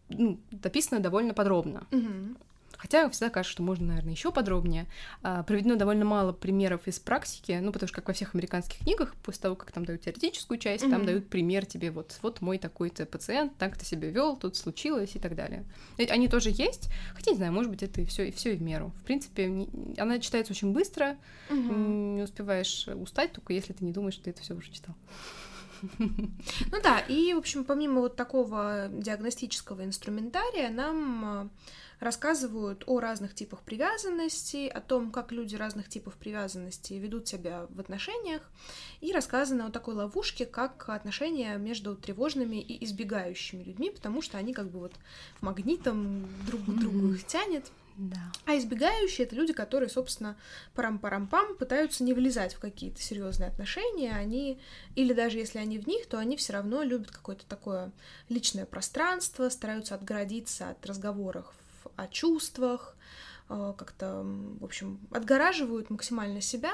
ну, 0.09 0.39
написано 0.63 0.99
довольно 0.99 1.33
подробно. 1.33 1.85
Угу. 1.91 2.35
Хотя 2.77 3.09
всегда 3.09 3.29
кажется, 3.29 3.53
что 3.53 3.63
можно, 3.63 3.87
наверное, 3.87 4.13
еще 4.13 4.31
подробнее. 4.31 4.87
А, 5.23 5.43
проведено 5.43 5.75
довольно 5.75 6.05
мало 6.05 6.33
примеров 6.33 6.87
из 6.87 6.99
практики, 6.99 7.57
ну, 7.61 7.71
потому 7.71 7.87
что, 7.87 7.95
как 7.95 8.07
во 8.07 8.13
всех 8.13 8.35
американских 8.35 8.79
книгах, 8.79 9.15
после 9.23 9.41
того, 9.41 9.55
как 9.55 9.71
там 9.71 9.85
дают 9.85 10.01
теоретическую 10.01 10.57
часть, 10.57 10.83
mm-hmm. 10.83 10.89
там 10.89 11.05
дают 11.05 11.29
пример 11.29 11.65
тебе, 11.65 11.91
вот, 11.91 12.17
вот 12.21 12.41
мой 12.41 12.57
такой-то 12.57 13.05
пациент, 13.05 13.57
так 13.57 13.77
ты 13.77 13.85
себя 13.85 14.09
вел, 14.09 14.35
тут 14.35 14.55
случилось 14.55 15.15
и 15.15 15.19
так 15.19 15.35
далее. 15.35 15.65
Они 15.97 16.27
тоже 16.27 16.49
есть, 16.49 16.89
хотя, 17.13 17.31
не 17.31 17.37
знаю, 17.37 17.53
может 17.53 17.71
быть, 17.71 17.83
это 17.83 18.01
и 18.01 18.05
все 18.05 18.27
и 18.27 18.31
все 18.31 18.53
и 18.53 18.57
в 18.57 18.61
меру. 18.61 18.91
В 19.01 19.03
принципе, 19.03 19.47
не, 19.47 19.69
она 19.97 20.19
читается 20.19 20.53
очень 20.53 20.71
быстро, 20.71 21.17
mm-hmm. 21.49 22.15
не 22.15 22.21
успеваешь 22.23 22.87
устать, 22.87 23.31
только 23.33 23.53
если 23.53 23.73
ты 23.73 23.83
не 23.85 23.91
думаешь, 23.91 24.15
что 24.15 24.25
ты 24.25 24.29
это 24.31 24.41
все 24.41 24.53
уже 24.53 24.71
читал. 24.71 24.95
Ну 25.99 26.81
да, 26.81 26.99
и, 26.99 27.33
в 27.33 27.37
общем, 27.37 27.63
помимо 27.63 28.01
вот 28.01 28.15
такого 28.15 28.87
диагностического 28.91 29.83
инструментария, 29.83 30.69
нам 30.69 31.51
рассказывают 31.99 32.83
о 32.87 32.99
разных 32.99 33.35
типах 33.35 33.61
привязанности, 33.61 34.67
о 34.67 34.81
том, 34.81 35.11
как 35.11 35.31
люди 35.31 35.55
разных 35.55 35.89
типов 35.89 36.15
привязанности 36.15 36.93
ведут 36.93 37.27
себя 37.27 37.67
в 37.69 37.79
отношениях, 37.79 38.41
и 39.01 39.11
рассказано 39.11 39.67
о 39.67 39.71
такой 39.71 39.95
ловушке, 39.95 40.45
как 40.45 40.89
отношения 40.89 41.57
между 41.57 41.95
тревожными 41.95 42.57
и 42.57 42.83
избегающими 42.85 43.63
людьми, 43.63 43.89
потому 43.89 44.21
что 44.21 44.37
они 44.37 44.53
как 44.53 44.69
бы 44.69 44.79
вот 44.79 44.93
магнитом 45.41 46.27
друг 46.45 46.61
к 46.65 46.79
другу 46.79 47.13
их 47.13 47.25
тянет. 47.25 47.65
Да. 47.97 48.19
А 48.45 48.57
избегающие 48.57 49.25
это 49.25 49.35
люди, 49.35 49.53
которые, 49.53 49.87
собственно, 49.87 50.35
парам-парам-пам 50.73 51.55
пытаются 51.55 52.03
не 52.03 52.13
влезать 52.13 52.53
в 52.53 52.59
какие-то 52.59 53.01
серьезные 53.01 53.47
отношения. 53.47 54.11
Они, 54.11 54.59
или 54.95 55.13
даже 55.13 55.37
если 55.37 55.59
они 55.59 55.79
в 55.79 55.87
них, 55.87 56.05
то 56.07 56.17
они 56.17 56.35
все 56.35 56.53
равно 56.53 56.83
любят 56.83 57.11
какое-то 57.11 57.45
такое 57.45 57.93
личное 58.27 58.65
пространство, 58.65 59.47
стараются 59.47 59.95
отгородиться 59.95 60.71
от 60.71 60.85
разговоров 60.85 61.53
о 61.95 62.07
чувствах, 62.07 62.95
э, 63.49 63.73
как-то, 63.77 64.23
в 64.23 64.63
общем, 64.63 64.99
отгораживают 65.11 65.89
максимально 65.89 66.41
себя, 66.41 66.73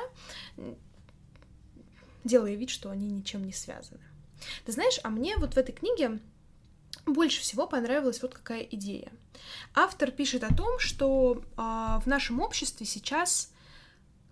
делая 2.23 2.55
вид, 2.55 2.69
что 2.69 2.89
они 2.89 3.07
ничем 3.09 3.43
не 3.43 3.53
связаны. 3.53 4.01
Ты 4.65 4.71
знаешь, 4.71 4.99
а 5.03 5.09
мне 5.09 5.37
вот 5.37 5.53
в 5.53 5.57
этой 5.57 5.73
книге 5.73 6.19
больше 7.05 7.41
всего 7.41 7.67
понравилась 7.67 8.21
вот 8.21 8.33
какая 8.33 8.61
идея. 8.63 9.11
Автор 9.73 10.11
пишет 10.11 10.43
о 10.43 10.53
том, 10.53 10.79
что 10.79 11.43
а, 11.57 11.99
в 12.01 12.07
нашем 12.07 12.39
обществе 12.39 12.85
сейчас 12.85 13.51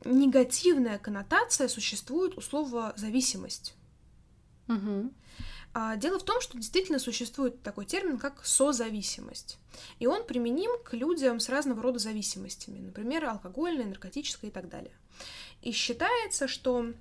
негативная 0.05 0.97
коннотация 0.97 1.67
существует 1.67 2.37
у 2.37 2.41
слова 2.41 2.93
зависимость. 2.95 3.75
Угу. 4.67 5.11
А, 5.73 5.95
дело 5.97 6.17
в 6.17 6.23
том, 6.23 6.41
что 6.41 6.57
действительно 6.57 6.99
существует 6.99 7.61
такой 7.61 7.85
термин, 7.85 8.17
как 8.17 8.43
созависимость. 8.45 9.59
И 9.99 10.07
он 10.07 10.25
применим 10.25 10.71
к 10.83 10.93
людям 10.93 11.39
с 11.39 11.49
разного 11.49 11.81
рода 11.81 11.99
зависимостями, 11.99 12.79
например, 12.79 13.25
алкогольной, 13.25 13.85
наркотической 13.85 14.49
и 14.49 14.51
так 14.51 14.67
далее. 14.67 14.93
И 15.61 15.71
считается, 15.71 16.47
что 16.47 16.93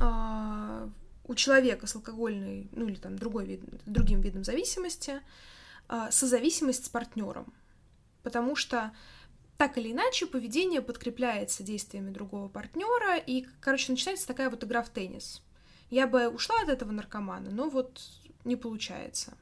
э, 0.00 0.88
у 1.24 1.34
человека 1.34 1.86
с 1.86 1.94
алкогольной, 1.94 2.68
ну 2.72 2.88
или 2.88 2.96
там 2.96 3.16
другой 3.16 3.46
вид, 3.46 3.62
другим 3.86 4.22
видом 4.22 4.42
зависимости, 4.42 5.20
э, 5.88 6.08
созависимость 6.10 6.86
с 6.86 6.88
партнером. 6.88 7.52
Потому 8.24 8.56
что 8.56 8.92
так 9.56 9.78
или 9.78 9.92
иначе 9.92 10.26
поведение 10.26 10.82
подкрепляется 10.82 11.62
действиями 11.62 12.10
другого 12.10 12.48
партнера, 12.48 13.16
и, 13.18 13.46
короче, 13.60 13.92
начинается 13.92 14.26
такая 14.26 14.50
вот 14.50 14.64
игра 14.64 14.82
в 14.82 14.88
теннис. 14.88 15.42
Я 15.90 16.06
бы 16.06 16.28
ушла 16.28 16.56
от 16.62 16.68
этого 16.68 16.92
наркомана, 16.92 17.50
но 17.50 17.68
вот 17.68 18.00
не 18.44 18.56
получается. 18.56 19.36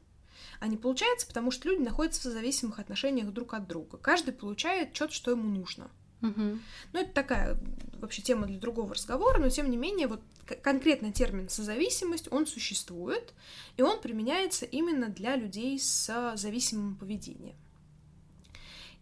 А 0.60 0.68
не 0.68 0.76
получается, 0.76 1.26
потому 1.26 1.50
что 1.50 1.68
люди 1.68 1.82
находятся 1.82 2.28
в 2.28 2.32
зависимых 2.32 2.78
отношениях 2.78 3.32
друг 3.32 3.54
от 3.54 3.66
друга. 3.66 3.98
Каждый 3.98 4.32
получает 4.32 4.94
что-то, 4.94 5.12
что 5.12 5.30
ему 5.32 5.44
нужно. 5.44 5.90
Угу. 6.22 6.58
Ну, 6.92 7.00
это 7.00 7.12
такая 7.12 7.58
вообще 8.00 8.22
тема 8.22 8.46
для 8.46 8.58
другого 8.58 8.94
разговора, 8.94 9.38
но 9.38 9.48
тем 9.50 9.70
не 9.70 9.76
менее, 9.76 10.06
вот 10.06 10.20
конкретно 10.62 11.12
термин 11.12 11.48
созависимость, 11.48 12.30
он 12.30 12.46
существует, 12.46 13.34
и 13.76 13.82
он 13.82 14.00
применяется 14.00 14.64
именно 14.64 15.08
для 15.08 15.36
людей 15.36 15.78
с 15.78 16.34
зависимым 16.36 16.96
поведением. 16.96 17.56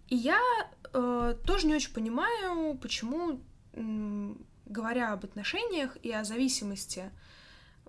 И 0.08 0.16
я 0.16 0.40
э, 0.92 1.34
тоже 1.46 1.66
не 1.66 1.74
очень 1.74 1.92
понимаю, 1.92 2.76
почему, 2.78 3.40
говоря 4.66 5.12
об 5.12 5.24
отношениях 5.24 5.96
и 6.02 6.12
о 6.12 6.24
зависимости 6.24 7.10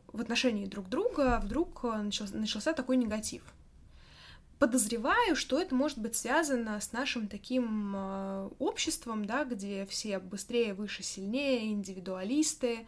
в 0.07 0.21
отношении 0.21 0.65
друг 0.65 0.89
друга 0.89 1.39
вдруг 1.43 1.83
э, 1.83 2.01
начался, 2.01 2.35
начался 2.35 2.73
такой 2.73 2.97
негатив. 2.97 3.43
Подозреваю, 4.59 5.35
что 5.35 5.59
это 5.59 5.75
может 5.75 5.97
быть 5.97 6.15
связано 6.15 6.79
с 6.79 6.93
нашим 6.93 7.27
таким 7.27 7.93
э, 7.95 8.49
обществом, 8.59 9.25
да, 9.25 9.43
где 9.43 9.85
все 9.85 10.19
быстрее, 10.19 10.73
выше, 10.73 11.03
сильнее, 11.03 11.71
индивидуалисты, 11.73 12.87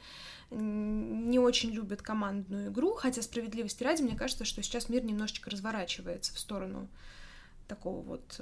не 0.50 1.40
очень 1.40 1.72
любят 1.72 2.02
командную 2.02 2.72
игру, 2.72 2.94
хотя 2.94 3.22
справедливости 3.22 3.84
ради, 3.84 4.02
мне 4.02 4.16
кажется, 4.16 4.46
что 4.46 4.64
сейчас 4.64 4.88
мир 4.88 5.04
немножечко 5.04 5.50
разворачивается 5.50 6.34
в 6.34 6.40
сторону 6.40 6.88
такого 7.68 8.02
вот 8.02 8.40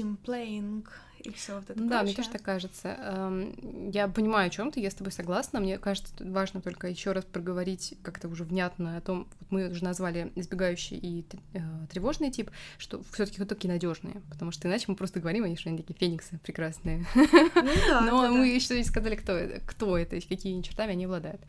playing 0.00 0.84
и 1.24 1.30
все 1.30 1.54
вот 1.54 1.70
это. 1.70 1.74
Да, 1.74 1.98
прочее. 1.98 2.02
мне 2.02 2.14
тоже 2.14 2.30
так 2.30 2.42
кажется. 2.42 2.96
Эм, 2.98 3.90
я 3.90 4.08
понимаю, 4.08 4.48
о 4.48 4.50
чем 4.50 4.72
ты, 4.72 4.80
я 4.80 4.90
с 4.90 4.94
тобой 4.94 5.12
согласна. 5.12 5.60
Мне 5.60 5.78
кажется, 5.78 6.12
важно 6.20 6.60
только 6.60 6.88
еще 6.88 7.12
раз 7.12 7.24
проговорить 7.24 7.94
как-то 8.02 8.28
уже 8.28 8.44
внятно 8.44 8.96
о 8.96 9.00
том, 9.00 9.28
вот 9.38 9.50
мы 9.50 9.68
уже 9.68 9.84
назвали 9.84 10.32
избегающий 10.34 10.96
и 10.96 11.24
э, 11.52 11.60
тревожный 11.90 12.30
тип, 12.30 12.50
что 12.78 13.02
все-таки 13.12 13.38
вот 13.38 13.48
такие 13.48 13.68
надежные, 13.68 14.20
потому 14.30 14.50
что 14.50 14.68
иначе 14.68 14.86
мы 14.88 14.96
просто 14.96 15.20
говорим, 15.20 15.44
они 15.44 15.56
что 15.56 15.68
они 15.68 15.78
такие 15.78 15.94
фениксы 15.94 16.38
прекрасные. 16.42 17.06
Ну, 17.14 17.26
да, 17.88 18.00
Но 18.00 18.22
да, 18.22 18.30
мы 18.30 18.38
да. 18.38 18.54
еще 18.54 18.76
не 18.76 18.84
сказали, 18.84 19.14
кто 19.14 19.32
это, 19.32 19.64
кто 19.64 19.96
это, 19.96 20.20
какими 20.20 20.62
чертами 20.62 20.92
они 20.92 21.04
обладают. 21.04 21.40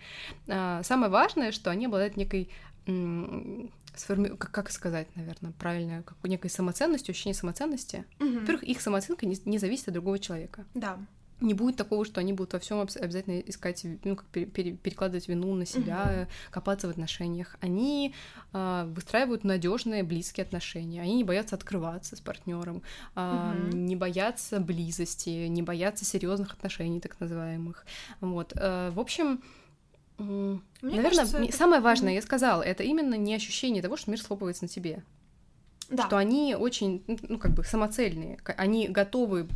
А, 0.47 0.83
самое 0.83 1.11
важное, 1.11 1.51
что 1.51 1.71
они 1.71 1.87
обладают 1.87 2.17
некой 2.17 2.49
сформи... 3.95 4.29
как, 4.29 4.51
как 4.51 4.71
сказать, 4.71 5.07
наверное, 5.15 5.51
правильно, 5.51 6.03
как 6.03 6.17
некой 6.23 6.49
самоценностью, 6.49 7.11
ощущение 7.11 7.35
самоценности. 7.35 8.05
Угу. 8.19 8.39
Во-первых, 8.39 8.63
их 8.63 8.81
самооценка 8.81 9.25
не, 9.25 9.37
не 9.45 9.57
зависит 9.57 9.87
от 9.87 9.93
другого 9.93 10.19
человека. 10.19 10.65
Да. 10.73 10.99
не 11.41 11.53
будет 11.53 11.75
такого, 11.75 12.05
что 12.05 12.21
они 12.21 12.33
будут 12.33 12.53
во 12.53 12.59
всем 12.59 12.79
обязательно 12.79 13.39
искать, 13.39 13.85
ну, 14.03 14.15
как 14.15 14.25
перекладывать 14.27 15.27
вину 15.27 15.53
на 15.55 15.65
себя, 15.65 16.05
mm-hmm. 16.05 16.27
копаться 16.51 16.87
в 16.87 16.91
отношениях. 16.91 17.57
Они 17.59 18.15
э, 18.53 18.85
выстраивают 18.87 19.43
надежные, 19.43 20.03
близкие 20.03 20.45
отношения. 20.45 21.01
Они 21.01 21.15
не 21.15 21.23
боятся 21.23 21.55
открываться 21.55 22.15
с 22.15 22.21
партнером, 22.21 22.81
э, 23.15 23.19
mm-hmm. 23.19 23.75
не 23.75 23.95
боятся 23.95 24.59
близости, 24.59 25.47
не 25.47 25.61
боятся 25.61 26.05
серьезных 26.05 26.53
отношений, 26.53 27.01
так 27.01 27.19
называемых. 27.19 27.85
Вот. 28.21 28.53
Э, 28.55 28.91
в 28.91 28.99
общем, 28.99 29.41
мне 30.23 30.61
наверное, 30.81 31.11
кажется, 31.11 31.37
это... 31.37 31.55
самое 31.55 31.81
важное, 31.81 32.13
я 32.13 32.21
сказала, 32.21 32.61
это 32.61 32.83
именно 32.83 33.15
не 33.15 33.35
ощущение 33.35 33.81
того, 33.81 33.97
что 33.97 34.11
мир 34.11 34.19
схлопывается 34.19 34.63
на 34.63 34.67
тебе 34.67 35.03
да. 35.89 36.07
что 36.07 36.17
они 36.17 36.55
очень, 36.55 37.03
ну, 37.27 37.37
как 37.37 37.53
бы 37.53 37.63
самоцельные, 37.63 38.39
они 38.57 38.87
готовы 38.87 39.47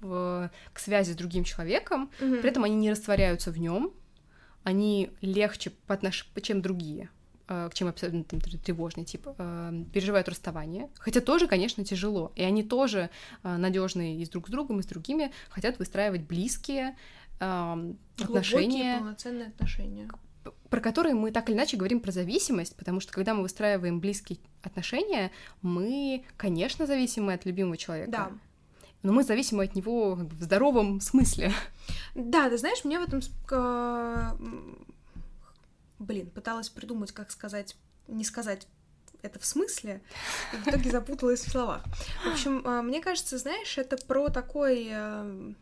к 0.00 0.78
связи 0.78 1.12
с 1.12 1.16
другим 1.16 1.44
человеком, 1.44 2.10
угу. 2.20 2.36
при 2.36 2.48
этом 2.48 2.64
они 2.64 2.76
не 2.76 2.90
растворяются 2.90 3.50
в 3.50 3.58
нем, 3.58 3.92
они 4.64 5.10
легче 5.20 5.70
по 5.86 5.94
отнош... 5.94 6.28
чем 6.42 6.60
другие, 6.60 7.08
э, 7.48 7.70
чем 7.72 7.88
абсолютно 7.88 8.24
там, 8.24 8.40
тревожный 8.40 9.04
тип, 9.04 9.28
э, 9.38 9.84
переживают 9.92 10.28
расставание. 10.28 10.90
Хотя 10.98 11.20
тоже, 11.20 11.46
конечно, 11.46 11.84
тяжело. 11.84 12.32
И 12.34 12.42
они 12.42 12.64
тоже 12.64 13.10
э, 13.44 13.56
надежные 13.56 14.16
и 14.16 14.24
с 14.24 14.28
друг 14.28 14.48
с 14.48 14.50
другом, 14.50 14.80
и 14.80 14.82
с 14.82 14.86
другими, 14.86 15.30
хотят 15.50 15.78
выстраивать 15.78 16.22
близкие 16.22 16.96
отношения. 17.38 18.98
Полноценные 18.98 19.48
отношения 19.48 20.08
про 20.70 20.80
которые 20.80 21.14
мы 21.14 21.30
так 21.30 21.48
или 21.48 21.56
иначе 21.56 21.76
говорим 21.76 22.00
про 22.00 22.12
зависимость, 22.12 22.76
потому 22.76 23.00
что 23.00 23.12
когда 23.12 23.34
мы 23.34 23.42
выстраиваем 23.42 24.00
близкие 24.00 24.38
отношения, 24.62 25.30
мы, 25.62 26.24
конечно, 26.36 26.86
зависимы 26.86 27.32
от 27.32 27.44
любимого 27.44 27.76
человека. 27.76 28.10
Да. 28.10 28.30
Но 29.02 29.12
мы 29.12 29.22
зависимы 29.22 29.64
от 29.64 29.74
него 29.74 30.14
в 30.14 30.42
здоровом 30.42 31.00
смысле. 31.00 31.52
Да, 32.14 32.48
ты 32.50 32.58
знаешь, 32.58 32.84
мне 32.84 32.98
в 32.98 33.04
этом... 33.04 33.20
Блин, 35.98 36.30
пыталась 36.30 36.68
придумать, 36.68 37.12
как 37.12 37.30
сказать, 37.30 37.76
не 38.06 38.24
сказать 38.24 38.66
это 39.22 39.38
в 39.38 39.46
смысле, 39.46 40.02
и 40.52 40.56
в 40.56 40.68
итоге 40.68 40.90
запуталась 40.90 41.40
в 41.40 41.50
словах. 41.50 41.82
В 42.24 42.32
общем, 42.32 42.62
а, 42.66 42.82
мне 42.82 43.00
кажется, 43.00 43.38
знаешь, 43.38 43.78
это 43.78 43.96
про 43.96 44.28
такой 44.28 44.88
э, 44.90 45.52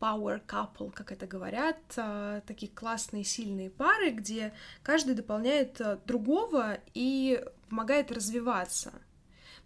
power 0.00 0.40
couple, 0.46 0.92
как 0.92 1.12
это 1.12 1.26
говорят, 1.26 1.78
а, 1.96 2.40
такие 2.42 2.70
классные, 2.70 3.24
сильные 3.24 3.70
пары, 3.70 4.10
где 4.10 4.52
каждый 4.82 5.14
дополняет 5.14 5.80
а, 5.80 6.00
другого 6.06 6.78
и 6.94 7.44
помогает 7.68 8.12
развиваться. 8.12 8.92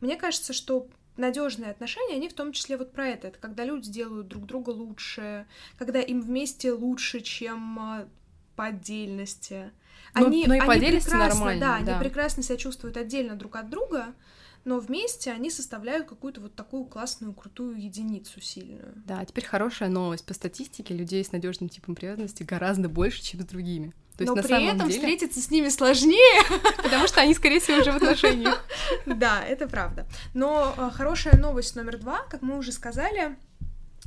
Мне 0.00 0.16
кажется, 0.16 0.52
что 0.52 0.88
надежные 1.16 1.70
отношения, 1.70 2.16
они 2.16 2.28
в 2.28 2.34
том 2.34 2.52
числе 2.52 2.76
вот 2.76 2.92
про 2.92 3.08
это. 3.08 3.28
Это 3.28 3.38
когда 3.38 3.64
люди 3.64 3.90
делают 3.90 4.28
друг 4.28 4.46
друга 4.46 4.70
лучше, 4.70 5.46
когда 5.78 6.00
им 6.00 6.20
вместе 6.20 6.72
лучше, 6.72 7.20
чем 7.20 7.78
а, 7.78 8.08
по 8.56 8.66
отдельности. 8.66 9.72
Они, 10.12 10.44
но, 10.46 10.54
но 10.54 10.62
и 10.62 10.66
по 10.66 10.72
отдельности 10.72 11.14
нормально. 11.14 11.60
Да, 11.60 11.80
да, 11.80 11.92
они 11.96 12.04
прекрасно 12.04 12.42
себя 12.42 12.56
чувствуют 12.56 12.96
отдельно 12.96 13.36
друг 13.36 13.56
от 13.56 13.70
друга, 13.70 14.14
но 14.64 14.78
вместе 14.78 15.32
они 15.32 15.50
составляют 15.50 16.06
какую-то 16.06 16.40
вот 16.40 16.54
такую 16.54 16.84
классную, 16.84 17.32
крутую 17.32 17.80
единицу 17.82 18.40
сильную. 18.40 18.92
Да, 19.06 19.20
а 19.20 19.24
теперь 19.24 19.44
хорошая 19.44 19.88
новость. 19.88 20.24
По 20.24 20.34
статистике 20.34 20.94
людей 20.94 21.24
с 21.24 21.32
надежным 21.32 21.68
типом 21.68 21.94
привязанности 21.94 22.42
гораздо 22.42 22.88
больше, 22.88 23.22
чем 23.22 23.40
с 23.40 23.44
другими. 23.44 23.92
То 24.16 24.24
есть, 24.24 24.36
Но 24.36 24.42
при 24.42 24.66
этом 24.66 24.88
деле... 24.88 25.00
встретиться 25.00 25.40
с 25.40 25.50
ними 25.50 25.68
сложнее, 25.68 26.42
потому 26.82 27.06
что 27.08 27.22
они, 27.22 27.34
скорее 27.34 27.60
всего, 27.60 27.78
уже 27.78 27.92
в 27.92 27.96
отношениях. 27.96 28.64
Да, 29.06 29.42
это 29.42 29.66
правда. 29.66 30.06
Но 30.34 30.74
а, 30.76 30.90
хорошая 30.90 31.38
новость 31.38 31.76
номер 31.76 31.98
два, 31.98 32.22
как 32.28 32.42
мы 32.42 32.58
уже 32.58 32.72
сказали, 32.72 33.36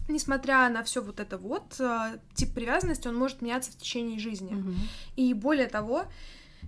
несмотря 0.08 0.70
на 0.70 0.84
все 0.84 1.01
вот 1.01 1.20
это 1.20 1.38
вот, 1.38 1.80
а, 1.80 2.14
тип 2.36 2.53
привязанности, 2.53 3.08
он 3.08 3.16
может 3.16 3.41
меняться 3.41 3.72
в 3.72 3.78
течение 3.78 4.20
жизни. 4.20 4.64
И 5.16 5.34
более 5.34 5.68
того, 5.68 6.06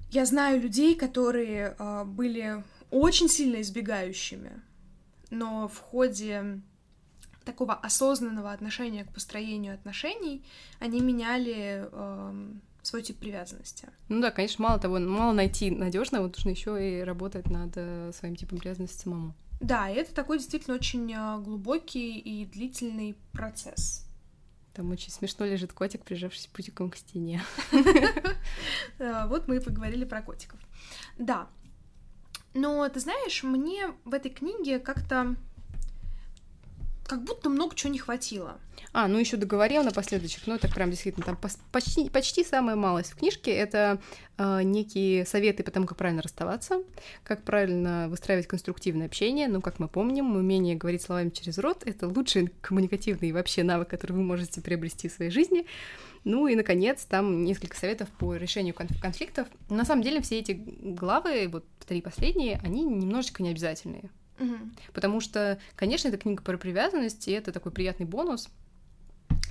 я 0.09 0.25
знаю 0.25 0.61
людей, 0.61 0.95
которые 0.95 1.75
а, 1.77 2.05
были 2.05 2.63
очень 2.91 3.29
сильно 3.29 3.61
избегающими, 3.61 4.61
но 5.29 5.67
в 5.67 5.77
ходе 5.79 6.61
такого 7.47 7.73
осознанного 7.73 8.51
отношения 8.51 9.05
к 9.05 9.13
построению 9.13 9.73
отношений 9.73 10.43
они 10.79 10.99
меняли 10.99 11.87
э, 11.91 12.53
свой 12.81 13.01
тип 13.01 13.17
привязанности. 13.17 13.87
Ну 14.09 14.21
да, 14.21 14.31
конечно, 14.31 14.63
мало 14.63 14.79
того, 14.79 14.99
мало 14.99 15.31
найти 15.33 15.71
надежного, 15.71 16.27
нужно 16.27 16.49
еще 16.49 16.99
и 16.99 17.03
работать 17.03 17.49
над 17.49 17.71
э, 17.75 18.11
своим 18.13 18.35
типом 18.35 18.59
привязанности 18.59 19.01
самому. 19.01 19.33
Да, 19.61 19.89
и 19.89 19.95
это 19.95 20.13
такой 20.13 20.37
действительно 20.37 20.75
очень 20.75 21.11
э, 21.11 21.39
глубокий 21.39 22.19
и 22.19 22.45
длительный 22.45 23.17
процесс. 23.31 24.05
Там 24.73 24.91
очень 24.91 25.09
смешно 25.09 25.45
лежит 25.45 25.73
котик, 25.73 26.03
прижавшись 26.03 26.47
путиком 26.47 26.91
к 26.91 26.97
стене. 26.97 27.41
Вот 28.99 29.47
мы 29.47 29.57
и 29.57 29.59
поговорили 29.59 30.05
про 30.05 30.21
котиков. 30.21 30.59
Да, 31.17 31.47
но, 32.53 32.87
ты 32.89 32.99
знаешь, 32.99 33.43
мне 33.43 33.93
в 34.05 34.13
этой 34.13 34.31
книге 34.31 34.79
как-то 34.79 35.35
как 37.07 37.23
будто 37.23 37.49
много 37.49 37.75
чего 37.75 37.91
не 37.91 37.99
хватило. 37.99 38.57
А, 38.93 39.07
ну 39.07 39.17
еще 39.17 39.37
договорил 39.37 39.83
напоследочек, 39.83 40.43
ну 40.47 40.55
это 40.55 40.67
прям 40.69 40.91
действительно 40.91 41.25
там 41.25 41.37
почти, 41.71 42.09
почти 42.09 42.43
самая 42.43 42.75
малость 42.75 43.11
в 43.11 43.15
книжке, 43.15 43.51
это 43.51 43.99
э, 44.37 44.63
некие 44.63 45.25
советы 45.25 45.63
по 45.63 45.71
тому, 45.71 45.85
как 45.85 45.97
правильно 45.97 46.21
расставаться, 46.21 46.81
как 47.23 47.43
правильно 47.43 48.07
выстраивать 48.09 48.47
конструктивное 48.47 49.07
общение, 49.07 49.47
ну, 49.47 49.61
как 49.61 49.79
мы 49.79 49.87
помним, 49.87 50.35
умение 50.35 50.75
говорить 50.75 51.01
словами 51.01 51.29
через 51.29 51.57
рот— 51.57 51.83
это 51.85 52.07
лучший 52.07 52.49
коммуникативный 52.61 53.31
вообще 53.31 53.63
навык, 53.63 53.89
который 53.89 54.13
вы 54.13 54.23
можете 54.23 54.61
приобрести 54.61 55.09
в 55.09 55.13
своей 55.13 55.31
жизни. 55.31 55.65
Ну 56.23 56.47
и, 56.47 56.55
наконец, 56.55 57.05
там 57.05 57.43
несколько 57.43 57.77
советов 57.77 58.09
по 58.19 58.35
решению 58.35 58.73
конфликтов. 58.73 59.47
На 59.69 59.85
самом 59.85 60.03
деле 60.03 60.21
все 60.21 60.39
эти 60.39 60.51
главы, 60.51 61.47
вот 61.47 61.65
три 61.87 62.01
последние, 62.01 62.59
они 62.63 62.83
немножечко 62.83 63.43
необязательные. 63.43 64.09
Угу. 64.39 64.57
Потому 64.93 65.19
что, 65.19 65.59
конечно, 65.75 66.07
это 66.07 66.17
книга 66.17 66.41
про 66.43 66.57
привязанность, 66.57 67.27
и 67.27 67.31
это 67.31 67.51
такой 67.51 67.71
приятный 67.71 68.05
бонус, 68.05 68.49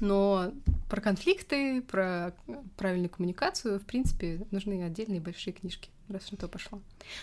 но 0.01 0.53
про 0.89 1.01
конфликты, 1.01 1.83
про 1.83 2.35
правильную 2.77 3.11
коммуникацию, 3.11 3.81
в 3.81 3.85
принципе, 3.85 4.47
нужны 4.51 4.85
отдельные 4.85 5.21
большие 5.21 5.53
книжки, 5.53 5.91
раз 6.09 6.31
на 6.31 6.39
то 6.39 6.49
пошло. 6.49 6.81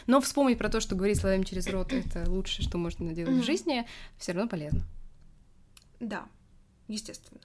Но 0.07 0.19
вспомнить 0.21 0.57
про 0.57 0.69
то, 0.69 0.79
что 0.79 0.95
говорить 0.95 1.19
словами 1.19 1.43
через 1.43 1.67
рот, 1.67 1.93
это 1.93 2.29
лучшее, 2.29 2.65
что 2.65 2.77
можно 2.77 3.13
делать 3.13 3.35
mm 3.35 3.41
в 3.41 3.45
жизни, 3.45 3.87
все 4.17 4.33
равно 4.33 4.49
полезно. 4.49 4.81
Да, 5.99 6.25
естественно. 6.87 7.39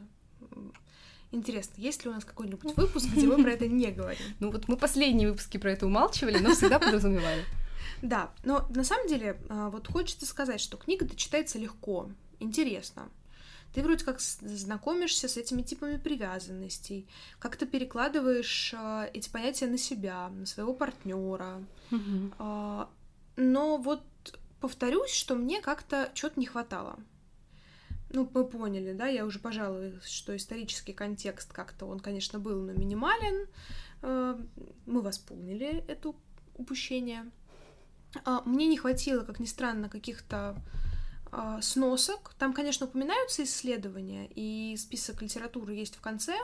Интересно, 1.31 1.75
есть 1.77 2.05
ли 2.05 2.11
у 2.11 2.15
нас 2.15 2.25
какой-нибудь 2.25 2.63
выпуск, 2.77 3.07
где 3.15 3.27
мы 3.27 3.43
про 3.43 3.53
это 3.53 3.69
не 3.69 3.91
говорим? 3.91 4.23
Ну 4.41 4.51
вот 4.51 4.67
мы 4.69 4.77
последние 4.77 5.31
выпуски 5.31 5.59
про 5.59 5.73
это 5.73 5.87
умалчивали, 5.87 6.39
но 6.39 6.55
всегда 6.55 6.79
подразумевали. 6.79 7.45
Да, 8.03 8.33
но 8.45 8.67
на 8.71 8.85
самом 8.85 9.09
деле 9.09 9.41
а, 9.49 9.71
вот 9.71 9.89
хочется 9.89 10.27
сказать, 10.27 10.61
что 10.61 10.77
книга-то 10.77 11.17
читается 11.17 11.59
легко, 11.59 12.11
интересно. 12.41 13.09
Ты 13.75 13.83
вроде 13.83 14.05
как 14.05 14.21
знакомишься 14.21 15.29
с 15.29 15.37
этими 15.37 15.63
типами 15.63 15.99
привязанностей, 15.99 17.07
как-то 17.39 17.67
перекладываешь 17.67 18.73
э, 18.75 19.11
эти 19.13 19.29
понятия 19.29 19.67
на 19.67 19.77
себя, 19.77 20.31
на 20.31 20.47
своего 20.47 20.73
партнера. 20.73 21.63
Э, 22.39 22.87
но 23.37 23.77
вот 23.77 24.03
повторюсь, 24.61 25.11
что 25.11 25.35
мне 25.35 25.61
как-то 25.61 26.11
чего-то 26.15 26.41
не 26.41 26.47
хватало 26.47 26.99
ну, 28.11 28.29
мы 28.33 28.45
поняли, 28.47 28.93
да, 28.93 29.07
я 29.07 29.27
уже 29.27 29.39
пожаловалась, 29.39 30.07
что 30.07 30.35
исторический 30.35 30.93
контекст 30.93 31.53
как-то 31.53 31.87
он, 31.87 32.01
конечно, 32.01 32.39
был, 32.39 32.61
но 32.61 32.73
минимален. 32.73 33.47
Мы 34.01 35.03
восполнили 35.03 35.85
это 35.89 36.15
упущение. 36.55 37.31
А, 38.25 38.43
мне 38.45 38.67
не 38.67 38.77
хватило, 38.77 39.25
как 39.25 39.41
ни 39.41 39.47
странно, 39.47 39.89
каких-то 39.89 40.57
а, 41.31 41.61
сносок. 41.61 42.35
Там, 42.39 42.53
конечно, 42.53 42.87
упоминаются 42.87 43.45
исследования, 43.45 44.29
и 44.35 44.77
список 44.77 45.23
литературы 45.23 45.75
есть 45.75 45.97
в 45.97 46.01
конце. 46.01 46.37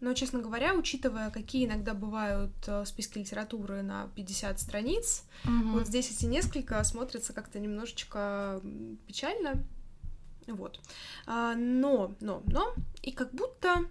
Но, 0.00 0.14
честно 0.14 0.40
говоря, 0.40 0.74
учитывая, 0.74 1.30
какие 1.30 1.66
иногда 1.66 1.92
бывают 1.92 2.52
э, 2.68 2.84
списки 2.84 3.18
литературы 3.18 3.82
на 3.82 4.08
50 4.14 4.60
страниц, 4.60 5.24
угу. 5.44 5.70
вот 5.70 5.88
здесь 5.88 6.08
эти 6.12 6.24
несколько 6.24 6.82
смотрятся 6.84 7.32
как-то 7.32 7.58
немножечко 7.58 8.60
печально. 9.08 9.64
Вот. 10.46 10.80
А, 11.26 11.56
но, 11.56 12.14
но, 12.20 12.42
но, 12.46 12.74
и 13.02 13.10
как 13.10 13.32
будто 13.32 13.86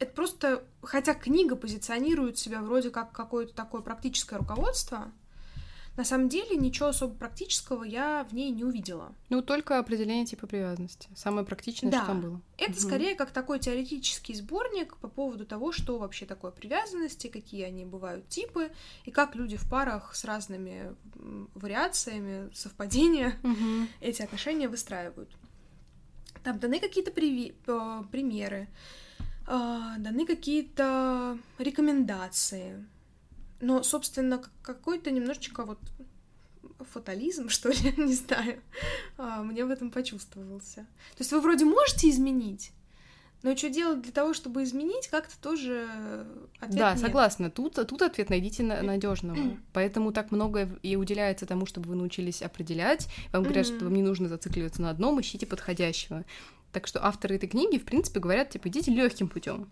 это 0.00 0.12
просто, 0.12 0.64
хотя 0.82 1.14
книга 1.14 1.54
позиционирует 1.56 2.38
себя 2.38 2.62
вроде 2.62 2.90
как 2.90 3.12
какое-то 3.12 3.54
такое 3.54 3.82
практическое 3.82 4.38
руководство, 4.38 5.12
на 5.96 6.04
самом 6.04 6.30
деле 6.30 6.56
ничего 6.56 6.88
особо 6.88 7.14
практического 7.14 7.84
я 7.84 8.26
в 8.30 8.32
ней 8.32 8.50
не 8.50 8.64
увидела. 8.64 9.14
Ну, 9.28 9.42
только 9.42 9.78
определение 9.78 10.24
типа 10.24 10.46
привязанности. 10.46 11.10
Самое 11.14 11.44
практичное, 11.44 11.90
да. 11.90 11.98
что 11.98 12.06
там 12.06 12.20
было. 12.22 12.40
Это 12.56 12.72
угу. 12.72 12.80
скорее 12.80 13.14
как 13.14 13.32
такой 13.32 13.58
теоретический 13.58 14.34
сборник 14.34 14.96
по 14.96 15.08
поводу 15.08 15.44
того, 15.44 15.72
что 15.72 15.98
вообще 15.98 16.24
такое 16.24 16.52
привязанности, 16.52 17.26
какие 17.26 17.64
они 17.64 17.84
бывают 17.84 18.26
типы, 18.28 18.70
и 19.04 19.10
как 19.10 19.34
люди 19.34 19.58
в 19.58 19.68
парах 19.68 20.14
с 20.14 20.24
разными 20.24 20.96
вариациями, 21.54 22.50
совпадения 22.54 23.38
угу. 23.42 23.86
эти 24.00 24.22
отношения 24.22 24.68
выстраивают. 24.68 25.28
Там 26.42 26.58
даны 26.58 26.80
какие-то 26.80 27.10
приви- 27.10 27.54
э, 27.66 28.04
примеры, 28.10 28.68
даны 29.50 30.26
какие-то 30.26 31.38
рекомендации. 31.58 32.86
Но, 33.60 33.82
собственно, 33.82 34.42
какой-то 34.62 35.10
немножечко 35.10 35.64
вот 35.64 35.78
фатализм, 36.92 37.48
что 37.50 37.70
ли, 37.70 37.94
не 37.96 38.14
знаю, 38.14 38.60
а, 39.18 39.42
мне 39.42 39.64
в 39.64 39.70
этом 39.70 39.90
почувствовался. 39.90 40.86
То 41.16 41.20
есть 41.20 41.32
вы 41.32 41.40
вроде 41.40 41.64
можете 41.64 42.08
изменить, 42.08 42.72
но 43.42 43.56
что 43.56 43.70
делать 43.70 44.02
для 44.02 44.12
того, 44.12 44.34
чтобы 44.34 44.62
изменить, 44.64 45.08
как-то 45.08 45.34
тоже 45.40 45.88
ответ 46.58 46.78
Да, 46.78 46.90
нет. 46.92 47.00
согласна. 47.00 47.50
Тут, 47.50 47.74
тут 47.74 48.02
ответ 48.02 48.28
найдите 48.28 48.62
на, 48.62 48.82
надежного. 48.82 49.56
Поэтому 49.72 50.12
так 50.12 50.30
много 50.30 50.68
и 50.82 50.96
уделяется 50.96 51.46
тому, 51.46 51.64
чтобы 51.64 51.88
вы 51.88 51.96
научились 51.96 52.42
определять. 52.42 53.08
Вам 53.32 53.44
говорят, 53.44 53.66
что 53.66 53.84
вам 53.84 53.94
не 53.94 54.02
нужно 54.02 54.28
зацикливаться 54.28 54.82
на 54.82 54.90
одном, 54.90 55.20
ищите 55.20 55.46
подходящего. 55.46 56.24
Так 56.72 56.86
что 56.86 57.04
авторы 57.04 57.36
этой 57.36 57.48
книги, 57.48 57.78
в 57.78 57.84
принципе, 57.84 58.20
говорят, 58.20 58.50
типа, 58.50 58.68
идите 58.68 58.90
легким 58.90 59.28
путем. 59.28 59.70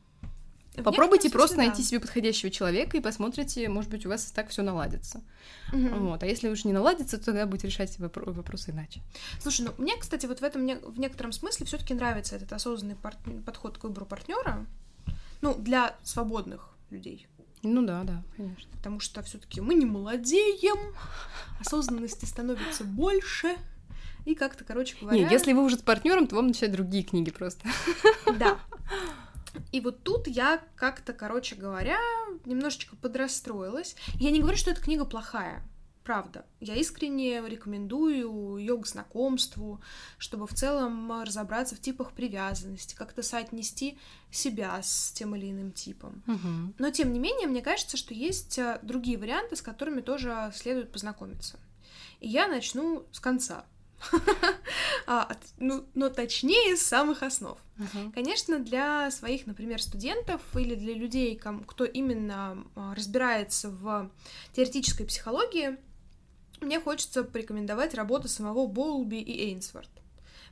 Попробуйте 0.83 1.31
просто 1.31 1.57
да. 1.57 1.65
найти 1.65 1.83
себе 1.83 2.01
подходящего 2.01 2.51
человека 2.51 2.97
и 2.97 3.01
посмотрите, 3.01 3.69
может 3.69 3.91
быть, 3.91 4.07
у 4.07 4.09
вас 4.09 4.31
так 4.31 4.49
все 4.49 4.63
наладится. 4.63 5.23
Угу. 5.73 5.89
Вот. 5.89 6.23
А 6.23 6.27
если 6.27 6.49
уж 6.49 6.65
не 6.65 6.73
наладится, 6.73 7.19
то 7.19 7.27
тогда 7.27 7.47
будете 7.47 7.69
решать 7.69 7.97
вопро- 7.99 8.31
вопросы 8.33 8.71
иначе. 8.71 9.01
Слушай, 9.41 9.67
ну 9.67 9.73
мне, 9.79 9.97
кстати, 9.97 10.27
вот 10.27 10.41
в 10.41 10.45
этом 10.45 10.67
в 10.67 11.01
некотором 11.01 11.33
смысле 11.33 11.67
все-таки 11.67 11.95
нравится 11.95 12.37
этот 12.37 12.53
осознанный 12.53 12.97
пар- 12.97 13.17
подход 13.45 13.79
к 13.79 13.85
выбору 13.85 14.07
партнера. 14.07 14.67
Ну, 15.41 15.55
для 15.55 15.97
свободных 16.03 16.69
людей. 16.91 17.27
Ну 17.63 17.85
да, 17.85 18.05
да, 18.05 18.23
конечно. 18.37 18.71
Потому 18.77 19.01
что 19.01 19.23
все-таки 19.23 19.61
мы 19.61 19.75
не 19.75 19.85
молодеем, 19.85 20.95
осознанности 21.61 22.25
становится 22.25 22.85
больше. 22.85 23.57
И 24.29 24.35
как-то, 24.35 24.63
короче 24.63 24.95
говоря... 25.01 25.17
Не, 25.17 25.33
если 25.33 25.55
вы 25.55 25.65
уже 25.65 25.79
с 25.79 25.83
партнером, 25.83 26.27
то 26.27 26.37
вам 26.37 26.49
начать 26.49 26.71
другие 26.71 27.03
книги 27.03 27.31
просто. 27.31 27.67
Да. 28.39 28.61
И 29.73 29.81
вот 29.81 30.03
тут 30.03 30.29
я 30.29 30.63
как-то, 30.77 31.15
короче 31.15 31.57
говоря, 31.57 31.99
немножечко 32.45 32.95
подрастроилась. 32.95 33.97
Я 34.17 34.31
не 34.31 34.41
говорю, 34.41 34.59
что 34.59 34.71
эта 34.71 34.83
книга 34.83 35.07
плохая, 35.07 35.63
правда. 36.05 36.45
Я 36.61 36.75
искренне 36.75 37.41
рекомендую 37.41 38.59
ее 38.59 38.77
к 38.77 38.87
знакомству, 38.87 39.81
чтобы 40.19 40.47
в 40.47 40.53
целом 40.53 41.23
разобраться 41.23 41.75
в 41.75 41.81
типах 41.81 42.13
привязанности, 42.13 42.95
как-то 42.95 43.23
соотнести 43.23 43.99
себя 44.31 44.79
с 44.83 45.11
тем 45.13 45.35
или 45.37 45.51
иным 45.51 45.73
типом. 45.73 46.23
Угу. 46.27 46.75
Но 46.79 46.91
тем 46.91 47.15
не 47.15 47.19
менее, 47.19 47.49
мне 47.49 47.63
кажется, 47.63 47.97
что 47.97 48.13
есть 48.13 48.59
э, 48.59 48.79
другие 48.83 49.17
варианты, 49.17 49.57
с 49.57 49.63
которыми 49.63 50.03
тоже 50.03 50.53
следует 50.55 50.93
познакомиться. 50.93 51.59
И 52.21 52.29
я 52.29 52.47
начну 52.47 53.07
с 53.11 53.21
конца. 53.21 53.65
А, 55.07 55.37
ну, 55.59 55.85
но 55.95 56.09
точнее 56.09 56.77
с 56.77 56.83
самых 56.83 57.23
основ. 57.23 57.59
Uh-huh. 57.79 58.13
Конечно, 58.13 58.59
для 58.59 59.11
своих, 59.11 59.47
например, 59.47 59.81
студентов 59.83 60.41
или 60.55 60.75
для 60.75 60.95
людей, 60.95 61.41
кто 61.67 61.85
именно 61.85 62.65
а, 62.75 62.95
разбирается 62.95 63.71
в 63.71 64.11
теоретической 64.53 65.07
психологии, 65.07 65.77
мне 66.61 66.81
хочется 66.81 67.23
порекомендовать 67.23 67.95
работу 67.95 68.29
самого 68.29 68.67
Боулби 68.67 69.17
и 69.17 69.51
Эйнсворт. 69.51 69.91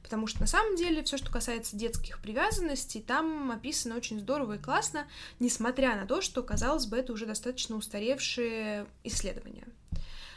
Потому 0.02 0.28
что 0.28 0.40
на 0.40 0.46
самом 0.46 0.76
деле 0.76 1.02
все, 1.02 1.16
что 1.16 1.32
касается 1.32 1.76
детских 1.76 2.20
привязанностей, 2.20 3.02
там 3.02 3.50
описано 3.50 3.96
очень 3.96 4.20
здорово 4.20 4.54
и 4.54 4.58
классно, 4.58 5.08
несмотря 5.40 5.96
на 5.96 6.06
то, 6.06 6.20
что, 6.20 6.44
казалось 6.44 6.86
бы, 6.86 6.96
это 6.96 7.12
уже 7.12 7.26
достаточно 7.26 7.74
устаревшие 7.74 8.86
исследования. 9.02 9.66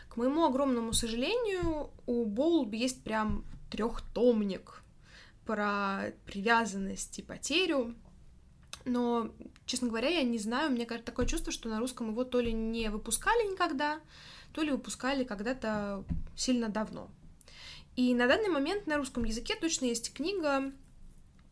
К 0.09 0.17
моему 0.17 0.45
огромному 0.45 0.91
сожалению, 0.91 1.91
у 2.07 2.25
Боулби 2.25 2.77
есть 2.77 3.03
прям 3.03 3.45
трехтомник 3.69 4.83
про 5.45 6.11
привязанность 6.25 7.19
и 7.19 7.21
потерю. 7.21 7.95
Но, 8.85 9.31
честно 9.65 9.87
говоря, 9.89 10.09
я 10.09 10.23
не 10.23 10.39
знаю, 10.39 10.71
мне 10.71 10.85
кажется, 10.85 11.11
такое 11.11 11.27
чувство, 11.27 11.51
что 11.51 11.69
на 11.69 11.79
русском 11.79 12.09
его 12.09 12.23
то 12.23 12.39
ли 12.39 12.51
не 12.51 12.89
выпускали 12.89 13.51
никогда, 13.51 13.99
то 14.51 14.63
ли 14.63 14.71
выпускали 14.71 15.23
когда-то 15.23 16.03
сильно 16.35 16.69
давно. 16.69 17.09
И 17.95 18.13
на 18.15 18.27
данный 18.27 18.49
момент 18.49 18.87
на 18.87 18.97
русском 18.97 19.25
языке 19.25 19.55
точно 19.55 19.85
есть 19.85 20.13
книга 20.13 20.71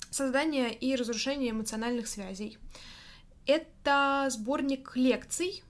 «Создание 0.09 0.73
и 0.73 0.95
разрушение 0.95 1.51
эмоциональных 1.51 2.07
связей». 2.07 2.57
Это 3.45 4.27
сборник 4.29 4.95
лекций 4.95 5.63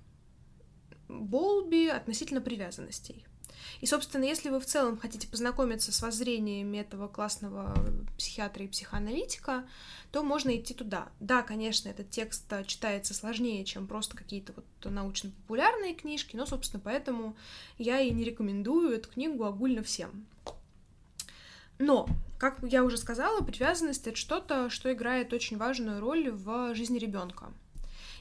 Болби 1.08 1.88
относительно 1.88 2.42
привязанностей. 2.42 3.26
И, 3.82 3.86
собственно, 3.86 4.24
если 4.24 4.50
вы 4.50 4.60
в 4.60 4.66
целом 4.66 4.98
хотите 4.98 5.28
познакомиться 5.28 5.92
с 5.92 6.02
воззрениями 6.02 6.78
этого 6.78 7.08
классного 7.08 7.76
психиатра 8.18 8.66
и 8.66 8.68
психоаналитика, 8.68 9.68
то 10.12 10.24
можно 10.24 10.56
идти 10.56 10.74
туда. 10.74 11.10
Да, 11.20 11.44
конечно, 11.44 11.90
этот 11.90 12.10
текст 12.10 12.52
читается 12.66 13.14
сложнее, 13.14 13.66
чем 13.66 13.86
просто 13.88 14.18
какие-то 14.18 14.54
вот 14.54 14.66
научно-популярные 14.84 15.94
книжки, 15.94 16.36
но, 16.36 16.46
собственно, 16.46 16.82
поэтому 16.84 17.36
я 17.78 18.00
и 18.00 18.10
не 18.12 18.24
рекомендую 18.24 18.92
эту 18.92 19.10
книгу 19.10 19.44
огульно 19.44 19.84
всем. 19.84 20.26
Но, 21.78 22.08
как 22.40 22.60
я 22.64 22.84
уже 22.84 22.98
сказала, 22.98 23.42
привязанность— 23.42 24.08
это 24.08 24.16
что-то, 24.16 24.70
что 24.70 24.92
играет 24.92 25.34
очень 25.34 25.58
важную 25.58 26.00
роль 26.00 26.32
в 26.32 26.74
жизни 26.74 26.98
ребенка. 26.98 27.52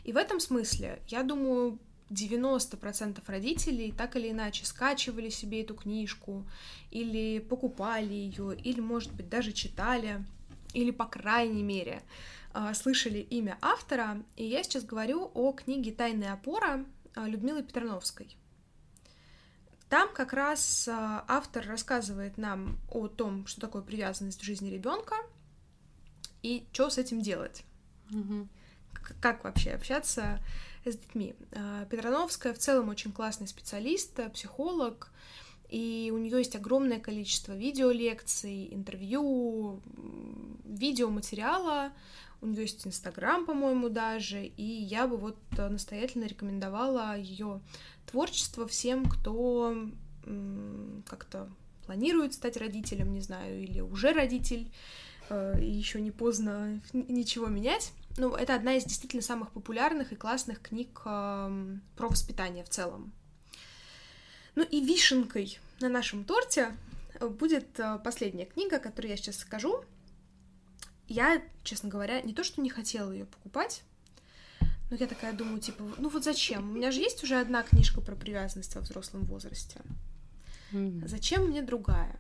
И 0.05 0.13
в 0.13 0.19
этом 0.19 0.41
смысле, 0.41 1.01
я 1.09 1.23
думаю, 1.23 1.79
90% 2.11 3.21
родителей 3.27 3.93
так 3.93 4.17
или 4.17 4.31
иначе 4.31 4.65
скачивали 4.65 5.29
себе 5.29 5.63
эту 5.63 5.75
книжку, 5.75 6.45
или 6.91 7.41
покупали 7.41 8.13
ее, 8.13 8.57
или, 8.57 8.81
может 8.81 9.13
быть, 9.13 9.29
даже 9.29 9.53
читали, 9.53 10.25
или, 10.73 10.91
по 10.91 11.07
крайней 11.07 11.63
мере, 11.63 12.03
а, 12.53 12.75
слышали 12.75 13.19
имя 13.19 13.59
автора. 13.61 14.23
И 14.37 14.45
я 14.45 14.63
сейчас 14.63 14.85
говорю 14.85 15.31
о 15.35 15.53
книге 15.53 15.93
«Тайная 15.93 16.33
опора» 16.33 16.85
Людмилы 17.17 17.63
Петрановской. 17.63 18.37
Там 19.89 20.13
как 20.13 20.33
раз 20.33 20.89
а, 20.89 21.25
автор 21.29 21.67
рассказывает 21.67 22.39
нам 22.39 22.79
о 22.91 23.09
том, 23.09 23.47
что 23.47 23.61
такое 23.61 23.83
привязанность 23.83 24.41
в 24.41 24.45
жизни 24.45 24.71
ребенка 24.71 25.15
и 26.43 26.67
что 26.73 26.91
с 26.91 26.99
этим 26.99 27.21
делать. 27.21 27.65
Mm-hmm. 28.11 28.49
Как 29.21 29.45
вообще 29.45 29.71
общаться 29.71 30.41
с 30.93 30.97
детьми. 30.97 31.35
А, 31.53 31.85
Петрановская 31.87 32.53
в 32.53 32.59
целом 32.59 32.89
очень 32.89 33.13
классный 33.13 33.49
специалист, 33.49 34.19
э, 34.19 34.29
психолог, 34.31 35.11
и 35.69 36.13
у 36.15 36.19
нее 36.19 36.39
есть 36.39 36.55
огромное 36.57 37.01
количество 37.01 37.53
видеолекций, 37.53 38.73
интервью, 38.73 39.81
видеоматериала, 40.65 41.93
у 42.41 42.47
нее 42.47 42.63
есть 42.63 42.87
Инстаграм, 42.87 43.47
по-моему, 43.47 43.89
даже, 43.89 44.45
и 44.45 44.63
я 44.63 45.07
бы 45.07 45.17
вот 45.17 45.37
э, 45.57 45.69
настоятельно 45.69 46.25
рекомендовала 46.25 47.19
ее 47.19 47.61
творчество 48.07 48.67
всем, 48.69 49.07
кто 49.07 49.77
как-то 51.07 51.49
планирует 51.87 52.35
стать 52.35 52.57
родителем, 52.57 53.13
не 53.13 53.21
знаю, 53.21 53.63
или 53.63 53.81
уже 53.81 54.13
родитель, 54.13 54.71
э, 55.29 55.61
и 55.63 55.71
еще 55.71 56.01
не 56.01 56.11
поздно 56.11 56.81
ничего 56.93 57.47
менять. 57.47 57.93
Ну, 58.19 58.35
это 58.35 58.55
одна 58.55 58.75
из 58.75 58.85
действительно 58.85 59.23
самых 59.23 59.53
популярных 59.53 60.13
и 60.13 60.17
классных 60.17 60.63
книг 60.63 61.03
э, 61.05 61.77
про 61.97 62.09
воспитание 62.09 62.65
в 62.65 62.69
целом. 62.69 63.13
Ну 64.55 64.63
и 64.63 64.81
вишенкой 64.85 65.59
на 65.81 65.89
нашем 65.89 66.25
торте 66.25 66.75
будет 67.21 67.79
э, 67.79 67.99
последняя 68.03 68.47
книга, 68.47 68.79
которую 68.79 69.11
я 69.11 69.17
сейчас 69.17 69.39
скажу. 69.39 69.85
Я, 71.09 71.43
честно 71.63 71.89
говоря, 71.89 72.21
не 72.23 72.33
то 72.33 72.43
что 72.43 72.61
не 72.61 72.71
хотела 72.71 73.13
ее 73.13 73.27
покупать, 73.27 73.83
но 74.91 74.97
я 74.97 75.07
такая 75.07 75.33
думаю, 75.33 75.61
типа, 75.61 75.85
ну 75.99 76.09
вот 76.09 76.25
зачем? 76.25 76.71
У 76.71 76.75
меня 76.75 76.91
же 76.91 77.01
есть 77.01 77.23
уже 77.23 77.39
одна 77.39 77.63
книжка 77.63 78.01
про 78.01 78.17
привязанность 78.17 78.75
во 78.75 78.81
взрослом 78.81 79.25
возрасте. 79.25 79.81
Зачем 80.73 81.47
мне 81.47 81.63
другая? 81.63 82.19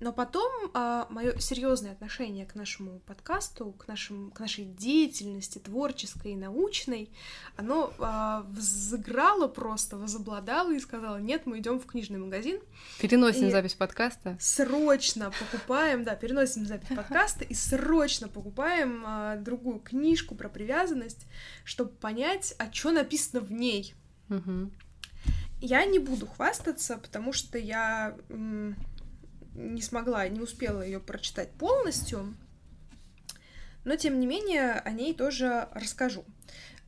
Но 0.00 0.14
потом 0.14 0.50
а, 0.72 1.06
мое 1.10 1.38
серьезное 1.38 1.92
отношение 1.92 2.46
к 2.46 2.54
нашему 2.54 3.00
подкасту, 3.00 3.72
к, 3.72 3.86
нашему, 3.86 4.30
к 4.30 4.40
нашей 4.40 4.64
деятельности 4.64 5.58
творческой 5.58 6.32
и 6.32 6.36
научной, 6.36 7.10
оно 7.56 7.92
а, 7.98 8.46
взыграло 8.48 9.46
просто, 9.46 9.98
возобладало 9.98 10.74
и 10.74 10.80
сказала, 10.80 11.18
нет, 11.18 11.44
мы 11.44 11.58
идем 11.58 11.78
в 11.78 11.84
книжный 11.84 12.18
магазин. 12.18 12.60
Переносим 12.98 13.48
и 13.48 13.50
запись 13.50 13.74
подкаста. 13.74 14.38
Срочно 14.40 15.30
покупаем, 15.38 16.02
да, 16.02 16.14
переносим 16.14 16.64
запись 16.64 16.96
подкаста 16.96 17.44
и 17.44 17.52
срочно 17.52 18.28
покупаем 18.28 19.04
а, 19.06 19.36
другую 19.36 19.80
книжку 19.80 20.34
про 20.34 20.48
привязанность, 20.48 21.26
чтобы 21.62 21.90
понять, 21.90 22.54
а 22.58 22.72
что 22.72 22.90
написано 22.90 23.40
в 23.40 23.52
ней. 23.52 23.94
Угу. 24.30 24.70
Я 25.60 25.84
не 25.84 25.98
буду 25.98 26.26
хвастаться, 26.26 26.96
потому 26.96 27.34
что 27.34 27.58
я 27.58 28.16
не 29.54 29.82
смогла, 29.82 30.26
не 30.28 30.40
успела 30.40 30.82
ее 30.82 31.00
прочитать 31.00 31.50
полностью, 31.52 32.34
но 33.84 33.96
тем 33.96 34.20
не 34.20 34.26
менее 34.26 34.72
о 34.72 34.90
ней 34.90 35.14
тоже 35.14 35.68
расскажу. 35.72 36.24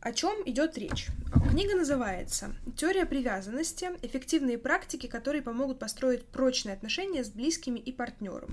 О 0.00 0.12
чем 0.12 0.42
идет 0.46 0.76
речь? 0.76 1.06
Книга 1.50 1.76
называется 1.76 2.54
«Теория 2.76 3.06
привязанности. 3.06 3.90
Эффективные 4.02 4.58
практики, 4.58 5.06
которые 5.06 5.42
помогут 5.42 5.78
построить 5.78 6.26
прочные 6.26 6.74
отношения 6.74 7.22
с 7.22 7.30
близкими 7.30 7.78
и 7.78 7.92
партнером». 7.92 8.50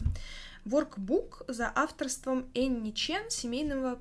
воркбук 0.66 1.44
за 1.48 1.72
авторством 1.74 2.50
Энни 2.54 2.92
Чен, 2.92 3.30
семейного 3.30 4.00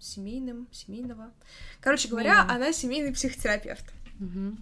семейным, 0.00 0.68
семейного. 0.72 1.32
Короче 1.80 2.08
говоря, 2.08 2.34
Семейным. 2.34 2.56
она 2.56 2.72
семейный 2.72 3.12
психотерапевт. 3.12 3.84
Угу. 4.20 4.56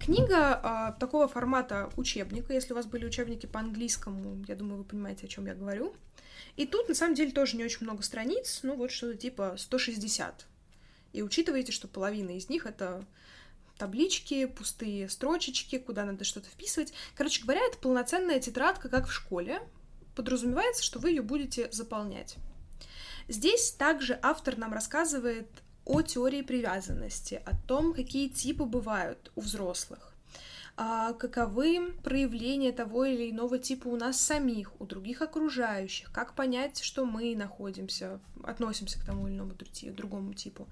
Книга 0.00 0.94
э, 0.94 1.00
такого 1.00 1.28
формата 1.28 1.90
учебника, 1.96 2.52
если 2.52 2.72
у 2.72 2.76
вас 2.76 2.86
были 2.86 3.04
учебники 3.04 3.46
по 3.46 3.60
английскому, 3.60 4.44
я 4.46 4.54
думаю, 4.54 4.78
вы 4.78 4.84
понимаете, 4.84 5.26
о 5.26 5.28
чем 5.28 5.46
я 5.46 5.54
говорю. 5.54 5.94
И 6.56 6.66
тут, 6.66 6.88
на 6.88 6.94
самом 6.94 7.14
деле, 7.14 7.32
тоже 7.32 7.56
не 7.56 7.64
очень 7.64 7.82
много 7.82 8.02
страниц, 8.02 8.60
ну 8.62 8.74
вот 8.76 8.90
что-то 8.90 9.16
типа 9.16 9.54
160. 9.56 10.46
И 11.12 11.22
учитывайте, 11.22 11.72
что 11.72 11.88
половина 11.88 12.30
из 12.30 12.48
них— 12.48 12.66
это 12.66 13.04
таблички, 13.78 14.46
пустые 14.46 15.08
строчечки, 15.08 15.78
куда 15.78 16.04
надо 16.04 16.24
что-то 16.24 16.48
вписывать. 16.48 16.92
Короче 17.14 17.42
говоря, 17.42 17.60
это 17.64 17.78
полноценная 17.78 18.40
тетрадка, 18.40 18.88
как 18.88 19.06
в 19.06 19.12
школе. 19.12 19.60
Подразумевается, 20.14 20.82
что 20.82 20.98
вы 20.98 21.10
ее 21.10 21.22
будете 21.22 21.70
заполнять. 21.70 22.36
Здесь 23.28 23.72
также 23.72 24.18
автор 24.22 24.58
нам 24.58 24.72
рассказывает 24.72 25.48
о 25.88 26.02
теории 26.02 26.42
привязанности, 26.42 27.42
о 27.44 27.56
том, 27.66 27.94
какие 27.94 28.28
типы 28.28 28.64
бывают 28.64 29.32
у 29.34 29.40
взрослых, 29.40 30.12
а 30.76 31.14
каковы 31.14 31.92
проявления 32.04 32.70
того 32.70 33.04
или 33.04 33.30
иного 33.30 33.58
типа 33.58 33.88
у 33.88 33.96
нас 33.96 34.20
самих, 34.20 34.80
у 34.80 34.84
других 34.84 35.22
окружающих, 35.22 36.12
как 36.12 36.34
понять, 36.34 36.80
что 36.80 37.04
мы 37.04 37.34
находимся, 37.34 38.20
относимся 38.44 39.00
к 39.00 39.04
тому 39.04 39.26
или 39.26 39.34
иному 39.34 39.54
другому 39.96 40.34
типу, 40.34 40.68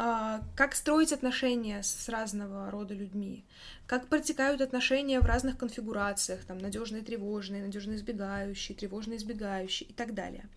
а, 0.00 0.42
как 0.56 0.74
строить 0.74 1.12
отношения 1.12 1.82
с 1.82 2.08
разного 2.08 2.70
рода 2.70 2.94
людьми, 2.94 3.44
как 3.86 4.06
протекают 4.06 4.60
отношения 4.60 5.20
в 5.20 5.26
разных 5.26 5.58
конфигурациях, 5.58 6.44
там 6.44 6.58
надежные, 6.58 7.02
тревожные, 7.02 7.62
надежно 7.62 7.94
избегающие, 7.94 8.78
тревожно 8.78 9.14
избегающие 9.14 9.88
и 9.88 9.92
так 9.92 10.14
далее. 10.14 10.48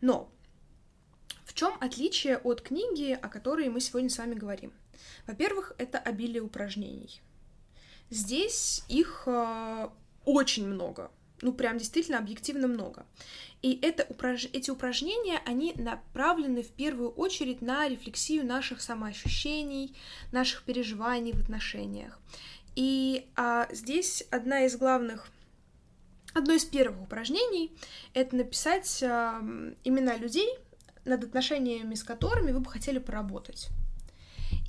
Но 0.00 0.30
чем 1.56 1.74
отличие 1.80 2.36
от 2.36 2.60
книги, 2.60 3.18
о 3.20 3.28
которой 3.28 3.68
мы 3.70 3.80
сегодня 3.80 4.10
с 4.10 4.18
вами 4.18 4.34
говорим? 4.34 4.72
Во-первых, 5.26 5.72
это 5.78 5.98
обилие 5.98 6.42
упражнений. 6.42 7.22
Здесь 8.10 8.84
их 8.88 9.24
э, 9.26 9.88
очень 10.26 10.68
много, 10.68 11.10
ну 11.40 11.52
прям 11.52 11.78
действительно 11.78 12.18
объективно 12.18 12.68
много. 12.68 13.06
И 13.62 13.78
это 13.80 14.04
упраж... 14.08 14.44
эти 14.52 14.70
упражнения, 14.70 15.40
они 15.46 15.72
направлены 15.76 16.62
в 16.62 16.70
первую 16.70 17.10
очередь 17.10 17.62
на 17.62 17.88
рефлексию 17.88 18.46
наших 18.46 18.82
самоощущений, 18.82 19.96
наших 20.32 20.62
переживаний 20.62 21.32
в 21.32 21.40
отношениях. 21.40 22.20
И 22.74 23.26
а, 23.34 23.66
здесь 23.72 24.24
одна 24.30 24.66
из 24.66 24.76
главных 24.76 25.28
Одно 26.34 26.52
из 26.52 26.66
первых 26.66 27.00
упражнений— 27.00 27.72
это 28.12 28.36
написать 28.36 29.02
э, 29.02 29.06
имена 29.84 30.16
людей, 30.16 30.46
над 31.06 31.24
отношениями 31.24 31.94
с 31.94 32.04
которыми 32.04 32.52
вы 32.52 32.60
бы 32.60 32.70
хотели 32.70 32.98
поработать. 32.98 33.68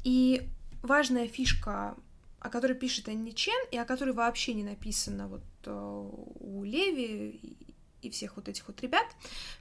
И 0.03 0.47
важная 0.81 1.27
фишка, 1.27 1.95
о 2.39 2.49
которой 2.49 2.73
пишет 2.73 3.09
Анни 3.09 3.31
Чен, 3.31 3.67
и 3.71 3.77
о 3.77 3.85
которой 3.85 4.13
вообще 4.13 4.53
не 4.53 4.63
написано 4.63 5.27
вот 5.27 5.43
э, 5.65 6.09
у 6.39 6.63
Леви 6.63 7.57
и 8.01 8.09
всех 8.09 8.37
вот 8.37 8.47
этих 8.47 8.67
вот 8.67 8.79
ребят, 8.81 9.05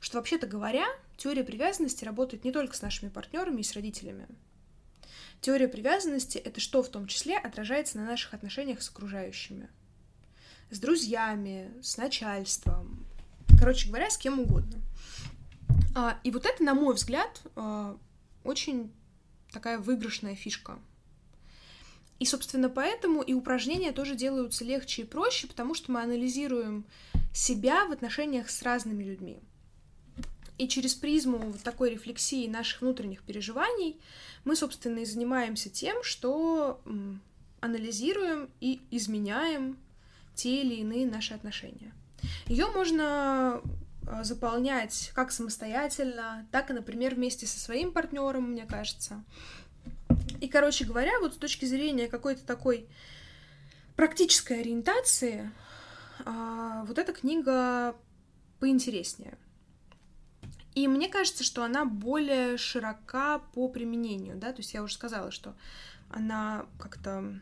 что 0.01 0.19
вообще-то 0.19 0.47
говоря, 0.47 0.87
теория 1.17 1.43
привязанности 1.43 2.05
работает 2.05 2.45
не 2.45 2.53
только 2.53 2.77
с 2.77 2.83
нашими 2.83 3.09
партнерами 3.09 3.61
и 3.61 3.65
с 3.65 3.73
родителями. 3.73 4.27
Теория 5.41 5.69
привязанности— 5.69 6.39
это 6.45 6.61
что 6.61 6.83
в 6.83 6.89
том 6.89 7.07
числе 7.07 7.39
отражается 7.39 7.99
на 7.99 8.05
наших 8.05 8.35
отношениях 8.35 8.83
с 8.83 8.91
окружающими. 8.91 9.69
С 10.71 10.79
друзьями, 10.79 11.71
с 11.83 11.97
начальством, 11.97 13.07
короче 13.59 13.89
говоря, 13.89 14.11
с 14.11 14.19
кем 14.19 14.41
угодно. 14.41 14.81
А, 15.97 16.21
и 16.25 16.31
вот 16.31 16.45
это, 16.45 16.63
на 16.63 16.75
мой 16.75 16.95
взгляд, 16.95 17.41
а, 17.57 17.97
очень 18.45 18.93
такая 19.51 19.79
выигрышная 19.79 20.35
фишка. 20.35 20.79
И, 22.19 22.27
собственно, 22.27 22.69
поэтому 22.69 23.23
и 23.23 23.33
упражнения 23.33 23.93
тоже 23.93 24.15
делаются 24.15 24.63
легче 24.63 25.03
и 25.03 25.05
проще, 25.07 25.47
потому 25.47 25.73
что 25.73 25.91
мы 25.91 26.03
анализируем 26.03 26.85
себя 27.33 27.87
в 27.87 27.93
отношениях 27.93 28.51
с 28.51 28.61
разными 28.61 29.05
людьми. 29.05 29.39
И 30.59 30.69
через 30.69 30.95
призму 30.95 31.39
вот 31.39 31.63
такой 31.63 31.93
рефлексии 31.93 32.47
наших 32.47 32.83
внутренних 32.83 33.23
переживаний 33.23 33.99
мы, 34.45 34.55
собственно, 34.55 34.99
и 34.99 35.07
занимаемся 35.07 35.71
тем, 35.71 36.03
что 36.03 36.79
анализируем 37.61 38.51
и 38.61 38.83
изменяем 38.91 39.79
те 40.35 40.61
или 40.61 40.75
иные 40.75 41.07
наши 41.07 41.33
отношения. 41.33 41.95
Ее 42.49 42.67
можно 42.69 43.63
заполнять 44.23 45.11
как 45.15 45.33
самостоятельно, 45.33 46.47
так 46.53 46.71
и, 46.71 46.73
например, 46.73 47.15
вместе 47.15 47.47
со 47.47 47.59
своим 47.59 47.93
партнером, 47.93 48.53
мне 48.53 48.65
кажется. 48.67 49.25
И, 50.41 50.49
короче 50.49 50.85
говоря, 50.85 51.19
вот 51.21 51.35
с 51.35 51.39
точки 51.39 51.65
зрения 51.65 52.09
какой-то 52.09 52.45
такой 52.45 52.87
практической 53.97 54.61
ориентации, 54.61 55.51
а, 56.25 56.85
вот 56.85 56.99
эта 56.99 57.13
книга 57.13 57.97
поинтереснее. 58.61 59.39
И 60.75 60.89
мне 60.89 61.09
кажется, 61.09 61.43
что 61.43 61.65
она 61.65 61.87
более 61.87 62.59
широка 62.59 63.39
по 63.55 63.69
применению, 63.69 64.37
да, 64.37 64.53
то 64.53 64.59
есть 64.59 64.75
я 64.75 64.83
уже 64.83 64.95
сказала, 64.95 65.31
что 65.31 65.55
она 66.11 66.67
как-то 66.79 67.41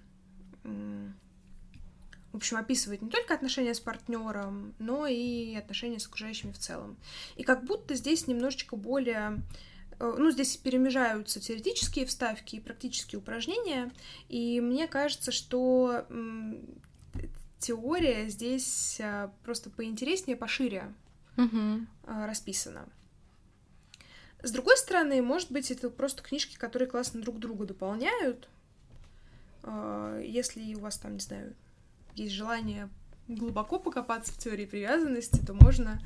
в 2.35 2.39
общем, 2.39 2.57
описывает 2.57 3.01
не 3.01 3.11
только 3.11 3.32
отношения 3.32 3.74
с 3.74 3.78
партнером, 3.78 4.74
но 4.80 5.07
и 5.07 5.55
отношения 5.55 6.01
с 6.01 6.07
окружающими 6.09 6.51
в 6.51 6.59
целом. 6.59 6.97
И 7.37 7.45
как 7.45 7.62
будто 7.62 7.95
здесь 7.95 8.26
немножечко 8.26 8.74
более 8.74 9.41
э, 10.01 10.14
ну, 10.18 10.32
здесь 10.32 10.57
перемежаются 10.57 11.39
теоретические 11.39 12.07
вставки 12.07 12.57
и 12.57 12.61
практические 12.61 13.20
упражнения, 13.20 13.93
и 14.28 14.61
мне 14.61 14.89
кажется, 14.89 15.30
что 15.30 16.07
теория 17.61 18.28
здесь 18.28 18.97
э, 18.99 19.28
просто 19.45 19.70
поинтереснее, 19.70 20.37
пошире 20.37 20.93
угу. 21.37 21.87
расписана. 22.05 22.89
С 24.43 24.51
другой 24.51 24.76
стороны, 24.76 25.22
может 25.22 25.53
быть, 25.53 25.70
это 25.70 25.89
просто 25.89 26.24
книжки, 26.24 26.57
которые 26.57 26.89
классно 26.89 27.22
друг 27.22 27.39
друга 27.39 27.64
дополняют. 27.64 28.49
Если 29.62 30.74
у 30.74 30.80
вас 30.80 30.99
там, 30.99 31.14
не 31.14 31.20
знаю, 31.20 31.55
есть 32.17 32.35
желание 32.35 32.89
глубоко 33.29 33.79
покопаться 33.79 34.33
в 34.33 34.39
теории 34.39 34.67
привязанности, 34.67 35.45
то 35.45 35.55
можно 35.55 36.01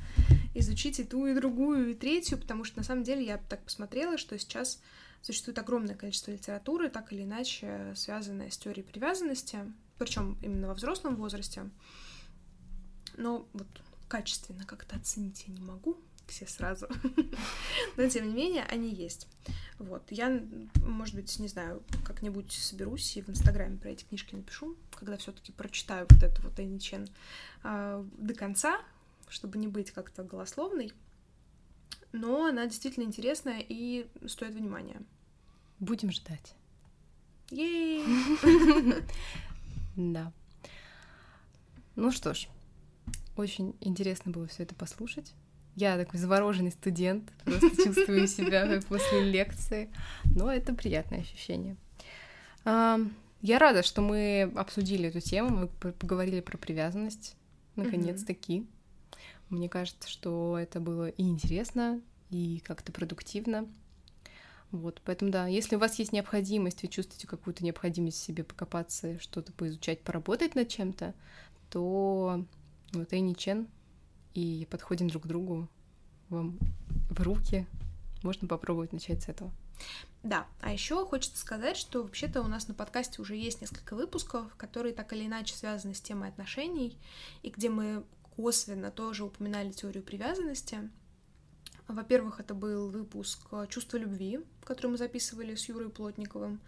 изучить 0.53 0.99
и 0.99 1.03
ту, 1.03 1.25
и 1.27 1.33
другую, 1.33 1.91
и 1.91 1.93
третью, 1.93 2.37
потому 2.37 2.63
что 2.63 2.77
на 2.77 2.83
самом 2.83 3.03
деле 3.03 3.25
я 3.25 3.37
так 3.37 3.61
посмотрела, 3.63 4.17
что 4.17 4.37
сейчас 4.37 4.81
существует 5.21 5.59
огромное 5.59 5.95
количество 5.95 6.31
литературы, 6.31 6.89
так 6.89 7.11
или 7.11 7.23
иначе 7.23 7.93
связанное 7.95 8.49
с 8.49 8.57
теорией 8.57 8.85
привязанности, 8.85 9.59
причем 9.97 10.37
именно 10.41 10.67
во 10.67 10.73
взрослом 10.73 11.15
возрасте. 11.17 11.69
Но 13.17 13.47
вот 13.53 13.67
качественно 14.07 14.65
как-то 14.65 14.95
оценить 14.95 15.43
я 15.47 15.53
не 15.53 15.61
могу 15.61 15.97
все 16.29 16.47
сразу. 16.47 16.87
Но, 17.97 18.07
тем 18.09 18.27
не 18.27 18.33
менее, 18.33 18.63
они 18.63 18.93
есть. 18.93 19.27
Вот. 19.77 20.03
Я, 20.09 20.41
может 20.83 21.15
быть, 21.15 21.37
не 21.39 21.47
знаю, 21.47 21.83
как-нибудь 22.05 22.51
соберусь 22.51 23.17
и 23.17 23.21
в 23.21 23.29
Инстаграме 23.29 23.77
про 23.77 23.89
эти 23.89 24.03
книжки 24.03 24.35
напишу, 24.35 24.75
когда 24.91 25.17
все 25.17 25.31
таки 25.31 25.51
прочитаю 25.51 26.07
вот 26.09 26.23
эту 26.23 26.41
вот 26.41 26.59
Энни 26.59 26.79
Чен 26.79 27.07
э, 27.63 28.05
до 28.17 28.33
конца, 28.33 28.81
чтобы 29.27 29.57
не 29.57 29.67
быть 29.67 29.91
как-то 29.91 30.23
голословной. 30.23 30.93
Но 32.11 32.45
она 32.45 32.65
действительно 32.65 33.03
интересная 33.03 33.63
и 33.67 34.07
стоит 34.27 34.55
внимания. 34.55 35.01
Будем 35.79 36.11
ждать. 36.11 36.55
Ей! 37.51 38.03
Да. 39.95 40.31
Ну 41.97 42.09
что 42.11 42.33
ж, 42.33 42.47
очень 43.35 43.75
интересно 43.81 44.31
было 44.31 44.47
все 44.47 44.63
это 44.63 44.75
послушать. 44.75 45.33
Я 45.79 45.97
такой 45.97 46.19
завороженный 46.19 46.71
студент, 46.71 47.31
просто 47.45 47.69
чувствую 47.85 48.27
себя 48.27 48.81
после 48.89 49.23
лекции, 49.23 49.89
но 50.25 50.51
это 50.51 50.73
приятное 50.73 51.21
ощущение. 51.21 51.77
Я 52.65 53.59
рада, 53.59 53.81
что 53.81 54.01
мы 54.01 54.51
обсудили 54.57 55.07
эту 55.07 55.21
тему, 55.21 55.69
мы 55.81 55.93
поговорили 55.93 56.41
про 56.41 56.57
привязанность, 56.57 57.37
наконец-таки. 57.77 58.67
Мне 59.47 59.69
кажется, 59.69 60.09
что 60.09 60.57
это 60.59 60.81
было 60.81 61.07
и 61.07 61.23
интересно, 61.23 62.01
и 62.29 62.61
как-то 62.65 62.91
продуктивно. 62.91 63.65
Вот, 64.71 65.01
поэтому 65.05 65.31
да, 65.31 65.47
если 65.47 65.77
у 65.77 65.79
вас 65.79 65.97
есть 65.97 66.11
необходимость, 66.11 66.81
вы 66.81 66.89
чувствуете 66.89 67.25
какую-то 67.25 67.63
необходимость 67.63 68.17
в 68.17 68.23
себе 68.25 68.43
покопаться, 68.43 69.17
что-то 69.21 69.53
поизучать, 69.53 70.01
поработать 70.01 70.55
над 70.55 70.67
чем-то, 70.67 71.13
то 71.69 72.43
вот 72.91 73.13
Эйни 73.13 73.33
Чен 73.33 73.69
и 74.33 74.67
подходим 74.69 75.09
друг 75.09 75.23
к 75.23 75.27
другу 75.27 75.67
вам 76.29 76.57
в 77.09 77.21
руки. 77.21 77.67
Можно 78.23 78.47
попробовать 78.47 78.93
начать 78.93 79.23
с 79.23 79.29
этого. 79.29 79.51
Да, 80.23 80.45
а 80.59 80.73
еще 80.73 81.05
хочется 81.05 81.39
сказать, 81.39 81.77
что 81.77 82.03
вообще-то 82.03 82.41
у 82.41 82.47
нас 82.47 82.67
на 82.67 82.73
подкасте 82.73 83.21
уже 83.21 83.35
есть 83.35 83.61
несколько 83.61 83.95
выпусков, 83.95 84.53
которые 84.57 84.93
так 84.93 85.13
или 85.13 85.25
иначе 85.25 85.55
связаны 85.55 85.93
с 85.93 86.01
темой 86.01 86.29
отношений, 86.29 86.97
и 87.43 87.49
где 87.49 87.69
мы 87.69 88.03
косвенно 88.35 88.91
тоже 88.91 89.23
упоминали 89.23 89.71
теорию 89.71 90.03
привязанности. 90.03 90.89
Во-первых, 91.87 92.39
это 92.39 92.53
был 92.53 92.89
выпуск 92.89 93.39
«Чувство 93.69 93.97
любви», 93.97 94.41
который 94.63 94.91
мы 94.91 94.97
записывали 94.97 95.55
с 95.55 95.67
Юрой 95.69 95.89
Плотниковым, 95.89 96.59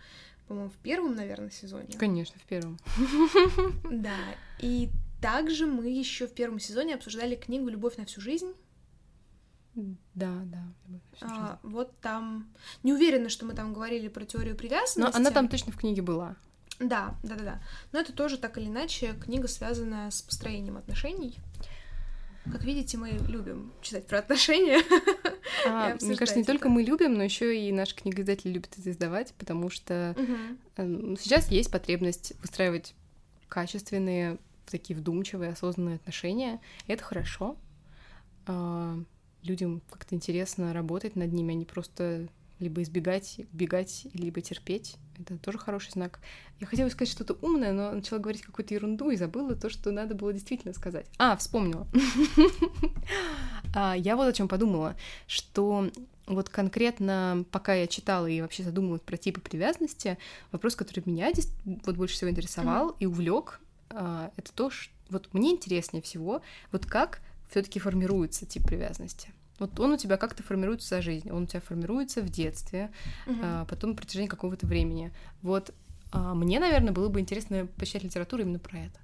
по-моему, 0.48 0.70
в 0.70 0.78
первом, 0.78 1.16
наверное, 1.16 1.52
сезоне. 1.52 1.98
Конечно, 1.98 2.40
в 2.40 2.44
первом. 2.44 2.78
Да, 3.92 4.18
и 4.60 4.90
также 5.22 5.66
мы 5.66 5.90
еще 5.90 6.28
в 6.28 6.34
первом 6.34 6.60
сезоне 6.60 6.96
обсуждали 6.96 7.36
книгу 7.36 7.70
«Любовь 7.70 7.98
на 7.98 8.06
всю 8.06 8.22
жизнь». 8.22 8.54
Да, 9.74 10.42
да. 10.46 10.64
А, 11.22 11.60
вот 11.64 11.98
там... 12.02 12.52
Не 12.84 12.94
уверена, 12.94 13.30
что 13.30 13.46
мы 13.46 13.54
там 13.54 13.74
говорили 13.74 14.08
про 14.08 14.26
теорию 14.26 14.56
привязанности. 14.56 15.00
Но 15.00 15.08
она 15.16 15.32
там 15.32 15.48
точно 15.48 15.72
в 15.72 15.78
книге 15.78 16.02
была. 16.02 16.36
Да, 16.80 17.16
да, 17.24 17.36
да, 17.36 17.44
да. 17.44 17.62
Но 17.92 18.00
это 18.00 18.12
тоже 18.12 18.38
так 18.38 18.58
или 18.58 18.66
иначе 18.66 19.14
книга, 19.24 19.48
связанная 19.48 20.10
с 20.10 20.22
построением 20.22 20.78
отношений. 20.78 21.38
Как 22.52 22.64
видите, 22.64 22.98
мы 22.98 23.12
любим 23.28 23.72
читать 23.82 24.08
про 24.08 24.20
отношения. 24.20 24.82
А, 25.68 25.96
мне 26.02 26.16
кажется, 26.16 26.40
не 26.40 26.46
только 26.46 26.70
мы 26.70 26.82
любим, 26.82 27.14
но 27.14 27.24
еще 27.24 27.56
и 27.56 27.72
наш 27.72 27.94
книгоиздатель 27.94 28.52
любит 28.52 28.76
это 28.80 28.90
издавать, 28.90 29.34
потому 29.38 29.70
что 29.70 30.16
угу. 30.18 31.18
сейчас 31.18 31.52
есть 31.52 31.70
потребность 31.70 32.34
выстраивать 32.42 32.96
качественные, 33.48 34.40
такие 34.72 34.98
вдумчивые, 34.98 35.52
осознанные 35.52 35.96
отношения. 35.96 36.60
И 36.88 36.94
это 36.94 37.04
хорошо. 37.04 37.56
А, 38.48 38.98
людям 39.44 39.82
как-то 39.90 40.16
интересно 40.16 40.74
работать 40.74 41.16
над 41.16 41.32
ними, 41.34 41.54
а 41.54 41.58
не 41.58 41.66
просто 41.66 42.28
либо 42.60 42.84
избегать, 42.84 43.42
бегать, 43.52 44.08
либо 44.14 44.40
терпеть. 44.42 44.98
Это 45.20 45.38
тоже 45.38 45.58
хороший 45.58 45.92
знак. 45.92 46.20
Я 46.60 46.68
хотела 46.68 46.90
сказать 46.90 47.12
что-то 47.12 47.36
умное, 47.42 47.74
но 47.74 47.92
начала 47.92 48.20
говорить 48.20 48.44
какую-то 48.44 48.74
ерунду 48.74 49.10
и 49.10 49.18
забыла 49.18 49.56
то, 49.56 49.70
что 49.70 49.92
надо 49.92 50.16
было 50.16 50.32
действительно 50.32 50.74
сказать. 50.74 51.08
А, 51.18 51.36
вспомнила. 51.36 51.88
А, 53.74 53.96
я 53.96 54.18
вот 54.18 54.28
о 54.28 54.34
чем 54.34 54.50
подумала, 54.50 54.98
что 55.28 55.90
вот 56.28 56.50
конкретно, 56.50 57.46
пока 57.52 57.74
я 57.74 57.88
читала 57.88 58.28
и 58.28 58.42
вообще 58.42 58.64
задумывалась 58.64 59.02
про 59.02 59.16
типы 59.16 59.40
привязанности, 59.40 60.18
вопрос, 60.52 60.76
который 60.76 61.04
меня 61.06 61.32
здесь 61.32 61.48
вот 61.86 61.96
больше 61.96 62.16
всего 62.16 62.30
интересовал 62.30 62.98
и 63.00 63.06
увлек, 63.06 63.62
а, 63.62 63.71
это 64.36 64.54
то, 64.54 64.70
что 64.70 64.94
вот 65.10 65.34
мне 65.34 65.52
интереснее 65.52 66.02
всего, 66.02 66.42
вот 66.72 66.86
как 66.86 67.22
все-таки 67.50 67.80
формируется 67.80 68.46
тип 68.46 68.66
привязанности. 68.66 69.34
Вот 69.60 69.80
он 69.80 69.92
у 69.92 69.98
тебя 69.98 70.18
как-то 70.18 70.42
формируется 70.42 70.88
за 70.88 71.02
жизнь, 71.02 71.30
он 71.30 71.44
у 71.44 71.46
тебя 71.46 71.62
формируется 71.62 72.22
в 72.22 72.30
детстве, 72.30 72.92
угу. 73.28 73.38
а, 73.44 73.66
потом 73.66 73.92
на 73.92 73.96
протяжении 73.96 74.28
какого-то 74.28 74.66
времени. 74.66 75.14
Вот 75.44 75.74
а, 76.12 76.34
мне, 76.34 76.60
наверное, 76.60 76.92
было 76.92 77.10
бы 77.10 77.20
интересно 77.20 77.68
почитать 77.78 78.04
литературу 78.04 78.42
именно 78.42 78.58
про 78.58 78.80
это. 78.80 79.00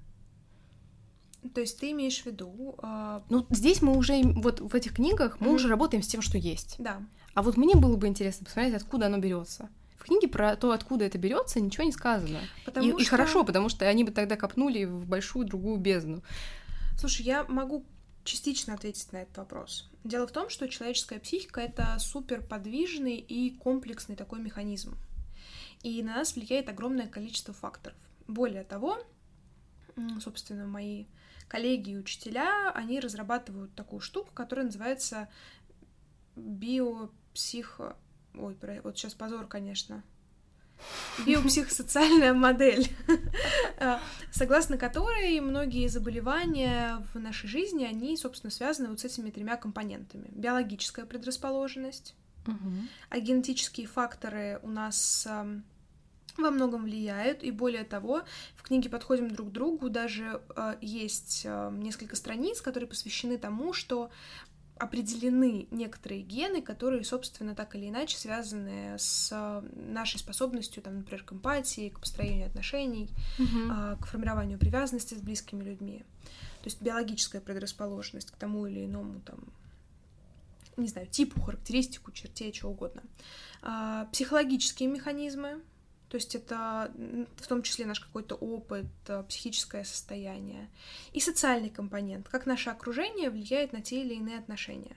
То 1.54 1.60
есть 1.60 1.78
ты 1.78 1.92
имеешь 1.92 2.20
в 2.22 2.26
виду? 2.26 2.74
А... 2.78 3.22
Ну, 3.30 3.46
здесь 3.50 3.80
мы 3.82 3.96
уже, 3.96 4.20
вот 4.22 4.60
в 4.60 4.74
этих 4.74 4.94
книгах 4.94 5.40
мы 5.40 5.48
mm 5.48 5.54
уже 5.54 5.68
работаем 5.68 6.02
с 6.02 6.08
тем, 6.08 6.20
что 6.20 6.36
есть. 6.36 6.74
Да. 6.78 7.00
А 7.34 7.42
вот 7.42 7.56
мне 7.56 7.76
было 7.76 7.96
бы 7.96 8.08
интересно 8.08 8.44
посмотреть, 8.44 8.74
откуда 8.74 9.06
оно 9.06 9.18
берется. 9.18 9.68
Книге 10.08 10.28
про 10.28 10.56
то, 10.56 10.72
откуда 10.72 11.04
это 11.04 11.18
берется, 11.18 11.60
ничего 11.60 11.84
не 11.84 11.92
сказано. 11.92 12.40
Потому 12.64 12.88
и, 12.88 12.90
что... 12.92 13.00
и 13.00 13.04
хорошо, 13.04 13.44
потому 13.44 13.68
что 13.68 13.86
они 13.86 14.04
бы 14.04 14.10
тогда 14.10 14.36
копнули 14.36 14.84
в 14.84 15.06
большую 15.06 15.46
другую 15.46 15.76
бездну. 15.76 16.22
Слушай, 16.98 17.26
я 17.26 17.44
могу 17.44 17.84
частично 18.24 18.72
ответить 18.72 19.12
на 19.12 19.18
этот 19.18 19.36
вопрос. 19.36 19.90
Дело 20.04 20.26
в 20.26 20.32
том, 20.32 20.48
что 20.48 20.66
человеческая 20.66 21.18
психика— 21.18 21.60
это 21.62 21.98
супер 21.98 22.40
подвижный 22.42 23.16
и 23.16 23.50
комплексный 23.58 24.16
такой 24.16 24.40
механизм. 24.40 24.96
И 25.82 26.02
на 26.02 26.16
нас 26.16 26.34
влияет 26.34 26.70
огромное 26.70 27.06
количество 27.06 27.52
факторов. 27.52 27.98
Более 28.26 28.64
того, 28.64 28.98
собственно, 30.20 30.66
мои 30.66 31.04
коллеги 31.48 31.90
и 31.90 31.96
учителя, 31.98 32.70
они 32.74 32.98
разрабатывают 32.98 33.74
такую 33.74 34.00
штуку, 34.00 34.30
которая 34.32 34.64
называется 34.66 35.28
биопсихо... 36.34 37.96
Ой, 38.34 38.56
вот 38.82 38.98
сейчас 38.98 39.14
позор, 39.14 39.46
конечно. 39.46 40.02
Биопсихосоциальная 41.26 42.32
модель, 42.34 42.88
а, 43.80 44.00
согласно 44.30 44.78
которой 44.78 45.40
многие 45.40 45.88
заболевания 45.88 47.04
в 47.12 47.18
нашей 47.18 47.48
жизни, 47.48 47.84
они, 47.84 48.16
собственно, 48.16 48.52
связаны 48.52 48.88
вот 48.88 49.00
с 49.00 49.04
этими 49.04 49.30
тремя 49.30 49.56
компонентами. 49.56 50.28
Биологическая 50.30 51.04
предрасположенность, 51.04 52.14
а 53.10 53.18
генетические 53.18 53.88
факторы 53.88 54.60
у 54.62 54.68
нас 54.68 55.28
во 56.38 56.50
многом 56.50 56.84
влияют, 56.84 57.42
и 57.42 57.50
более 57.50 57.84
того, 57.84 58.22
в 58.54 58.62
книге 58.62 58.88
«Подходим 58.88 59.30
друг 59.30 59.48
к 59.48 59.52
другу» 59.52 59.90
даже 59.90 60.40
э, 60.56 60.76
есть 60.80 61.42
э, 61.44 61.70
несколько 61.72 62.16
страниц, 62.16 62.60
которые 62.60 62.88
посвящены 62.88 63.38
тому, 63.38 63.72
что 63.72 64.10
определены 64.78 65.66
некоторые 65.70 66.22
гены, 66.22 66.62
которые, 66.62 67.04
собственно, 67.04 67.54
так 67.54 67.74
или 67.74 67.88
иначе 67.88 68.16
связаны 68.16 68.96
с 68.98 69.30
э, 69.32 69.62
нашей 69.74 70.18
способностью, 70.18 70.82
там, 70.82 70.98
например, 70.98 71.24
к 71.24 71.32
эмпатии, 71.32 71.88
к 71.88 72.00
построению 72.00 72.46
отношений, 72.46 73.10
mm-hmm. 73.38 74.00
к 74.00 74.06
формированию 74.06 74.58
привязанности 74.58 75.14
с 75.14 75.20
близкими 75.20 75.64
людьми. 75.64 76.04
То 76.62 76.66
есть 76.66 76.82
биологическая 76.82 77.40
предрасположенность 77.40 78.30
к 78.30 78.36
тому 78.36 78.66
или 78.66 78.84
иному, 78.84 79.20
там, 79.20 79.38
не 80.76 80.88
знаю, 80.88 81.06
типу, 81.06 81.40
характеристику, 81.40 82.12
черте, 82.12 82.50
чего 82.52 82.70
угодно. 82.70 83.02
А, 83.62 84.06
психологические 84.12 84.88
механизмы, 84.88 85.60
то 86.08 86.16
есть 86.16 86.34
это 86.34 86.90
в 87.36 87.46
том 87.46 87.62
числе 87.62 87.84
наш 87.86 88.00
какой-то 88.00 88.34
опыт, 88.34 88.86
э, 89.08 89.22
психическое 89.28 89.84
состояние. 89.84 90.70
И 91.12 91.20
социальный 91.20 91.70
компонент, 91.70 92.28
как 92.28 92.46
наше 92.46 92.70
окружение 92.70 93.30
влияет 93.30 93.72
на 93.72 93.82
те 93.82 94.02
или 94.02 94.14
иные 94.14 94.38
отношения. 94.38 94.96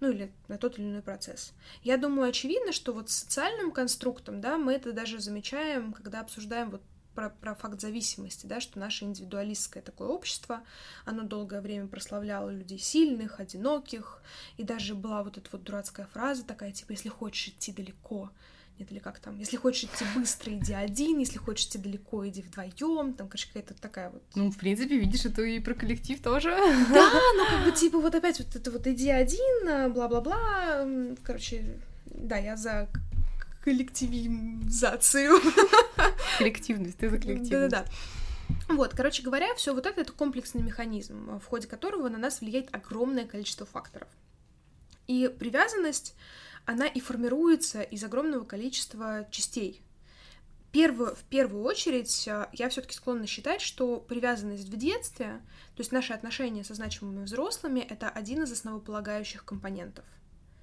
Ну 0.00 0.10
или 0.10 0.32
на 0.48 0.58
тот 0.58 0.78
или 0.78 0.86
иной 0.86 1.02
процесс. 1.02 1.52
Я 1.82 1.98
думаю, 1.98 2.30
очевидно, 2.30 2.72
что 2.72 2.92
вот 2.92 3.10
с 3.10 3.16
социальным 3.16 3.70
конструктом, 3.70 4.40
да, 4.40 4.56
мы 4.56 4.72
это 4.72 4.92
даже 4.92 5.20
замечаем, 5.20 5.92
когда 5.92 6.20
обсуждаем 6.20 6.70
вот 6.70 6.82
про, 7.14 7.30
про 7.30 7.54
факт 7.54 7.80
зависимости, 7.80 8.46
да, 8.46 8.60
что 8.60 8.78
наше 8.78 9.04
индивидуалистское 9.04 9.82
такое 9.82 10.08
общество, 10.08 10.62
оно 11.04 11.22
долгое 11.24 11.60
время 11.60 11.86
прославляло 11.86 12.50
людей 12.50 12.78
сильных, 12.78 13.40
одиноких, 13.40 14.22
и 14.56 14.64
даже 14.64 14.94
была 14.94 15.22
вот 15.22 15.36
эта 15.36 15.48
вот 15.52 15.62
дурацкая 15.62 16.06
фраза 16.06 16.44
такая, 16.44 16.72
типа, 16.72 16.92
если 16.92 17.08
хочешь 17.08 17.48
идти 17.48 17.72
далеко, 17.72 18.30
нет, 18.80 18.90
или 18.90 18.98
как 18.98 19.18
там, 19.20 19.38
если 19.38 19.56
хочешь 19.56 19.84
идти 19.84 20.04
быстро, 20.16 20.52
иди 20.52 20.72
один, 20.72 21.18
если 21.18 21.38
хочешь 21.38 21.66
идти 21.66 21.78
далеко, 21.78 22.26
иди 22.26 22.42
вдвоем, 22.42 23.12
там, 23.12 23.28
короче, 23.28 23.46
какая-то 23.48 23.74
такая 23.74 24.10
вот... 24.10 24.22
Ну, 24.34 24.50
в 24.50 24.56
принципе, 24.56 24.98
видишь, 24.98 25.26
это 25.26 25.42
и 25.42 25.60
про 25.60 25.74
коллектив 25.74 26.20
тоже. 26.20 26.50
Да, 26.50 27.10
ну, 27.36 27.46
как 27.48 27.64
бы, 27.64 27.72
типа, 27.72 28.00
вот 28.00 28.14
опять 28.14 28.38
вот 28.38 28.56
это 28.56 28.70
вот 28.70 28.86
иди 28.86 29.10
один, 29.10 29.68
а, 29.68 29.88
бла-бла-бла, 29.88 30.86
короче, 31.22 31.78
да, 32.06 32.36
я 32.36 32.56
за 32.56 32.88
коллективизацию. 33.62 35.38
Коллективность, 36.38 36.96
ты 36.96 37.10
за 37.10 37.18
коллективность. 37.18 37.50
Да-да-да. 37.50 38.74
Вот, 38.74 38.94
короче 38.94 39.22
говоря, 39.22 39.54
все 39.54 39.74
вот 39.74 39.86
это 39.86 40.00
это 40.00 40.12
комплексный 40.12 40.62
механизм, 40.62 41.38
в 41.38 41.44
ходе 41.44 41.68
которого 41.68 42.08
на 42.08 42.18
нас 42.18 42.40
влияет 42.40 42.74
огромное 42.74 43.26
количество 43.26 43.66
факторов. 43.66 44.08
И 45.06 45.28
привязанность 45.38 46.14
она 46.66 46.86
и 46.86 47.00
формируется 47.00 47.82
из 47.82 48.02
огромного 48.04 48.44
количества 48.44 49.26
частей. 49.30 49.82
Первую, 50.72 51.16
в 51.16 51.24
первую 51.24 51.64
очередь, 51.64 52.28
э, 52.28 52.46
я 52.52 52.68
все-таки 52.68 52.94
склонна 52.94 53.26
считать, 53.26 53.60
что 53.60 53.98
привязанность 53.98 54.68
в 54.68 54.76
детстве, 54.76 55.40
то 55.74 55.80
есть 55.80 55.90
наши 55.90 56.12
отношения 56.12 56.62
со 56.62 56.74
значимыми 56.74 57.24
взрослыми, 57.24 57.80
это 57.80 58.08
один 58.08 58.44
из 58.44 58.52
основополагающих 58.52 59.44
компонентов. 59.44 60.04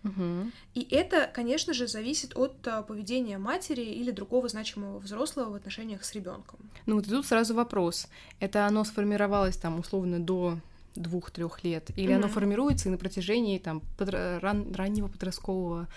Угу. 0.04 0.52
И 0.76 0.88
это, 0.92 1.30
конечно 1.34 1.74
же, 1.74 1.88
зависит 1.88 2.38
от 2.38 2.56
э, 2.66 2.84
поведения 2.84 3.38
матери 3.38 3.82
или 3.82 4.12
другого 4.12 4.48
значимого 4.48 5.00
взрослого 5.00 5.52
в 5.52 5.56
отношениях 5.56 6.06
с 6.06 6.14
ребенком. 6.14 6.60
Ну 6.86 6.96
вот 6.96 7.06
тут 7.06 7.26
сразу 7.26 7.54
вопрос. 7.54 8.08
Это 8.40 8.66
оно 8.66 8.86
сформировалось 8.86 9.58
там 9.58 9.80
условно 9.80 10.20
до 10.20 10.60
двух-трех 11.02 11.64
лет, 11.64 11.90
или 11.96 12.10
mm-hmm. 12.10 12.16
оно 12.16 12.28
формируется 12.28 12.90
и 12.90 12.92
на 12.92 12.98
протяжении 12.98 13.60
там 13.60 13.82
подра- 13.98 14.40
ран- 14.40 14.74
раннего 14.74 15.08
подросткового, 15.08 15.88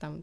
там, 0.00 0.22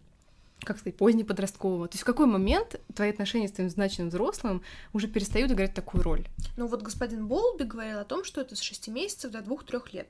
как 0.62 0.78
сказать, 0.80 0.98
позднеподросткового. 0.98 1.88
То 1.88 1.96
есть 1.96 2.04
в 2.04 2.06
какой 2.06 2.26
момент 2.26 2.80
твои 2.96 3.10
отношения 3.10 3.48
с 3.48 3.52
твоим 3.52 3.70
значимым 3.70 4.10
взрослым 4.10 4.62
уже 4.94 5.08
перестают 5.08 5.52
играть 5.52 5.74
такую 5.74 6.04
роль? 6.04 6.28
Ну 6.58 6.68
вот 6.68 6.82
господин 6.82 7.28
Болби 7.28 7.64
говорил 7.64 8.00
о 8.00 8.06
том, 8.06 8.24
что 8.24 8.42
это 8.42 8.56
с 8.56 8.60
шести 8.60 8.92
месяцев 8.92 9.32
до 9.32 9.42
двух-трех 9.42 9.94
лет. 9.94 10.10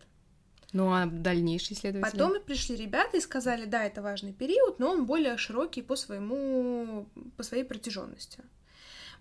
Ну 0.73 0.91
а 0.91 1.05
дальнейшие 1.05 1.77
исследователи? 1.77 2.11
Потом 2.11 2.41
пришли 2.41 2.75
ребята 2.75 3.17
и 3.17 3.21
сказали, 3.21 3.65
да, 3.65 3.85
это 3.85 4.01
важный 4.01 4.33
период, 4.33 4.77
но 4.79 4.91
он 4.91 5.05
более 5.05 5.37
широкий 5.37 5.81
по 5.81 5.95
своему, 5.95 7.07
по 7.37 7.43
своей 7.43 7.63
протяженности. 7.63 8.39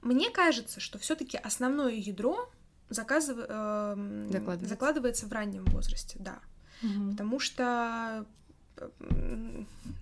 Мне 0.02 0.30
кажется, 0.30 0.80
что 0.80 0.98
все-таки 0.98 1.36
основное 1.36 1.94
ядро 1.94 2.50
заказыв... 2.88 3.38
э, 3.40 4.26
закладывается. 4.30 4.68
закладывается 4.68 5.26
в 5.26 5.32
раннем 5.32 5.64
возрасте, 5.66 6.16
да. 6.20 6.38
Угу. 6.82 7.12
Потому 7.12 7.40
что 7.40 8.26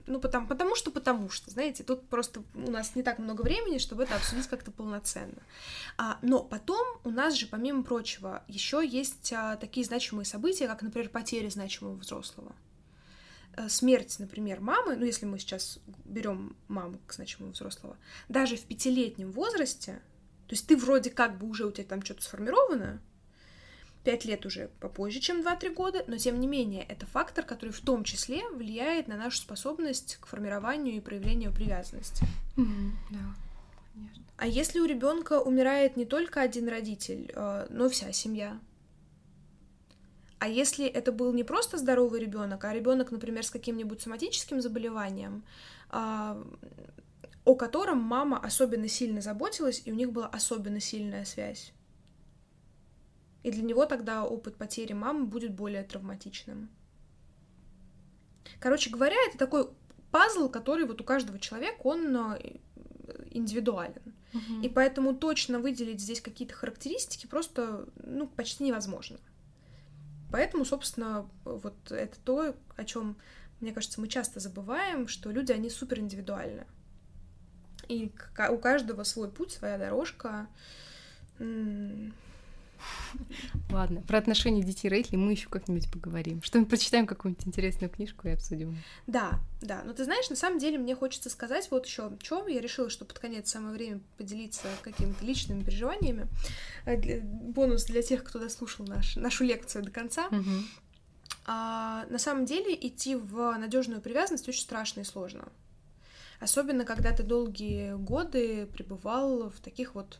ну, 0.06 0.18
потому, 0.20 0.46
потому 0.46 0.74
что, 0.74 0.90
потому 0.90 1.30
что, 1.30 1.50
знаете, 1.50 1.84
тут 1.84 2.08
просто 2.08 2.42
у 2.54 2.70
нас 2.70 2.94
не 2.94 3.02
так 3.02 3.18
много 3.18 3.42
времени, 3.42 3.78
чтобы 3.78 4.04
это 4.04 4.16
обсудить 4.16 4.46
как-то 4.46 4.70
полноценно. 4.70 5.42
А, 5.98 6.18
но 6.22 6.42
потом 6.42 6.86
у 7.04 7.10
нас 7.10 7.34
же, 7.34 7.46
помимо 7.46 7.82
прочего, 7.82 8.42
еще 8.48 8.86
есть 8.86 9.32
а, 9.32 9.56
такие 9.56 9.84
значимые 9.84 10.24
события, 10.24 10.66
как, 10.68 10.82
например, 10.82 11.10
потеря 11.10 11.50
значимого 11.50 11.96
взрослого. 11.96 12.52
А, 13.56 13.68
смерть, 13.68 14.16
например, 14.18 14.60
мамы, 14.60 14.96
ну, 14.96 15.04
если 15.04 15.26
мы 15.26 15.38
сейчас 15.38 15.78
берем 16.04 16.56
маму 16.68 16.98
к 17.06 17.12
значимому 17.12 17.52
взрослого, 17.52 17.96
даже 18.28 18.56
в 18.56 18.62
пятилетнем 18.62 19.32
возрасте, 19.32 20.00
то 20.52 20.54
есть 20.54 20.66
ты 20.66 20.76
вроде 20.76 21.08
как 21.08 21.38
бы 21.38 21.48
уже 21.48 21.64
у 21.64 21.70
тебя 21.70 21.86
там 21.86 22.04
что-то 22.04 22.22
сформировано, 22.22 23.00
5 24.04 24.24
лет 24.26 24.44
уже 24.44 24.68
попозже, 24.80 25.18
чем 25.18 25.40
2-3 25.40 25.72
года, 25.72 26.04
но 26.06 26.18
тем 26.18 26.38
не 26.40 26.46
менее 26.46 26.84
это 26.84 27.06
фактор, 27.06 27.46
который 27.46 27.70
в 27.70 27.80
том 27.80 28.04
числе 28.04 28.46
влияет 28.50 29.08
на 29.08 29.16
нашу 29.16 29.38
способность 29.38 30.18
к 30.20 30.26
формированию 30.26 30.94
и 30.94 31.00
проявлению 31.00 31.54
привязанности. 31.54 32.26
Mm-hmm, 32.58 32.90
да, 33.12 33.18
конечно. 33.94 34.24
А 34.36 34.46
если 34.46 34.80
у 34.80 34.84
ребенка 34.84 35.40
умирает 35.40 35.96
не 35.96 36.04
только 36.04 36.42
один 36.42 36.68
родитель, 36.68 37.32
э, 37.34 37.66
но 37.70 37.88
вся 37.88 38.12
семья? 38.12 38.60
А 40.38 40.48
если 40.48 40.84
это 40.84 41.12
был 41.12 41.32
не 41.32 41.44
просто 41.44 41.78
здоровый 41.78 42.20
ребенок, 42.20 42.62
а 42.66 42.74
ребенок, 42.74 43.10
например, 43.10 43.42
с 43.42 43.50
каким-нибудь 43.50 44.02
соматическим 44.02 44.60
заболеванием, 44.60 45.44
а, 45.88 46.38
о 47.44 47.54
котором 47.54 47.98
мама 47.98 48.38
особенно 48.38 48.88
сильно 48.88 49.20
заботилась, 49.20 49.82
и 49.84 49.92
у 49.92 49.94
них 49.94 50.12
была 50.12 50.26
особенно 50.26 50.80
сильная 50.80 51.24
связь? 51.24 51.72
И 53.42 53.50
для 53.50 53.62
него 53.62 53.86
тогда 53.86 54.24
опыт 54.24 54.56
потери 54.56 54.92
мамы 54.92 55.26
будет 55.26 55.52
более 55.52 55.82
травматичным. 55.82 56.70
Короче 58.60 58.90
говоря, 58.90 59.16
это 59.28 59.38
такой 59.38 59.68
пазл, 60.12 60.48
который 60.48 60.86
вот 60.86 61.00
у 61.00 61.04
каждого 61.04 61.38
человека, 61.40 61.80
он 61.82 62.16
э, 62.16 62.58
индивидуален. 63.30 64.14
Мгм. 64.32 64.62
И 64.62 64.68
поэтому 64.68 65.14
точно 65.14 65.58
выделить 65.58 66.00
здесь 66.00 66.20
какие-то 66.20 66.54
характеристики 66.54 67.26
просто, 67.26 67.88
ну, 67.96 68.28
почти 68.28 68.64
невозможно. 68.64 69.18
Поэтому, 70.30 70.64
собственно, 70.64 71.28
вот 71.44 71.74
это 71.90 72.18
то, 72.20 72.54
о 72.76 72.84
чем, 72.84 73.16
мне 73.60 73.72
кажется, 73.72 74.00
мы 74.00 74.08
часто 74.08 74.40
забываем, 74.40 75.08
что 75.08 75.30
люди, 75.30 75.52
они 75.52 75.68
супер 75.68 76.00
индивидуальны. 76.00 76.66
И 77.88 78.12
у 78.50 78.58
каждого 78.58 79.04
свой 79.04 79.30
путь, 79.30 79.52
своя 79.52 79.78
дорожка. 79.78 80.46
Ладно, 83.70 84.02
про 84.02 84.18
отношения 84.18 84.62
детей 84.62 84.88
и 84.88 84.90
родителей 84.90 85.18
мы 85.18 85.32
еще 85.32 85.48
как-нибудь 85.48 85.90
поговорим. 85.90 86.42
Что 86.42 86.58
мы 86.58 86.66
прочитаем 86.66 87.06
какую-нибудь 87.06 87.46
интересную 87.46 87.90
книжку 87.90 88.28
и 88.28 88.32
обсудим. 88.32 88.78
Да, 89.06 89.40
да. 89.60 89.82
Но 89.84 89.92
ты 89.92 90.04
знаешь, 90.04 90.28
на 90.30 90.36
самом 90.36 90.58
деле 90.58 90.78
мне 90.78 90.94
хочется 90.94 91.30
сказать 91.30 91.68
вот 91.70 91.86
еще, 91.86 92.10
что 92.22 92.46
я 92.48 92.60
решила, 92.60 92.90
что 92.90 93.04
под 93.04 93.18
конец 93.18 93.50
самое 93.50 93.74
время 93.74 94.00
поделиться 94.18 94.66
какими-то 94.82 95.24
личными 95.24 95.62
переживаниями. 95.62 96.26
Э, 96.84 97.20
Бонус 97.20 97.84
для 97.84 98.02
тех, 98.02 98.24
кто 98.24 98.38
дослушал 98.38 98.86
наш, 98.86 99.16
нашу 99.16 99.44
лекцию 99.44 99.84
до 99.84 99.90
конца. 99.90 100.28
Мгм. 100.30 100.66
А, 101.46 102.06
на 102.08 102.18
самом 102.18 102.44
деле 102.44 102.74
идти 102.74 103.16
в 103.16 103.56
надежную 103.58 104.00
привязанность 104.00 104.48
очень 104.48 104.62
страшно 104.62 105.00
и 105.00 105.04
сложно. 105.04 105.48
Особенно, 106.42 106.84
когда 106.84 107.12
ты 107.12 107.22
долгие 107.22 107.94
годы 107.94 108.66
пребывал 108.66 109.48
в 109.48 109.60
таких 109.60 109.94
вот 109.94 110.18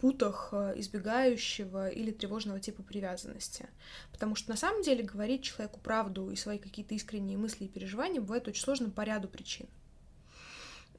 путах 0.00 0.48
э, 0.50 0.72
избегающего 0.78 1.88
или 1.88 2.10
тревожного 2.10 2.58
типа 2.58 2.82
привязанности. 2.82 3.68
Потому 4.10 4.34
что 4.34 4.50
на 4.50 4.56
самом 4.56 4.82
деле 4.82 5.04
говорить 5.04 5.44
человеку 5.44 5.78
правду 5.78 6.32
и 6.32 6.36
свои 6.36 6.58
какие-то 6.58 6.96
искренние 6.96 7.38
мысли 7.38 7.66
и 7.66 7.68
переживания 7.68 8.20
бывает 8.20 8.48
очень 8.48 8.64
сложно 8.64 8.90
по 8.90 9.02
ряду 9.02 9.28
причин. 9.28 9.68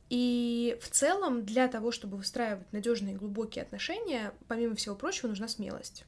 И 0.09 0.77
в 0.81 0.89
целом 0.89 1.43
для 1.43 1.67
того, 1.67 1.91
чтобы 1.91 2.15
выстраивать 2.15 2.71
надежные 2.71 3.15
и 3.15 3.17
глубокие 3.17 3.63
отношения, 3.63 4.33
помимо 4.47 4.75
всего 4.75 4.95
прочего, 4.95 5.27
нужна 5.27 5.49
смелость. 5.49 6.05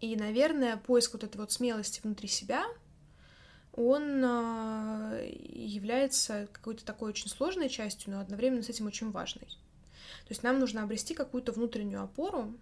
И, 0.00 0.14
наверное, 0.14 0.76
поиск 0.76 1.14
вот 1.14 1.24
этой 1.24 1.38
вот 1.38 1.50
смелости 1.50 2.00
внутри 2.00 2.28
себя, 2.28 2.64
он 3.74 4.22
а, 4.24 5.18
является 5.22 6.48
какой-то 6.52 6.84
такой 6.84 7.10
очень 7.10 7.28
сложной 7.28 7.68
частью, 7.68 8.12
но 8.12 8.20
одновременно 8.20 8.62
с 8.62 8.68
этим 8.68 8.86
очень 8.86 9.10
важной. 9.10 9.46
То 9.46 10.28
есть 10.30 10.42
нам 10.42 10.58
нужно 10.58 10.82
обрести 10.82 11.14
какую-то 11.14 11.52
внутреннюю 11.52 12.02
опору, 12.02 12.54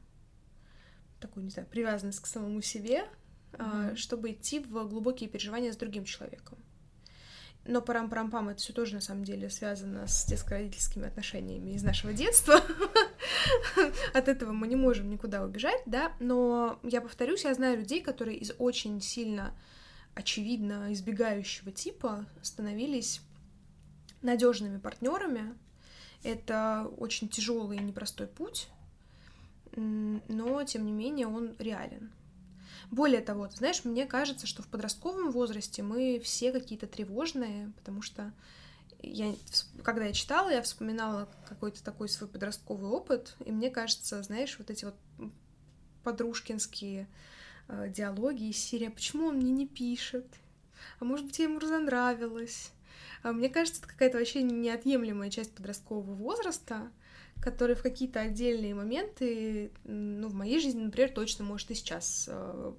такую, 1.20 1.44
не 1.44 1.50
знаю, 1.50 1.68
привязанность 1.68 2.20
к 2.20 2.26
самому 2.26 2.62
себе, 2.62 3.04
Мгм. 3.58 3.96
чтобы 3.96 4.30
идти 4.30 4.60
в 4.60 4.88
глубокие 4.88 5.28
переживания 5.28 5.72
с 5.72 5.76
другим 5.76 6.04
человеком. 6.04 6.58
Но 7.66 7.82
парам-парам-пам 7.82 8.48
это 8.48 8.60
все 8.60 8.72
тоже 8.72 8.94
на 8.94 9.00
самом 9.00 9.24
деле 9.24 9.50
связано 9.50 10.06
с 10.06 10.24
детско-родительскими 10.24 11.06
отношениями 11.06 11.72
из 11.72 11.82
нашего 11.82 12.12
детства. 12.12 12.62
От 14.14 14.28
этого 14.28 14.52
мы 14.52 14.66
не 14.66 14.76
можем 14.76 15.10
никуда 15.10 15.44
убежать, 15.44 15.82
да. 15.84 16.12
Но 16.20 16.78
я 16.82 17.02
повторюсь, 17.02 17.44
я 17.44 17.52
знаю 17.52 17.78
людей, 17.78 18.00
которые 18.00 18.38
из 18.38 18.52
очень 18.58 19.00
сильно 19.02 19.52
очевидно 20.20 20.92
избегающего 20.92 21.72
типа 21.72 22.26
становились 22.42 23.20
надежными 24.22 24.78
партнерами. 24.78 25.54
Это 26.22 26.90
очень 26.98 27.28
тяжелый 27.28 27.78
и 27.78 27.82
непростой 27.82 28.26
путь, 28.26 28.68
но 29.74 30.62
тем 30.64 30.84
не 30.84 30.92
менее 30.92 31.26
он 31.26 31.56
реален. 31.58 32.12
Более 32.90 33.20
того, 33.20 33.46
ты 33.46 33.56
знаешь, 33.56 33.84
мне 33.84 34.04
кажется, 34.04 34.46
что 34.46 34.62
в 34.62 34.68
подростковом 34.68 35.30
возрасте 35.30 35.82
мы 35.82 36.20
все 36.22 36.52
какие-то 36.52 36.86
тревожные, 36.86 37.72
потому 37.76 38.02
что 38.02 38.32
я, 39.00 39.34
когда 39.82 40.04
я 40.04 40.12
читала, 40.12 40.50
я 40.50 40.60
вспоминала 40.60 41.28
какой-то 41.48 41.82
такой 41.82 42.08
свой 42.08 42.28
подростковый 42.28 42.90
опыт, 42.90 43.36
и 43.44 43.52
мне 43.52 43.70
кажется, 43.70 44.22
знаешь, 44.22 44.58
вот 44.58 44.70
эти 44.70 44.84
вот 44.84 44.96
подружкинские 46.02 47.08
диалоги 47.88 48.50
из 48.50 48.58
серии 48.58 48.88
«А 48.88 48.90
«Почему 48.90 49.26
он 49.26 49.36
мне 49.36 49.50
не 49.50 49.66
пишет?» 49.66 50.26
А 50.98 51.04
может 51.04 51.26
быть, 51.26 51.38
я 51.38 51.46
ему 51.46 51.58
разонравилась? 51.58 52.72
А 53.22 53.32
Мне 53.32 53.48
кажется, 53.48 53.80
это 53.80 53.88
какая-то 53.88 54.18
вообще 54.18 54.42
неотъемлемая 54.42 55.30
часть 55.30 55.54
подросткового 55.54 56.14
возраста, 56.14 56.90
который 57.40 57.74
в 57.74 57.82
какие-то 57.82 58.20
отдельные 58.20 58.74
моменты, 58.74 59.72
ну, 59.84 60.28
в 60.28 60.34
моей 60.34 60.60
жизни, 60.60 60.82
например, 60.82 61.10
точно 61.10 61.44
может 61.44 61.70
и 61.70 61.74
сейчас 61.74 62.28
э, 62.30 62.72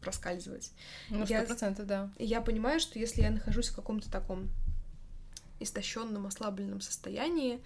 проскальзывать. 0.00 0.72
Ну, 1.10 1.24
сто 1.24 1.42
процентов, 1.44 1.86
да. 1.86 2.12
Я 2.18 2.40
понимаю, 2.40 2.80
что 2.80 2.98
если 2.98 3.22
я 3.22 3.30
нахожусь 3.30 3.68
в 3.68 3.76
каком-то 3.76 4.10
таком 4.10 4.50
истощенном, 5.60 6.26
ослабленном 6.26 6.80
состоянии, 6.80 7.60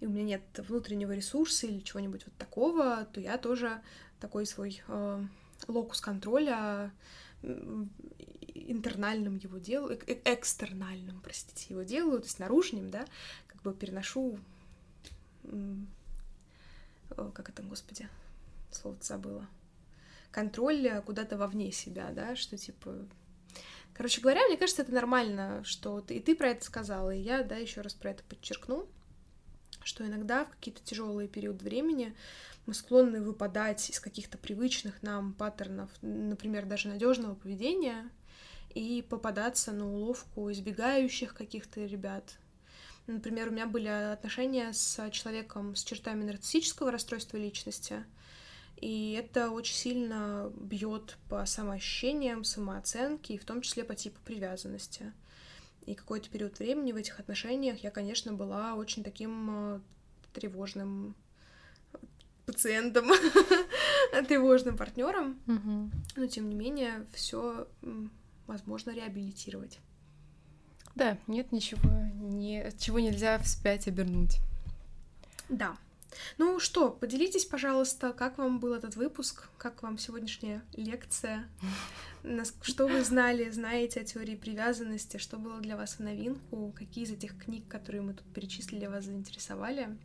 и 0.00 0.06
у 0.06 0.10
меня 0.10 0.24
нет 0.24 0.42
внутреннего 0.56 1.12
ресурса 1.12 1.66
или 1.66 1.80
чего-нибудь 1.80 2.24
вот 2.24 2.34
такого, 2.36 3.06
то 3.12 3.20
я 3.20 3.36
тоже 3.36 3.82
такой 4.20 4.46
свой 4.46 4.82
э, 4.88 5.24
локус 5.68 6.00
контроля 6.00 6.92
интернальным 8.54 9.36
его 9.36 9.58
делаю, 9.58 9.96
эк- 9.96 10.06
эк- 10.06 10.22
экстернальным, 10.24 11.20
простите, 11.20 11.66
его 11.70 11.82
делаю, 11.82 12.20
то 12.20 12.26
есть 12.26 12.38
наружным, 12.38 12.90
да, 12.90 13.04
как 13.46 13.62
бы 13.62 13.74
переношу, 13.74 14.38
э, 15.44 15.76
как 17.34 17.48
это, 17.48 17.62
господи, 17.62 18.08
слово 18.70 18.96
забыла, 19.00 19.48
контроль 20.30 20.86
э, 20.86 21.02
куда-то 21.02 21.36
вовне 21.36 21.72
себя, 21.72 22.10
да, 22.12 22.36
что 22.36 22.56
типа 22.56 23.06
Короче 23.94 24.22
говоря, 24.22 24.46
мне 24.46 24.56
кажется, 24.56 24.82
это 24.82 24.92
нормально, 24.92 25.62
что 25.64 26.00
ты, 26.00 26.16
и 26.16 26.20
ты 26.20 26.34
про 26.34 26.48
это 26.48 26.64
сказала, 26.64 27.10
и 27.14 27.20
я, 27.20 27.42
да, 27.42 27.56
еще 27.56 27.82
раз 27.82 27.92
про 27.92 28.10
это 28.10 28.24
подчеркну, 28.24 28.88
что 29.84 30.06
иногда 30.06 30.44
в 30.44 30.50
какие-то 30.50 30.82
тяжелые 30.82 31.28
периоды 31.28 31.64
времени 31.64 32.14
мы 32.66 32.74
склонны 32.74 33.20
выпадать 33.20 33.90
из 33.90 34.00
каких-то 34.00 34.38
привычных 34.38 35.02
нам 35.02 35.32
паттернов, 35.34 35.90
например, 36.00 36.66
даже 36.66 36.88
надежного 36.88 37.34
поведения, 37.34 38.10
и 38.74 39.04
попадаться 39.08 39.72
на 39.72 39.86
уловку 39.86 40.50
избегающих 40.50 41.34
каких-то 41.34 41.84
ребят. 41.84 42.38
Например, 43.06 43.48
у 43.48 43.50
меня 43.50 43.66
были 43.66 43.88
отношения 43.88 44.72
с 44.72 45.10
человеком 45.10 45.74
с 45.74 45.82
чертами 45.84 46.24
нарциссического 46.24 46.90
расстройства 46.90 47.36
личности, 47.36 48.04
и 48.76 49.12
это 49.12 49.50
очень 49.50 49.74
сильно 49.74 50.52
бьет 50.56 51.18
по 51.28 51.44
самоощущениям, 51.46 52.44
самооценке, 52.44 53.34
и 53.34 53.38
в 53.38 53.44
том 53.44 53.60
числе 53.60 53.84
по 53.84 53.94
типу 53.94 54.20
привязанности. 54.24 55.12
И 55.86 55.94
какой-то 55.94 56.30
период 56.30 56.58
времени 56.58 56.92
в 56.92 56.96
этих 56.96 57.18
отношениях 57.18 57.78
я, 57.82 57.90
конечно, 57.90 58.32
была 58.32 58.74
очень 58.74 59.02
таким 59.02 59.74
э, 59.76 59.80
тревожным 60.32 61.16
пациентом, 62.46 63.06
тревожным 64.28 64.76
партнером, 64.76 65.38
но 66.16 66.26
тем 66.26 66.48
не 66.48 66.54
менее 66.54 67.06
все 67.12 67.68
возможно 68.46 68.90
реабилитировать. 68.90 69.78
Да, 70.94 71.16
нет 71.26 71.52
ничего, 71.52 71.90
не, 72.14 72.70
чего 72.78 72.98
нельзя 72.98 73.38
вспять 73.38 73.88
обернуть. 73.88 74.38
Да. 75.48 75.76
Ну 76.36 76.60
что, 76.60 76.90
поделитесь, 76.90 77.46
пожалуйста, 77.46 78.12
как 78.12 78.36
вам 78.36 78.60
был 78.60 78.74
этот 78.74 78.96
выпуск, 78.96 79.48
как 79.56 79.82
вам 79.82 79.96
сегодняшняя 79.98 80.62
лекция. 80.74 81.48
что 82.62 82.86
вы 82.86 83.02
знали, 83.04 83.50
знаете 83.50 84.00
о 84.00 84.04
теории 84.04 84.36
привязанности, 84.36 85.16
что 85.16 85.38
было 85.38 85.60
для 85.60 85.76
вас 85.76 85.94
в 85.94 86.00
новинку, 86.00 86.72
какие 86.76 87.04
из 87.04 87.10
этих 87.10 87.36
книг, 87.36 87.66
которые 87.68 88.02
мы 88.02 88.14
тут 88.14 88.26
перечислили, 88.32 88.86
вас 88.86 89.04
заинтересовали. 89.04 89.96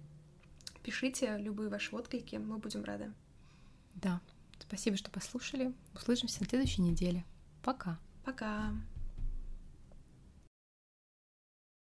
Пишите 0.83 1.37
любые 1.37 1.69
ваши 1.69 1.95
отклики, 1.95 2.37
мы 2.37 2.57
будем 2.57 2.83
рады. 2.83 3.13
Да, 3.95 4.21
спасибо, 4.59 4.97
что 4.97 5.11
послушали. 5.11 5.73
Услышимся 5.93 6.41
на 6.41 6.47
следующей 6.47 6.81
неделе. 6.81 7.25
Пока. 7.63 7.99
Пока. 8.23 8.71